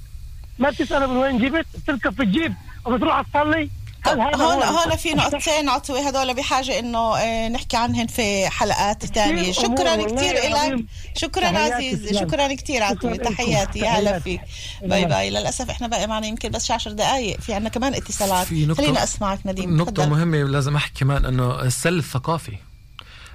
ما 0.58 0.70
بتسأله 0.70 1.06
من 1.06 1.16
وين 1.16 1.38
جبت؟ 1.38 1.66
بتركب 1.82 2.12
في 2.14 2.22
الجيب 2.22 2.54
وبتروح 2.84 3.22
تصلي. 3.22 3.70
هون 4.08 4.34
هو 4.34 4.50
هون 4.62 4.96
في 4.96 5.14
نقطتين 5.14 5.68
عطوة 5.68 6.08
هدول 6.08 6.34
بحاجة 6.34 6.78
إنه 6.78 7.16
آه، 7.16 7.48
نحكي 7.48 7.76
عنهن 7.76 8.06
في 8.06 8.48
حلقات 8.48 9.06
تانية. 9.06 9.40
أمور. 9.42 9.52
شكرا 9.52 9.96
كثير 9.96 10.34
لك 10.34 10.44
العظيم. 10.46 10.86
شكرا 11.16 11.46
عزيز. 11.46 12.18
شكرا 12.18 12.54
كثير 12.54 12.86
لكم. 12.90 13.14
تحياتي. 13.14 13.78
يا 13.78 13.88
هلا. 13.90 14.18
فيك. 14.18 14.40
باي 14.82 15.04
باي. 15.04 15.30
للأسف 15.30 15.70
إحنا 15.70 15.86
باقي 15.86 16.06
معنا 16.06 16.26
يمكن 16.26 16.48
بس 16.48 16.70
10 16.70 16.92
دقائق 16.92 17.40
في 17.40 17.54
عندنا 17.54 17.68
كمان 17.70 17.94
اتصالات. 17.94 18.46
في 18.46 18.66
نقطة- 18.66 18.76
خلينا 18.76 19.02
أسمعك 19.04 19.38
نديم. 19.46 19.76
نقطة. 19.76 20.06
مهمة 20.06 20.36
لازم 20.38 20.76
أحكي 20.76 21.00
كمان 21.00 21.24
إنه 21.24 21.62
السل 21.62 21.98
الثقافي 21.98 22.52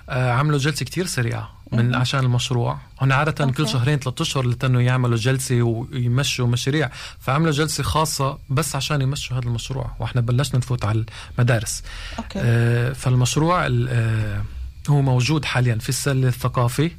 عملوا 0.10 0.58
جلسة 0.60 0.86
كتير 0.86 1.06
سريعة 1.06 1.52
من. 1.72 1.96
عشان 1.96 2.20
المشروع 2.20 2.78
هن 3.02 3.12
عادة 3.12 3.44
أوكي. 3.46 3.56
كل 3.58 3.68
شهرين 3.68 4.00
ثلاثة 4.00 4.22
أشهر 4.22 4.48
لتنو 4.48 4.80
يعملوا 4.80 5.18
جلسة 5.18 5.62
ويمشوا 5.62 6.48
مشاريع 6.48 6.90
فعملوا 7.20 7.52
جلسة 7.52 7.84
خاصة 7.84 8.38
بس 8.50 8.76
عشان 8.76 9.02
يمشوا 9.02 9.38
هذا 9.38 9.46
المشروع 9.46 9.92
وإحنا 10.00 10.22
بلشنا 10.22 10.58
نفوت 10.58 10.86
على 10.86 11.06
المدارس 11.38 11.84
أوكي. 12.20 12.40
آه 12.42 12.94
فالمشروع 12.94 13.66
ال- 13.66 13.88
آه 13.90 14.44
هو 14.90 15.02
موجود 15.02 15.46
حاليا 15.46 15.76
في 15.76 15.90
السل 15.90 16.26
الثقافي 16.26 16.92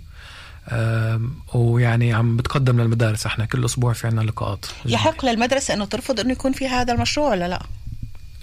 ويعني 1.54 2.12
عم 2.14 2.36
بتقدم 2.36 2.80
للمدارس 2.80 3.26
إحنا 3.26 3.44
كل 3.44 3.64
أسبوع 3.64 3.92
في 3.92 4.06
عنا 4.06 4.20
لقاءات 4.20 4.66
يحق 4.86 5.24
للمدرسة 5.24 5.74
إنه 5.74 5.84
ترفض 5.84 6.20
إنه 6.20 6.32
يكون 6.32 6.52
في 6.52 6.68
هذا 6.68 6.92
المشروع 6.92 7.30
ولا 7.30 7.48
لا؟ 7.48 7.62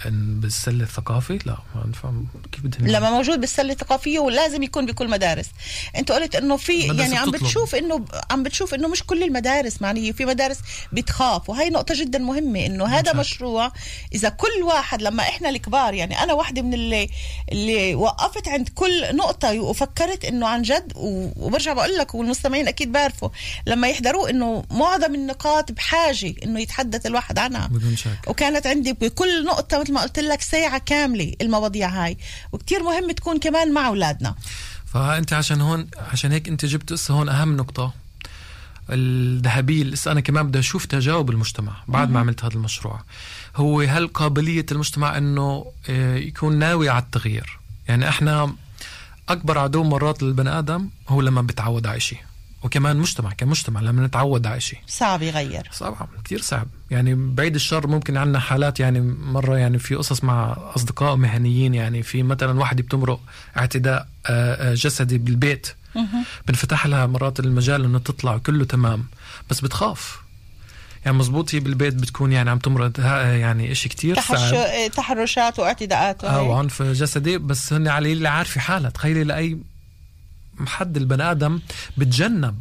إن 0.06 0.40
بالسل 0.40 0.82
الثقافي؟ 0.82 1.38
لا 1.46 1.56
ما 1.74 1.86
نفهم 1.86 2.26
كيف 2.52 2.64
بدهم 2.64 2.86
لما 2.88 3.10
موجود 3.10 3.40
بالسله 3.40 3.72
الثقافيه 3.72 4.18
ولازم 4.18 4.62
يكون 4.62 4.86
بكل 4.86 5.10
مدارس. 5.10 5.46
أنت 5.96 6.12
قلت 6.12 6.34
إنه 6.36 6.56
في 6.56 6.80
يعني 6.80 7.16
عم 7.16 7.30
بتطلب. 7.30 7.44
بتشوف 7.44 7.74
إنه 7.74 8.04
عم 8.30 8.42
بتشوف 8.42 8.74
إنه 8.74 8.88
مش 8.88 9.02
كل 9.02 9.22
المدارس 9.22 9.82
معنيه 9.82 10.12
في 10.12 10.24
مدارس 10.24 10.58
بتخاف 10.92 11.50
وهي 11.50 11.70
نقطة 11.70 11.94
جدا 12.00 12.18
مهمة 12.18 12.66
إنه 12.66 12.86
هذا 12.86 13.12
مشروع 13.12 13.72
إذا 14.14 14.28
كل 14.28 14.62
واحد 14.62 15.02
لما 15.02 15.22
إحنا 15.22 15.48
الكبار 15.48 15.94
يعني 15.94 16.22
أنا 16.22 16.32
واحدة 16.32 16.62
من 16.62 16.74
اللي 16.74 17.08
اللي 17.52 17.94
وقفت 17.94 18.48
عند 18.48 18.68
كل 18.68 19.16
نقطة 19.16 19.60
وفكرت 19.60 20.24
إنه 20.24 20.46
عن 20.48 20.62
جد 20.62 20.92
وبرجع 20.96 21.72
بقول 21.72 21.96
لك 21.96 22.14
والمستمعين 22.14 22.68
أكيد 22.68 22.92
بيعرفوا 22.92 23.28
لما 23.66 23.88
يحضروا 23.88 24.30
إنه 24.30 24.64
معظم 24.70 25.14
النقاط 25.14 25.72
بحاجة 25.72 26.34
إنه 26.44 26.60
يتحدث 26.60 27.06
الواحد 27.06 27.38
عنها. 27.38 27.66
بدون 27.66 27.96
شك. 27.96 28.18
وكانت 28.26 28.66
عندي 28.66 28.92
بكل 28.92 29.44
نقطة 29.44 29.78
مثل 29.78 29.92
ما 29.94 30.02
قلت 30.02 30.18
لك 30.18 30.40
ساعة 30.40 30.78
كاملة 30.78 31.34
المواضيع 31.40 31.88
هاي. 31.88 32.18
وكتير 32.52 32.82
مهم 32.82 33.10
تكون 33.12 33.38
كمان 33.38 33.72
مع 33.72 33.86
أولادنا. 33.88 34.34
فأنت 34.86 35.32
عشان 35.32 35.60
هون 35.60 35.86
عشان 36.12 36.32
هيك 36.32 36.48
أنت 36.48 36.64
جبت 36.64 36.92
هسه 36.92 37.14
هون 37.14 37.28
أهم 37.28 37.56
نقطة. 37.56 37.92
الذهبيه 38.90 39.84
لسه 39.84 40.12
أنا 40.12 40.20
كمان 40.20 40.46
بدي 40.48 40.58
أشوف 40.58 40.84
تجاوب 40.84 41.30
المجتمع 41.30 41.72
بعد 41.88 42.10
ما. 42.10 42.20
عملت 42.20 42.44
هذا 42.44 42.54
المشروع. 42.54 43.00
هو 43.56 43.80
هل 43.80 44.06
قابلية 44.06 44.66
المجتمع 44.72 45.18
إنه 45.18 45.66
آه، 45.88 46.16
يكون 46.16 46.58
ناوي 46.58 46.88
على 46.88 47.02
التغيير؟ 47.02 47.58
يعني 47.88 48.08
إحنا 48.08 48.54
أكبر 49.28 49.58
عدو 49.58 49.82
مرات 49.82 50.22
للبني 50.22 50.58
آدم 50.58 50.88
هو 51.08 51.20
لما 51.20 51.42
بتعود 51.42 51.86
على 51.86 52.00
شيء 52.00 52.18
وكمان 52.64 52.96
مجتمع 52.96 53.30
كمجتمع 53.32 53.80
لما 53.80 54.06
نتعود 54.06 54.46
على 54.46 54.60
شيء 54.60 54.78
صعب 54.86 55.22
يغير. 55.22 55.68
صعب 55.72 56.08
كتير 56.24 56.40
صعب. 56.40 56.66
يعني 56.90 57.14
بعيد 57.14 57.54
الشر 57.54 57.86
ممكن 57.86 58.16
عندنا 58.16 58.38
حالات 58.40 58.80
يعني 58.80 59.00
مرة 59.00 59.58
يعني 59.58 59.78
في 59.78 59.94
قصص 59.94 60.24
مع 60.24 60.56
أصدقاء 60.76 61.16
مهنيين 61.16 61.74
يعني 61.74 62.02
في 62.02 62.22
مثلا 62.22 62.60
واحدة 62.60 62.82
بتمرق 62.82 63.20
اعتداء 63.58 64.08
آه، 64.26 64.70
آه، 64.70 64.74
جسدي 64.74 65.18
بالبيت. 65.18 65.66
بنفتح 66.48 66.86
لها 66.86 67.06
مرات 67.06 67.40
المجال 67.40 67.84
إنه 67.84 67.98
تطلع 67.98 68.38
كله 68.38 68.64
تمام 68.64 69.04
بس 69.50 69.60
بتخاف. 69.60 70.18
يعني 71.04 71.16
مزبوط 71.16 71.54
هي 71.54 71.60
بالبيت 71.60 71.94
بتكون 71.94 72.32
يعني 72.32 72.50
عم 72.50 72.58
تمرض 72.58 73.00
ها- 73.00 73.22
يعني 73.32 73.72
إشي 73.72 73.88
كتير. 73.88 74.20
صعب. 74.20 74.90
تحرشات 74.96 75.58
واعتداءات 75.58 76.24
آه. 76.24 76.42
وعنف 76.42 76.82
جسدي 76.82 77.38
بس 77.38 77.72
هن 77.72 77.88
على 77.88 78.12
اللي 78.12 78.28
عارفة 78.28 78.60
حالها. 78.60 78.90
تخيلي 78.90 79.24
لأي 79.24 79.58
حد 80.66 80.96
البني 80.96 81.30
آدم 81.30 81.60
بتجنب 81.96 82.60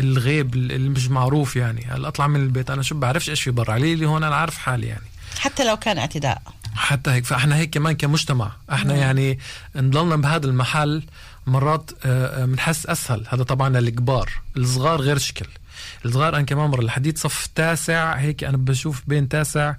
الغيب 0.00 0.54
اللي 0.54 0.88
مش 0.88 1.08
معروف 1.08 1.56
يعني. 1.56 1.86
هلا 1.90 2.08
أطلع 2.08 2.26
من 2.26 2.40
البيت؟ 2.40 2.70
أنا 2.70 2.82
شو 2.82 2.94
بعرفش 2.94 3.30
إيش 3.30 3.42
في 3.42 3.50
برا. 3.50 3.72
علي 3.72 3.92
اللي 3.92 4.06
هون 4.06 4.24
أنا 4.24 4.36
عارف 4.36 4.58
حالي 4.58 4.86
يعني. 4.86 5.06
حتى 5.38 5.64
لو 5.64 5.76
كان 5.76 5.98
اعتداء. 5.98 6.42
حتى 6.74 7.10
هيك. 7.10 7.24
فإحنا 7.24 7.56
هيك 7.56 7.70
كمان 7.70 7.92
كمجتمع 7.94 8.52
إحنا 8.72 8.92
مم. 8.94 9.00
يعني 9.00 9.38
نضلنا 9.76 10.16
بهذا 10.16 10.46
المحل 10.46 11.02
مرات 11.46 11.90
آه، 12.04 12.42
آه، 12.42 12.44
بنحس 12.44 12.86
أسهل. 12.86 13.26
هذا 13.28 13.42
طبعا 13.42 13.68
للكبار 13.68 14.30
الصغار 14.56 15.00
غير 15.00 15.18
شكل. 15.18 15.46
الصغار 16.04 16.36
أنا 16.36 16.42
كمان 16.42 16.70
مرة 16.70 16.82
لحديت 16.82 17.18
صف 17.18 17.48
تاسع 17.54 18.14
هيك 18.14 18.44
أنا 18.44 18.56
بشوف 18.56 19.02
بين 19.06 19.28
تاسع 19.28 19.68
آه، 19.70 19.76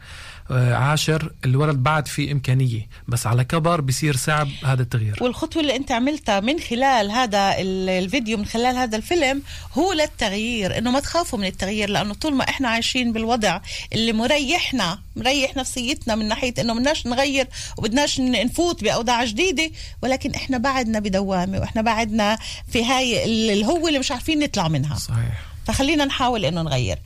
عاشر 0.55 1.31
الولد 1.45 1.75
بعد 1.83 2.07
في 2.07 2.31
إمكانية 2.31 2.87
بس 3.07 3.27
على 3.27 3.43
كبر 3.43 3.81
بصير 3.81 4.15
صعب 4.15 4.47
هذا 4.65 4.81
التغيير. 4.81 5.17
والخطوة 5.21 5.61
اللي 5.61 5.75
أنت 5.75 5.91
عملتها 5.91 6.39
من 6.39 6.59
خلال 6.59 7.11
هذا 7.11 7.55
ال- 7.61 7.89
الفيديو 7.89 8.37
من 8.37 8.45
خلال 8.45 8.75
هذا 8.75 8.97
الفيلم 8.97 9.41
هو 9.77 9.93
للتغيير 9.93 10.77
إنه 10.77 10.91
ما 10.91 10.99
تخافوا 10.99 11.39
من 11.39 11.45
التغيير 11.45 11.89
لأنه 11.89 12.13
طول 12.13 12.33
ما 12.33 12.49
إحنا 12.49 12.69
عايشين 12.69 13.13
بالوضع 13.13 13.59
اللي 13.93 14.13
مريحنا 14.13 14.99
مريح 15.15 15.55
نفسيتنا 15.55 16.15
من 16.15 16.27
ناحية 16.27 16.53
إنه 16.59 16.73
بدناش 16.73 17.05
نغير 17.07 17.47
وبدناش 17.77 18.19
نفوت 18.19 18.83
بأوضاع 18.83 19.25
جديدة 19.25 19.71
ولكن 20.03 20.33
إحنا 20.33 20.57
بعدنا 20.57 20.99
بدوامة 20.99 21.59
وإحنا 21.59 21.81
بعدنا 21.81 22.37
في 22.71 22.85
هاي 22.85 23.25
ال- 23.25 23.49
الهوة 23.59 23.87
اللي 23.87 23.99
مش 23.99 24.11
عارفين 24.11 24.39
نطلع 24.39 24.67
منها. 24.67 24.95
صحيح. 24.95 25.45
فخلينا 25.68 26.05
نحاول 26.05 26.45
إنه 26.45 26.61
نغير. 26.61 26.99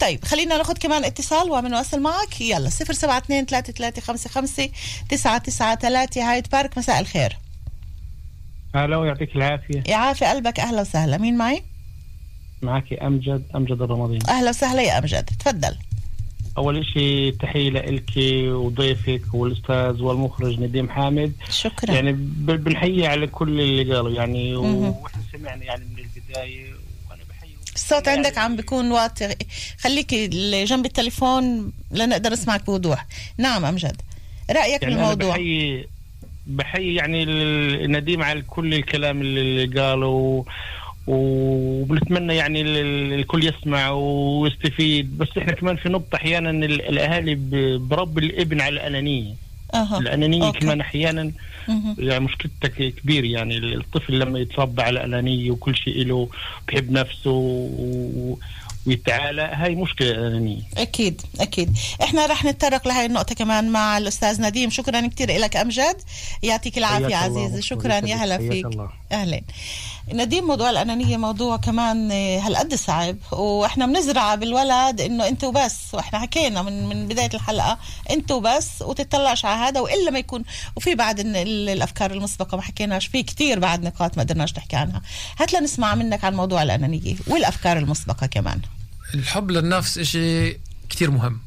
طيب 0.00 0.24
خلينا 0.24 0.56
ناخذ 0.56 0.74
كمان 0.74 1.04
اتصال 1.04 1.50
وبنواصل 1.50 2.00
معك. 2.00 2.40
يلا 2.40 2.68
072 2.68 3.46
3355 3.46 4.70
993 5.08 6.22
هاي 6.22 6.42
بارك 6.52 6.78
مساء 6.78 7.00
الخير. 7.00 7.36
هلا 8.74 8.96
ويعطيك 8.96 9.36
العافية. 9.36 9.82
يعافي 9.86 10.24
قلبك 10.24 10.60
أهلا 10.60 10.80
وسهلا. 10.80 11.18
مين 11.18 11.36
معي؟ 11.36 11.62
معك 12.62 12.92
أمجد 12.92 13.44
أمجد 13.54 13.82
الرمضين 13.82 14.20
أهلا 14.28 14.48
وسهلا 14.48 14.82
يا 14.82 14.98
أمجد 14.98 15.24
تفضل. 15.24 15.78
أول 16.58 16.86
شيء 16.94 17.34
تحية 17.40 17.70
لك 17.70 18.10
وضيفك 18.46 19.34
والأستاذ 19.34 20.02
والمخرج 20.02 20.60
نديم 20.60 20.88
حامد. 20.90 21.32
شكرا. 21.50 21.94
يعني 21.94 22.12
بنحيي 22.12 23.06
على 23.06 23.26
كل 23.26 23.60
اللي 23.60 23.94
قالوا 23.94 24.10
يعني 24.10 24.56
مهم. 24.56 24.94
وإحنا 25.02 25.22
سمعنا 25.32 25.64
يعني 25.64 25.84
من 25.84 25.98
البداية 25.98 26.77
الصوت 27.90 28.08
عندك 28.08 28.38
عم 28.38 28.56
بيكون 28.56 28.90
واطي. 28.92 29.34
خليك 29.80 30.14
جنب 30.14 30.86
التليفون 30.86 31.72
لنقدر 31.90 32.32
نسمعك 32.32 32.66
بوضوح. 32.66 33.06
نعم 33.38 33.64
أمجد. 33.64 33.96
رأيك 34.50 34.82
يعني 34.82 34.94
بالموضوع؟ 34.94 35.30
بحيي 35.30 35.86
بحيي 36.46 36.94
يعني 36.94 37.24
نديم 37.86 38.22
على 38.22 38.42
كل 38.42 38.74
الكلام 38.74 39.20
اللي 39.20 39.80
قاله 39.80 40.44
وبنتمنى 41.06 42.36
يعني 42.36 42.60
ال- 42.60 42.76
ال- 42.76 43.12
الكل 43.12 43.44
يسمع 43.46 43.90
ويستفيد. 43.90 45.18
بس 45.18 45.28
إحنا 45.38 45.52
كمان 45.52 45.76
في 45.76 45.88
نقطة 45.88 46.16
أحيانا 46.16 46.50
ال- 46.50 46.88
الأهالي 46.88 47.34
ب- 47.34 47.88
بربي 47.88 48.20
الإبن 48.26 48.60
على 48.60 48.74
الأنانية. 48.74 49.34
أها. 49.74 49.98
الانانية 49.98 50.46
أوكي. 50.46 50.58
كمان 50.58 50.80
أحيانا. 50.80 51.32
يعني 51.98 52.24
مشكلتك 52.24 52.94
كبير 52.94 53.24
يعني 53.24 53.58
الطفل 53.58 54.18
لما 54.18 54.38
يتربى 54.38 54.82
على 54.82 55.04
أنانية 55.04 55.50
وكل 55.50 55.76
شيء 55.76 56.04
له 56.06 56.28
بحب 56.68 56.90
نفسه 56.90 57.30
و- 57.30 58.38
ويتعالى 58.86 59.42
هاي 59.42 59.74
مشكلة 59.74 60.10
الانانية 60.10 60.62
أكيد 60.76 61.22
أكيد 61.40 61.76
إحنا 62.02 62.26
رح 62.26 62.44
نتطرق 62.44 62.88
لهي 62.88 63.06
النقطة 63.06 63.34
كمان 63.34 63.68
مع 63.70 63.98
الأستاذ 63.98 64.42
نديم 64.42 64.70
شكرا 64.70 65.06
كثير 65.06 65.38
لك 65.38 65.56
أمجد 65.56 65.96
يعطيك 66.42 66.78
العافية 66.78 67.16
عزيزي 67.16 67.62
شكرا 67.62 67.94
يا. 67.94 68.14
هلا 68.16 68.38
فيك 68.38 68.66
الله. 68.66 68.88
أهلا 69.12 69.40
نديم 70.12 70.44
موضوع 70.46 70.70
الانانيه 70.70 71.16
موضوع 71.16 71.56
كمان 71.56 72.10
آه، 72.12 72.38
هالقد 72.38 72.74
صعب. 72.74 73.16
وإحنا 73.32 73.86
بنزرع 73.86 74.34
بالولد 74.34 75.00
إنه 75.00 75.28
أنت 75.28 75.44
وبس. 75.44 75.76
وإحنا 75.92 76.18
حكينا 76.18 76.62
من 76.62 76.86
من 76.86 77.08
بداية 77.08 77.30
الحلقة 77.34 77.78
أنت 78.10 78.30
وبس 78.30 78.82
وتطلعش 78.82 79.44
على 79.44 79.56
هذا. 79.68 79.80
وإلا 79.80 80.10
ما 80.10 80.18
يكون. 80.18 80.44
وفي 80.76 80.94
بعد 80.94 81.20
إن 81.20 81.36
ال- 81.36 81.68
الأفكار 81.68 82.10
المسبقة 82.10 82.56
ما 82.56 82.62
حكيناش 82.62 83.06
في 83.06 83.22
كثير 83.22 83.58
بعد 83.58 83.82
نقاط 83.84 84.16
ما 84.16 84.22
قدرناش 84.22 84.54
نحكي 84.58 84.76
عنها. 84.76 85.02
هات 85.40 85.52
لنسمع 85.52 85.94
منك 85.94 86.24
عن 86.24 86.34
موضوع 86.34 86.62
الأنانية 86.62 87.16
والأفكار 87.26 87.78
المسبقة 87.78 88.26
كمان. 88.26 88.60
الحب 89.14 89.50
للنفس 89.50 89.98
إشي 89.98 90.52
كتير 90.90 91.10
مهم 91.10 91.40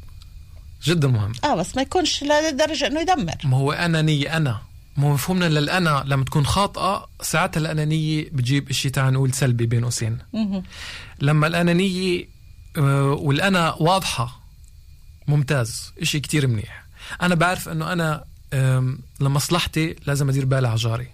جدا 0.84 1.08
مهم. 1.08 1.32
آه 1.44 1.56
بس 1.56 1.76
ما 1.76 1.82
يكونش 1.82 2.24
لدرجة 2.24 2.88
إنه 2.88 3.00
يدمر. 3.02 3.36
ما 3.44 3.58
هو 3.58 3.72
ما 3.72 4.50
هو 4.52 4.58
مفهومنا 4.98 5.46
للأنا 5.46 6.04
لما 6.08 6.26
تكون 6.26 6.46
خاطئة 6.46 7.10
ساعتها 7.22 7.60
الأنانية 7.60 8.30
بتجيب 8.32 8.70
إشي 8.70 8.90
تعال 8.90 9.14
نقول 9.14 9.34
سلبي 9.34 9.66
بين 9.66 9.84
قوسين. 9.84 10.18
لما 11.22 11.48
الأنانية 11.48 12.26
آه، 12.78 13.04
والأنا 13.12 13.74
واضحة 13.80 14.42
ممتاز 15.28 15.94
إشي 16.02 16.20
كتير 16.20 16.48
منيح. 16.48 16.86
أنا 17.22 17.36
بعرف 17.36 17.70
أنه 17.70 17.94
أنا 17.94 18.24
لمصلحتي 19.22 19.96
لازم 20.06 20.30
أدير 20.30 20.46
بالي 20.46 20.68
على 20.68 20.78
جاري. 20.78 21.08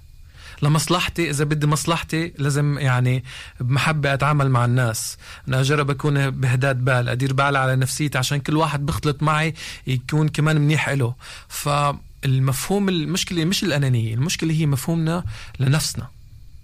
لمصلحتي 0.61 1.30
إذا 1.30 1.43
بدي 1.43 1.67
مصلحتي 1.67 2.34
لازم 2.38 2.78
يعني 2.80 3.23
بمحبة 3.59 4.13
أتعامل 4.13 4.49
مع 4.49 4.65
الناس. 4.65 5.17
أنا 5.47 5.61
أجرب 5.61 5.89
أكون 5.89 6.30
بهداد 6.30 6.86
بال 6.86 7.09
أدير 7.09 7.34
بالي 7.34 7.57
على 7.57 7.75
نفسيتي 7.75 8.17
عشان 8.17 8.39
كل 8.39 8.57
واحد 8.57 8.86
بيختلط 8.86 9.23
معي 9.23 9.53
يكون 9.88 10.28
كمان 10.28 10.61
منيح 10.61 10.89
له 10.89 11.15
فالمفهوم 12.24 12.89
المشكلة 12.89 13.45
مش 13.45 13.63
الأنانية 13.63 14.13
المشكلة 14.13 14.53
هي 14.53 14.65
مفهومنا 14.65 15.24
لنفسنا. 15.59 16.07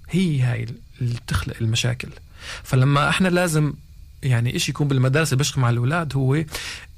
هي 0.09 0.41
هاي 0.41 0.67
اللي 1.01 1.15
بتخلق 1.25 1.55
المشاكل. 1.61 2.07
فلما 2.63 3.09
إحنا 3.09 3.27
لازم 3.27 3.73
يعني 4.23 4.55
إشي 4.55 4.71
يكون 4.71 4.87
بالمدارس 4.87 5.27
اللي 5.27 5.37
بيشتغل 5.37 5.61
مع 5.61 5.69
الأولاد 5.69 6.15
هو 6.15 6.43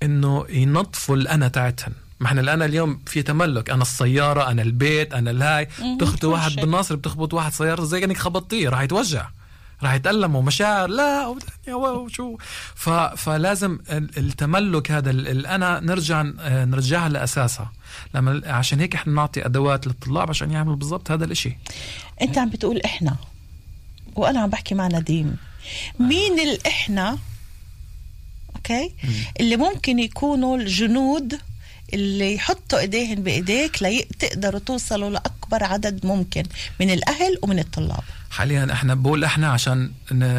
إنه 0.03 0.45
ينظفوا 0.49 1.15
الأنا 1.15 1.47
تاعتهم 1.47 1.93
ما 2.19 2.27
إحنا 2.27 2.41
الان 2.41 2.61
اليوم 2.61 2.99
في 3.05 3.21
تملك. 3.21 3.69
أنا 3.69 3.81
السيارة 3.81 4.51
أنا 4.51 4.61
البيت 4.61 5.13
أنا 5.13 5.31
الهاي. 5.31 5.67
بتخبط 5.97 6.23
واحد. 6.23 6.55
بالناصر 6.55 6.95
بتخبط 6.95 7.33
واحد 7.33 7.53
سيارة 7.53 7.83
زي 7.83 7.99
كانك 7.99 8.17
خبطتيه 8.17 8.69
راح 8.69 8.81
يتوجع. 8.81 9.27
راح 9.83 9.93
يتألم 9.93 10.35
ومشاعر 10.35 10.87
لا 10.89 11.27
و- 11.27 11.37
يا 11.67 11.73
واو 11.75 12.07
شو. 12.07 12.37
ف... 12.75 12.89
فلازم 12.89 13.79
ال- 13.89 14.17
التملك 14.17 14.91
هذا 14.91 15.09
ال- 15.11 15.27
الانا 15.27 15.79
نرجع 15.79 16.21
آه، 16.39 16.65
نرجعها 16.65 17.09
لأساسها. 17.09 17.71
لما 18.13 18.41
عشان 18.45 18.79
هيك 18.79 18.95
إحنا 18.95 19.13
نعطي 19.13 19.45
أدوات 19.45 19.87
للطلاب 19.87 20.29
عشان 20.29 20.51
يعملوا 20.51 20.75
بالضبط 20.75 21.11
هذا 21.11 21.25
الإشي. 21.25 21.57
أنت 22.21 22.37
عم 22.37 22.49
بتقول 22.49 22.81
إحنا 22.85 23.15
وأنا 24.15 24.39
عم 24.39 24.49
بحكي 24.49 24.75
مع 24.75 24.87
نديم. 24.87 25.37
مين 25.99 26.39
الاحنا 26.39 27.17
أوكي؟ 28.55 28.93
اللي 29.39 29.57
ممكن 29.57 29.99
يكونوا 29.99 30.57
الجنود 30.57 31.39
اللي 31.93 32.33
يحطوا 32.35 32.79
إيديهن 32.79 33.23
بإيديك 33.23 33.83
لتقدروا 33.83 34.59
توصلوا 34.59 35.09
لأكبر 35.09 35.63
عدد 35.63 36.05
ممكن 36.05 36.43
من 36.79 36.89
الأهل 36.89 37.37
ومن 37.41 37.59
الطلاب. 37.59 38.03
حاليا 38.35 38.73
إحنا 38.73 38.93
بقول 38.95 39.23
إحنا 39.23 39.49
عشان 39.49 39.91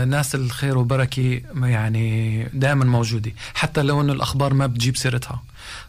ناس 0.09 0.35
الخير 0.35 0.79
وبركة 0.79 1.41
يعني 1.63 2.45
دائما 2.45 2.85
موجودة. 2.85 3.33
حتى 3.55 3.83
لو 3.83 4.01
إنه 4.01 4.13
الأخبار 4.13 4.55
ما 4.55 4.67
بتجيب 4.67 4.97
سيرتها. 4.97 5.43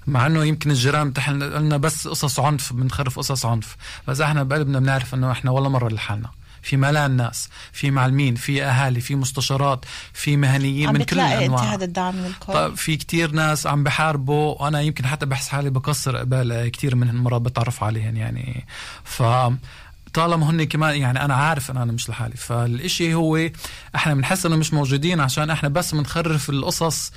مع 0.07 0.27
إنه 0.27 0.43
يمكن 0.43 0.71
الجيران 0.71 1.13
تحن 1.13 1.43
لنا 1.43 1.77
بس 1.77 2.07
قصص 2.07 2.39
عنف 2.39 2.73
بنخرف 2.73 3.19
قصص 3.19 3.45
عنف. 3.45 3.75
بس 4.07 4.21
إحنا 4.21 4.43
بقلبنا 4.43 4.79
بنعرف 4.79 5.13
إنه 5.13 5.31
إحنا 5.31 5.51
ولا 5.51 5.69
مرة 5.69 5.89
لحالنا. 5.89 6.29
في 6.61 6.77
ملان 6.77 7.11
ناس 7.11 7.49
في 7.71 7.91
معلمين 7.91 8.35
في 8.35 8.63
أهالي 8.63 9.01
في 9.01 9.15
مستشارات 9.15 9.85
في 10.13 10.37
مهنيين 10.37 10.93
من 10.93 11.03
كل 11.03 11.19
الأنواع. 11.19 11.73
هذا 11.73 11.85
الدعم 11.85 12.15
من 12.15 12.25
الكل 12.25 12.53
طيب 12.53 12.75
في 12.75 12.97
كتير 12.97 13.31
ناس 13.31 13.67
عم 13.67 13.83
بحاربوا. 13.83 14.61
وأنا 14.61 14.81
يمكن 14.81 15.05
حتى 15.05 15.25
بحس 15.25 15.47
حالي 15.47 15.69
بكسر 15.69 16.17
قبال 16.17 16.67
كتير 16.67 16.95
من 16.95 17.09
المرات 17.09 17.41
بتعرف 17.41 17.83
عليهم 17.83 18.17
يعني. 18.17 18.65
ف 19.03 19.23
طالما 20.17 20.49
هن 20.49 20.63
كمان 20.63 20.95
يعني 20.95 21.25
أنا 21.25 21.33
عارف 21.35 21.71
إن 21.71 21.77
أنا 21.77 21.91
مش 21.91 22.09
لحالي. 22.09 22.37
فالإشي 22.37 23.13
هو 23.13 23.49
إحنا 23.95 24.13
بنحس 24.13 24.45
إنه 24.45 24.55
مش 24.55 24.73
موجودين 24.73 25.19
عشان 25.19 25.49
إحنا 25.49 25.69
بس 25.69 25.95
بنخرف 25.95 26.49
القصص 26.49 27.11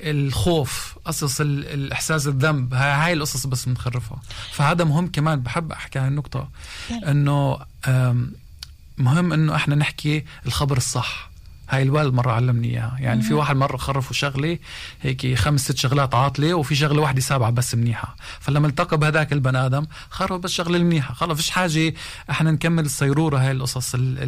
الخوف 0.00 0.98
قصص 1.04 1.40
ال- 1.40 1.66
الإحساس 1.66 2.26
الذنب. 2.26 2.74
هاي, 2.74 2.90
هاي 2.92 3.12
القصص 3.12 3.46
بس 3.46 3.64
بنخرفها. 3.64 4.18
فهذا 4.52 4.84
مهم 4.84 5.06
كمان. 5.06 5.40
بحب 5.40 5.72
أحكي 5.72 5.98
عن 5.98 6.08
النقطة. 6.08 6.48
إنه 7.08 7.58
مهم 8.98 9.32
إنه 9.32 9.56
إحنا 9.56 9.74
نحكي 9.74 10.24
الخبر 10.46 10.76
الصح. 10.76 11.30
هاي 11.72 11.82
الوالد 11.82 12.14
مرة 12.14 12.32
علمني 12.32 12.68
إياها. 12.68 12.96
يعني 13.00 13.22
في 13.22 13.28
مهم. 13.30 13.38
واحد 13.38 13.56
مرة 13.56 13.76
خرفوا 13.76 14.12
شغلة 14.12 14.58
هيك 15.02 15.34
خمس 15.34 15.60
ست 15.64 15.76
شغلات 15.76 16.14
عاطلة 16.14 16.54
وفي 16.54 16.74
شغلة 16.74 17.02
واحدة 17.02 17.20
سابعة 17.20 17.50
بس 17.50 17.74
منيحة. 17.74 18.16
فلما 18.40 18.66
التقى 18.66 18.98
بهذاك 18.98 19.32
البني 19.32 19.66
آدم 19.66 19.86
خرف 20.10 20.32
بس 20.40 20.50
شغلة 20.50 20.76
المنيحة. 20.76 21.14
خلص 21.14 21.36
فيش 21.36 21.50
حاجة 21.50 21.94
إحنا 22.30 22.50
نكمل 22.50 22.84
الصيرورة 22.84 23.38
هاي 23.38 23.50
القصص 23.52 23.94
ال- 23.94 24.18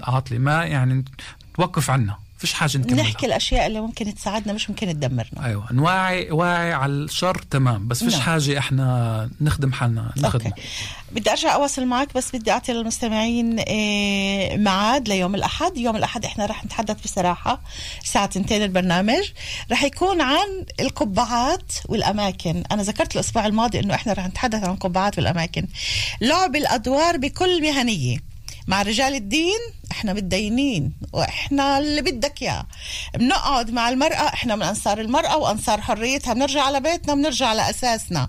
العاطلة 0.00 0.38
ما 0.38 0.64
يعني 0.64 1.04
توقف 1.56 1.90
عنا 1.90 2.16
فيش 2.38 2.52
حاجة 2.52 2.78
نكملها. 2.78 3.04
نحكي 3.04 3.26
الأشياء 3.26 3.66
اللي 3.66 3.80
ممكن 3.80 4.14
تساعدنا 4.14 4.52
مش 4.52 4.70
ممكن 4.70 4.86
تدمرنا. 4.86 5.44
أيوه. 5.44 5.72
نواعي 5.72 6.30
واعي 6.30 6.72
على 6.72 6.92
الشر 6.92 7.42
تمام. 7.50 7.88
بس 7.88 8.04
فيش 8.04 8.12
نعم. 8.12 8.22
حاجة 8.22 8.58
إحنا 8.58 9.30
نخدم 9.40 9.72
حالنا 9.72 10.12
نخدم. 10.16 10.50
بدي 11.12 11.30
أرجع 11.30 11.54
أواصل 11.54 11.86
معك 11.86 12.14
بس 12.14 12.36
بدي 12.36 12.50
أعطي 12.52 12.72
للمستمعين 12.72 13.58
آه، 13.68 14.56
ميعاد 14.56 15.08
ليوم 15.08 15.34
الأحد. 15.34 15.76
يوم 15.76 15.96
الأحد 15.96 16.24
إحنا 16.24 16.46
رح 16.46 16.64
نتحدث 16.64 17.02
بصراحة 17.02 17.60
الساعة 18.02 18.24
2 18.24 18.62
البرنامج. 18.62 19.22
رح 19.70 19.82
يكون 19.82 20.20
عن 20.20 20.64
القبعات 20.80 21.72
والأماكن. 21.88 22.64
أنا 22.72 22.82
ذكرت 22.82 23.14
الأسبوع 23.14 23.46
الماضي 23.46 23.80
إنه 23.80 23.94
إحنا 23.94 24.12
رح 24.12 24.26
نتحدث 24.26 24.64
عن 24.64 24.70
القبعات 24.70 25.18
والأماكن. 25.18 25.66
لعب 26.20 26.56
الأدوار 26.56 27.16
بكل 27.16 27.62
مهنية. 27.62 28.18
مع 28.68 28.82
رجال 28.82 29.14
الدين 29.14 29.58
إحنا 29.90 30.12
متدينين 30.12 30.92
وإحنا 31.12 31.78
اللي 31.78 32.02
بدك 32.02 32.42
إياه. 32.42 32.66
بنقعد 33.14 33.70
مع 33.70 33.88
المرأة 33.88 34.28
إحنا 34.28 34.56
من 34.56 34.62
أنصار 34.62 35.00
المرأة 35.00 35.36
وأنصار 35.36 35.80
حريتها. 35.80 36.34
بنرجع 36.34 36.62
على 36.62 36.80
بيتنا 36.80 37.14
بنرجع 37.14 37.46
على 37.46 37.70
أساسنا. 37.70 38.28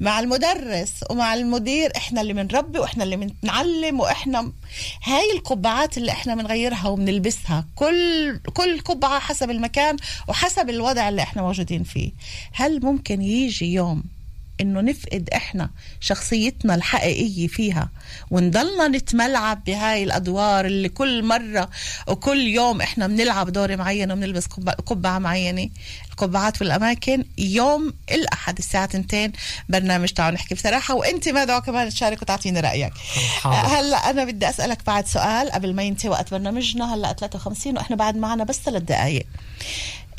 مع 0.00 0.20
المدرس 0.20 0.92
ومع 1.10 1.34
المدير 1.34 1.92
إحنا 1.96 2.20
اللي 2.20 2.32
بنربي 2.32 2.78
وإحنا 2.78 3.04
اللي 3.04 3.16
بنعلم 3.16 4.00
وإحنا 4.00 4.52
هاي 5.04 5.32
القبعات 5.34 5.98
اللي 5.98 6.12
إحنا 6.12 6.34
بنغيرها 6.34 6.88
وبنلبسها. 6.88 7.64
كل 7.76 8.38
كل 8.54 8.80
قبعة 8.80 9.18
حسب 9.20 9.50
المكان 9.50 9.96
وحسب 10.28 10.70
الوضع 10.70 11.08
اللي 11.08 11.22
إحنا 11.22 11.42
موجودين 11.42 11.82
فيه. 11.84 12.12
هل 12.52 12.84
ممكن 12.84 13.22
يجي 13.22 13.72
يوم 13.72 14.02
إنه 14.60 14.80
نفقد 14.80 15.28
إحنا 15.34 15.70
شخصيتنا 16.00 16.74
الحقيقية 16.74 17.46
فيها. 17.46 17.90
ونضلنا 18.30 18.88
نتملعب 18.88 19.64
بهاي 19.64 20.04
الأدوار 20.04 20.66
اللي 20.66 20.88
كل 20.88 21.22
مرة 21.22 21.70
وكل 22.06 22.38
يوم 22.38 22.80
إحنا 22.80 23.06
بنلعب 23.06 23.52
دور 23.52 23.76
معين 23.76 24.12
وبنلبس 24.12 24.46
قبعه 24.46 24.74
قبعة 24.74 25.18
معينة. 25.18 25.68
القبعات 26.10 26.60
والأماكن 26.62 27.24
يوم 27.38 27.94
الأحد 28.10 28.58
الساعة 28.58 28.84
2 28.94 29.32
برنامج 29.68 30.08
تعالوا 30.08 30.34
نحكي 30.34 30.54
بصراحة. 30.54 30.94
وإنت 30.94 31.28
مدعو 31.28 31.60
كمان 31.60 31.88
تشارك 31.88 32.22
وتعطيني 32.22 32.60
رأيك؟ 32.60 32.92
حاضر. 33.40 33.80
هلأ 33.80 34.10
أنا 34.10 34.24
بدي 34.24 34.48
أسألك 34.48 34.86
بعد 34.86 35.06
سؤال 35.06 35.50
قبل 35.50 35.74
ما 35.74 35.82
ينتهي 35.82 36.08
وقت 36.08 36.30
برنامجنا. 36.30 36.94
هلأ 36.94 37.12
53 37.12 37.76
وإحنا 37.76 37.96
بعد 37.96 38.16
معنا 38.16 38.44
بس 38.44 38.56
ثلاث 38.56 38.82
دقائق 38.82 39.26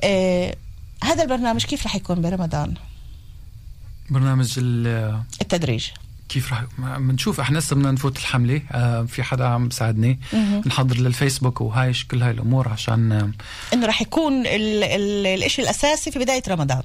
آه 0.04 0.56
هذا 1.04 1.24
البرنامج 1.24 1.66
كيف 1.66 1.86
رح 1.86 1.96
يكون 1.96 2.22
برمضان؟ 2.22 2.74
برنامج 4.10 4.54
ال- 4.58 5.22
التدريج. 5.42 5.88
كيف 6.30 6.54
رح 6.54 6.64
بنشوف 6.98 7.40
إحنا 7.40 7.60
هسه 7.60 7.76
بدنا 7.76 7.92
نفوت 7.92 8.18
الحملة. 8.18 8.62
آه 8.72 9.04
في 9.04 9.24
حدا 9.24 9.46
عم 9.48 9.68
بيساعدني. 9.68 10.20
نحضر 10.66 10.98
للفيسبوك 10.98 11.62
وهاي 11.62 11.94
كل 12.12 12.22
هاي 12.24 12.32
الأمور 12.32 12.68
عشان 12.70 13.12
آه، 13.12 13.32
إنه 13.74 13.88
رح 13.88 14.02
يكون 14.02 14.34
ال 14.48 14.84
ال 14.84 15.28
الإشي 15.28 15.62
الأساسي 15.62 16.12
في 16.12 16.20
بداية 16.20 16.44
رمضان. 16.50 16.82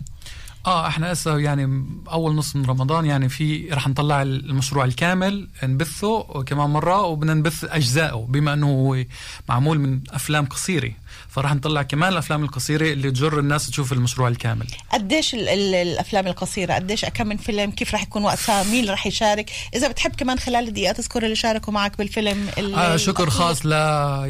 آه 0.67 0.87
إحنا 0.87 1.13
هسه 1.13 1.39
يعني 1.39 1.85
أول 2.11 2.35
نص 2.35 2.57
من 2.57 2.65
رمضان 2.65 3.05
يعني 3.07 3.29
في 3.29 3.69
رح 3.73 3.89
نطلع 3.89 4.23
المشروع 4.23 4.85
الكامل 4.85 5.49
نبثه 5.65 6.43
كمان 6.43 6.71
مرة 6.71 7.03
وبدنا 7.03 7.35
نبث 7.35 7.65
أجزائه 7.65 8.27
بما 8.29 8.53
إنه 8.53 8.67
هو 8.71 9.05
معمول 9.49 9.79
من 9.79 10.01
أفلام 10.11 10.45
قصيرة. 10.47 10.93
فرح 11.29 11.55
نطلع 11.55 11.83
كمان 11.83 12.13
الأفلام 12.13 12.45
القصيرة 12.45 12.87
اللي 12.93 13.11
تجر 13.11 13.39
الناس 13.39 13.71
تشوف 13.71 13.93
المشروع 13.93 14.29
الكامل. 14.29 14.67
قديش 14.93 15.35
ال 15.35 15.49
ال 15.49 15.75
الأفلام 15.75 16.27
القصيرة 16.27 16.75
قديش 16.75 17.05
كم 17.05 17.27
من 17.27 17.37
فيلم 17.37 17.71
كيف 17.71 17.95
رح 17.95 18.03
يكون 18.03 18.25
وقتها 18.25 18.63
مين 18.63 18.91
رح 18.91 19.07
يشارك؟ 19.07 19.51
إذا 19.75 19.89
بتحب 19.89 20.15
كمان 20.17 20.39
خلال 20.39 20.69
الدقيقه 20.69 20.93
تذكر 20.93 21.23
اللي 21.25 21.37
شاركوا 21.37 21.73
معك 21.73 21.99
بالفيلم 21.99 22.47
ال- 22.59 22.75
آه 22.75 22.97
شكر 22.97 23.23
الأخير. 23.23 23.41
خاص 23.41 23.67
ل 23.67 23.73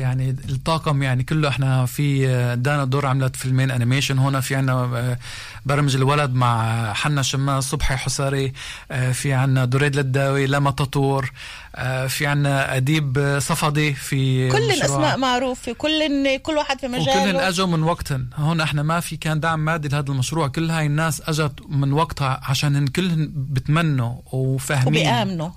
يعني 0.00 0.30
الطاقم 0.48 1.02
يعني 1.02 1.22
كله 1.22 1.48
إحنا 1.48 1.86
في 1.86 2.28
آه، 2.28 2.54
دانا 2.54 2.84
دور 2.84 3.06
عملت 3.06 3.36
فيلمين 3.36 3.70
animation 3.70 4.18
هنا 4.18 4.40
في 4.40 4.54
عنا 4.54 5.18
برمج 5.66 5.94
الولد 5.96 6.34
مع 6.34 6.92
حنا 6.92 7.22
شماس 7.22 7.64
صبحي 7.64 7.96
حساري 7.96 8.52
آه، 8.90 9.12
في 9.12 9.32
عنا 9.32 9.64
دريد 9.64 9.96
للداوي 9.96 10.46
لما 10.46 10.70
تطور 10.70 11.30
آه، 11.76 12.06
في 12.06 12.26
عنا 12.26 12.76
أديب 12.76 13.18
آه، 13.18 13.38
صفدي 13.38 13.94
في 13.94 14.48
كل 14.50 14.70
الاسماء 14.70 15.16
معروفة 15.18 15.72
كل 15.72 16.36
كل 16.42 16.56
واحد 16.56 16.73
في 16.78 16.86
وكلهم 16.86 17.02
مجاله. 17.02 17.48
أجوا 17.48 17.66
من 17.66 17.82
وقتهم 17.82 18.30
هون 18.34 18.60
إحنا 18.60 18.82
ما 18.82 19.00
في 19.00 19.16
كان 19.16 19.40
دعم 19.40 19.64
مادي 19.64 19.88
لهذا 19.88 20.10
المشروع. 20.10 20.48
كل 20.48 20.70
هاي 20.70 20.86
الناس 20.86 21.20
أجت 21.20 21.52
من 21.68 21.92
وقتها 21.92 22.40
عشان 22.42 22.76
هن 22.76 22.86
كلهم 22.86 23.32
بتمنوا 23.34 24.14
وفاهمين. 24.32 24.88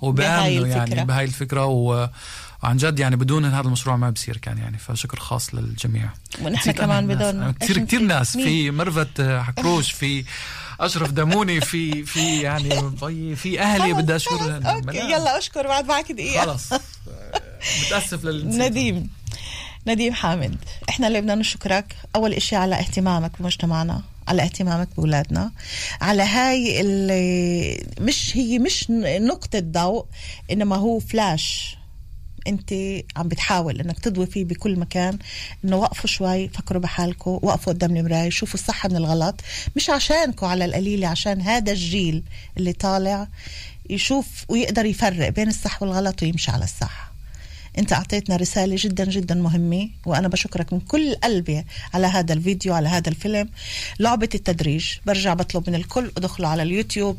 وبيآمنوا 0.02 0.58
الفكرة. 0.64 0.94
يعني 0.94 1.04
بهاي 1.04 1.24
الفكرة. 1.24 1.64
و... 1.66 2.08
وعن 2.62 2.76
جد 2.76 2.98
يعني 2.98 3.16
بدون 3.16 3.44
هذا 3.44 3.66
المشروع 3.66 3.96
ما 3.96 4.10
بصير 4.10 4.36
كان 4.36 4.58
يعني. 4.58 4.78
فشكر 4.78 5.18
خاص 5.18 5.54
للجميع. 5.54 6.10
ونحن 6.42 6.70
كمان 6.70 7.06
بدون. 7.06 7.52
كثير 7.52 7.78
كثير؟ 7.78 8.00
ناس؟ 8.00 8.36
في 8.36 8.70
مرفت 8.70 9.20
حكروش 9.20 9.92
في 9.92 10.24
أشرف 10.80 11.10
دموني 11.10 11.60
في 11.60 12.02
في 12.02 12.40
يعني 12.40 12.96
في 13.36 13.60
أهلي 13.60 13.92
بدي 13.92 14.16
أشكر 14.16 14.60
أوكي 14.66 14.98
يلا 14.98 15.38
أشكر 15.38 15.66
بعد 15.66 15.86
معك 15.86 16.12
دقيقه 16.12 16.46
خلص 16.46 16.72
متأسف 17.86 18.24
لل 18.24 19.08
نديم 19.88 20.14
حامد 20.14 20.56
إحنا 20.88 21.06
اللي 21.06 21.20
بدنا 21.20 21.34
نشكرك. 21.34 21.96
أول 22.16 22.32
إشي 22.32 22.56
على 22.56 22.78
اهتمامك 22.78 23.30
بمجتمعنا 23.40 24.02
على 24.28 24.42
اهتمامك 24.42 24.88
بأولادنا. 24.96 25.52
على 26.00 26.22
هاي 26.22 26.80
اللي 26.80 27.86
مش 28.00 28.36
هي 28.36 28.58
مش 28.58 28.86
نقطة 28.90 29.60
ضوء 29.60 30.06
إنما 30.52 30.76
هو 30.76 30.98
فلاش 30.98 31.76
أنت 32.46 32.72
عم 33.16 33.28
بتحاول 33.28 33.80
إنك 33.80 33.98
تضوي 33.98 34.26
فيه 34.26 34.44
بكل 34.44 34.78
مكان. 34.78 35.18
إنه 35.64 35.76
وقفوا 35.76 36.10
شوي 36.10 36.48
فكروا 36.48 36.82
بحالكم 36.82 37.30
وقفوا 37.30 37.72
قدام 37.72 37.96
المراية 37.96 38.30
شوفوا 38.30 38.54
الصح 38.60 38.86
من 38.86 38.96
الغلط. 38.96 39.40
مش 39.76 39.90
عشانكم 39.90 40.46
على 40.46 40.64
القليلة 40.64 41.08
عشان 41.08 41.40
هذا 41.40 41.72
الجيل 41.72 42.22
اللي 42.56 42.72
طالع 42.72 43.28
يشوف 43.90 44.26
ويقدر 44.48 44.84
يفرق 44.86 45.28
بين 45.28 45.48
الصح 45.48 45.82
والغلط 45.82 46.22
ويمشي 46.22 46.50
على 46.50 46.64
الصح. 46.64 47.07
انت 47.78 47.92
اعطيتنا 47.92 48.36
رسالة 48.36 48.76
جدا 48.78 49.04
جدا 49.04 49.34
مهمة 49.34 49.88
وأنا 50.06 50.28
بشكرك 50.28 50.72
من 50.72 50.80
كل 50.80 51.14
قلبي 51.14 51.64
على 51.94 52.06
هذا 52.06 52.32
الفيديو 52.32 52.74
على 52.74 52.88
هذا 52.88 53.08
الفيلم. 53.08 53.48
لعبة 53.98 54.28
التدريج 54.34 54.86
برجع 55.06 55.34
بطلب 55.34 55.70
من 55.70 55.74
الكل 55.74 56.12
ادخلوا 56.16 56.48
على 56.48 56.62
اليوتيوب 56.62 57.18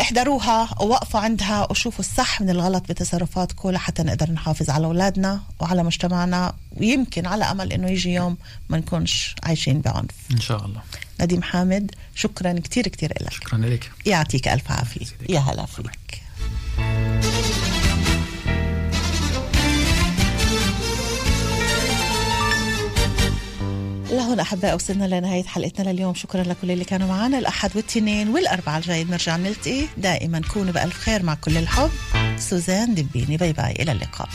احضروها 0.00 0.82
ووقفوا 0.82 1.20
عندها 1.20 1.66
وشوفوا 1.70 2.00
الصح 2.00 2.40
من 2.40 2.50
الغلط 2.50 2.88
بتصرفاتكم 2.88 3.70
لحتى 3.70 4.02
نقدر 4.02 4.30
نحافظ 4.30 4.70
على 4.70 4.86
أولادنا 4.86 5.40
وعلى 5.60 5.82
مجتمعنا. 5.82 6.54
ويمكن 6.76 7.26
على 7.26 7.44
أمل 7.44 7.72
إنه 7.72 7.90
يجي 7.90 8.14
يوم 8.14 8.36
ما 8.68 8.78
نكونش 8.78 9.34
عايشين 9.42 9.80
بعنف. 9.80 10.10
إن 10.30 10.40
شاء 10.40 10.64
الله. 10.64 10.82
نديم 11.20 11.42
حامد 11.42 11.94
شكرا 12.14 12.52
كتير 12.52 12.88
كتير 12.88 13.12
لك 13.20 13.32
شكرا 13.32 13.58
لك 13.58 13.90
يعطيك 14.06 14.48
ألف 14.48 14.70
عافية. 14.70 15.06
يا 15.28 15.38
هلا 15.38 15.66
فيك. 15.66 16.19
لهون 24.10 24.40
أحبائي 24.40 24.74
وصلنا 24.74 25.04
لنهاية 25.04 25.44
حلقتنا 25.44 25.90
لليوم. 25.90 26.14
شكرا 26.14 26.42
لكل 26.42 26.70
اللي 26.70 26.84
كانوا 26.84 27.08
معنا. 27.08 27.38
الأحد 27.38 27.70
والاثنين 27.76 28.28
والأربعاء 28.28 28.78
الجاي 28.78 29.04
بنرجع 29.04 29.36
نلتقي. 29.36 29.86
دائما 29.96 30.42
كونوا 30.54 30.72
بألف 30.72 30.98
خير 30.98 31.22
مع 31.22 31.34
كل 31.34 31.56
الحب. 31.56 31.90
سوزان 32.38 32.94
دبيني 32.94 33.36
bye 33.36 33.52
bye. 33.52 33.72
إلى 33.72 33.92
اللقاء. 33.92 34.28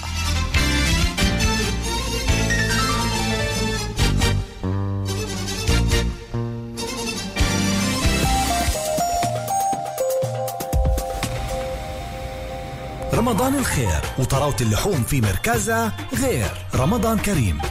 رمضان 13.14 13.56
الخير. 13.56 14.02
وطراوة 14.20 14.56
اللحوم 14.62 15.04
في 15.04 15.22
مركزها 15.22 15.98
غير. 16.14 16.52
رمضان 16.76 17.18
كريم. 17.18 17.62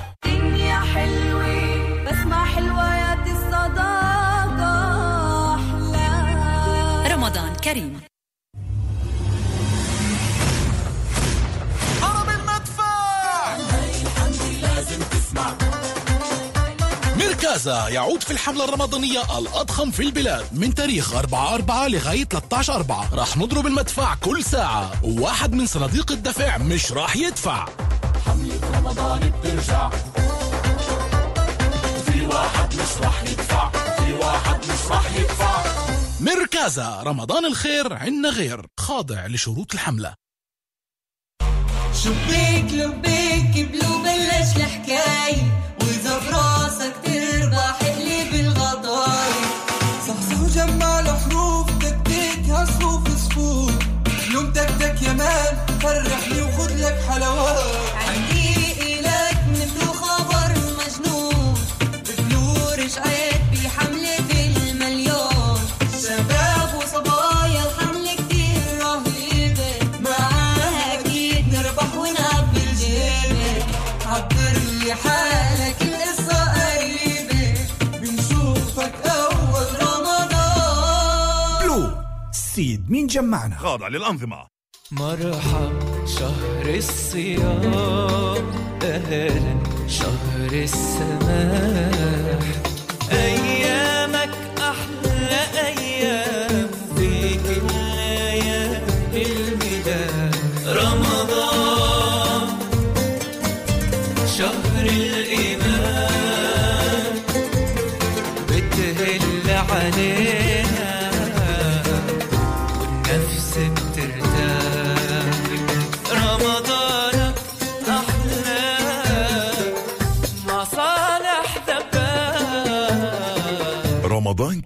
ميركازا 17.67 17.89
يعود 17.89 18.23
في 18.23 18.31
الحملة 18.31 18.65
الرمضانية 18.65 19.39
الأضخم 19.39 19.91
في 19.91 20.03
البلاد 20.03 20.47
من 20.53 20.75
تاريخ 20.75 21.15
4 21.15 21.55
4 21.55 21.89
لغاية 21.89 22.25
13 22.25 22.75
4 22.75 23.15
راح 23.15 23.37
نضرب 23.37 23.67
المدفع 23.67 24.15
كل 24.15 24.45
ساعة. 24.45 24.93
وواحد 25.05 25.53
من 25.53 25.67
صناديق 25.67 26.13
الدفع 26.13 26.59
مش 26.59 26.93
راح 26.93 27.17
يدفع. 27.17 27.67
حملة 28.27 28.79
رمضان 28.79 29.33
بترجع 29.41 29.91
في 32.07 32.27
واحد 32.27 32.75
مش 32.75 33.03
راح 33.03 33.23
يدفع 33.23 33.71
في 33.71 34.13
واحد 34.13 34.59
مش 34.61 34.91
راح 34.91 35.17
يدفع 35.17 35.63
ميركازا 36.21 37.03
رمضان 37.03 37.45
الخير 37.45 37.93
عنا 37.93 38.29
غير. 38.29 38.67
خاضع 38.81 39.27
لشروط 39.27 39.75
الحملة. 39.75 40.15
شبيك 42.05 42.73
لبيك 42.73 43.69
بلو 43.71 44.03
بلش 44.03 44.57
الحكاية. 44.57 45.65
فرحني 55.85 56.43
وخذ 56.43 56.73
لك 56.87 56.99
حلوات 57.09 57.93
عندي 58.09 58.73
إلك 58.83 59.39
مثل 59.51 59.81
خبر 59.87 60.51
مجنون. 60.79 61.55
بفلور 62.05 62.79
رجعت 62.79 63.41
بحملة 63.53 64.29
المليون 64.71 65.61
شباب 66.03 66.71
وصبايا 66.79 67.63
الحملة 67.69 68.15
كتير 68.15 68.79
رهيبة 68.81 69.73
معاها 70.01 71.01
أكيد 71.01 71.55
نربح 71.55 71.95
ونعبي 71.95 72.61
الجيبة 72.71 73.65
عبر 74.07 74.57
لي 74.81 74.95
حالك 74.95 75.77
القصة 75.83 76.39
قريبة. 76.55 77.59
بنشوفك 78.01 78.95
أول 79.07 79.69
رمضان. 79.83 81.63
بلو 81.63 81.81
سيد 82.33 82.91
مين 82.91 83.07
جمعنا؟ 83.07 83.57
خاضع 83.59 83.89
للأنظمة 83.89 84.54
مرحب 84.93 86.07
شهر 86.07 86.75
الصيام. 86.77 88.45
أهلا 88.83 89.59
شهر 89.89 90.51
السماح 90.53 92.45
أيامك 93.13 94.31
أحلى 94.59 95.43
أيام. 95.67 96.69
في 96.97 97.35
كل 97.35 97.67
ليالي 97.97 99.23
الميلاد 99.27 100.37
رمضان 100.67 102.49
شهر 104.39 104.85
الإيمان. 104.87 106.25
بتهل 108.49 109.51
علينا 109.51 110.54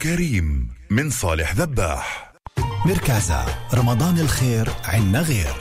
كريم 0.03 0.69
من 0.91 1.11
صالح 1.11 1.55
ذباح. 1.55 2.33
مركزة 2.87 3.47
رمضان 3.75 4.19
الخير 4.19 4.69
عنا 4.85 5.21
غير. 5.21 5.55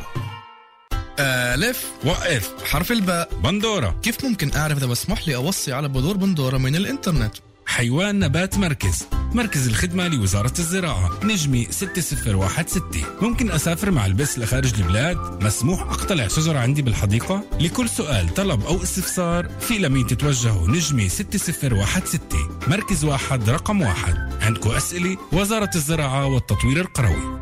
ألف 1.20 1.92
وقف 2.06 2.64
حرف 2.64 2.92
الباء. 2.92 3.30
بندورة. 3.44 4.00
كيف 4.04 4.26
ممكن 4.26 4.54
أعرف 4.56 4.78
إذا 4.78 4.86
بسمح 4.86 5.28
لي 5.28 5.36
أوصي 5.36 5.74
على 5.74 5.88
بذور 5.88 6.18
بندورة 6.18 6.58
من 6.58 6.76
الإنترنت؟ 6.76 7.36
حيوان 7.78 8.20
نبات 8.20 8.58
مركز. 8.58 9.08
مركز 9.34 9.68
الخدمة 9.68 10.08
لوزارة 10.08 10.54
الزراعة. 10.60 11.20
نجمي 11.24 11.68
6016 11.72 12.82
ممكن 13.22 13.52
أسافر 13.52 13.92
مع 13.92 14.06
البس 14.06 14.40
لخارج 14.40 14.74
البلاد؟ 14.82 15.44
مسموح 15.44 15.82
أقتلع 15.82 16.28
شجرة 16.28 16.60
عندي 16.60 16.82
بالحديقة؟ 16.82 17.44
لكل 17.60 17.90
سؤال 17.90 18.34
طلب 18.34 18.66
أو 18.66 18.84
استفسار 18.84 19.50
في 19.60 19.78
لمين 19.78 20.08
تتوجهوا؟ 20.08 20.68
نجمي 20.68 21.10
6016 21.10 22.50
مركز 22.68 23.06
واحد 23.06 23.50
رقم 23.50 23.82
واحد. 23.82 24.16
عندكم 24.42 24.70
أسئلة؟ 24.70 25.18
وزارة 25.32 25.72
الزراعة 25.76 26.26
والتطوير 26.26 26.82
القروي. 26.82 27.40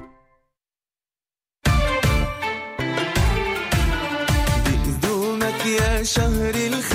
بقدومك 4.66 5.66
يا 5.66 6.04
شهر 6.04 6.56
الخير 6.56 6.95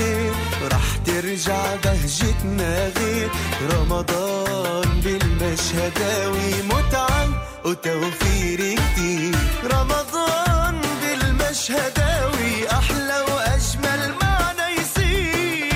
ترجع 1.20 1.76
بهجتنا 1.76 2.88
غير 2.88 3.30
رمضان 3.72 5.00
بالمشهداوي 5.04 6.62
متعة 6.62 7.28
وتوفير 7.64 8.74
كتير 8.74 9.34
رمضان 9.64 10.80
بالمشهداوي 11.00 12.70
أحلى 12.72 13.20
وأجمل 13.20 14.14
معنا 14.22 14.68
يصير. 14.68 15.70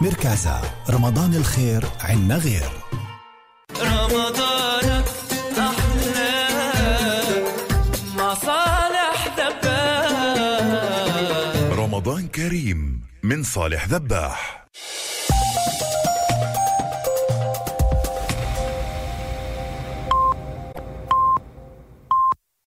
مركزة 0.00 0.60
رمضان 0.90 1.34
الخير 1.34 1.84
عنا 2.00 2.36
غير. 2.36 2.81
كريم 12.42 13.00
من 13.22 13.42
صالح 13.42 13.88
ذباح. 13.88 14.61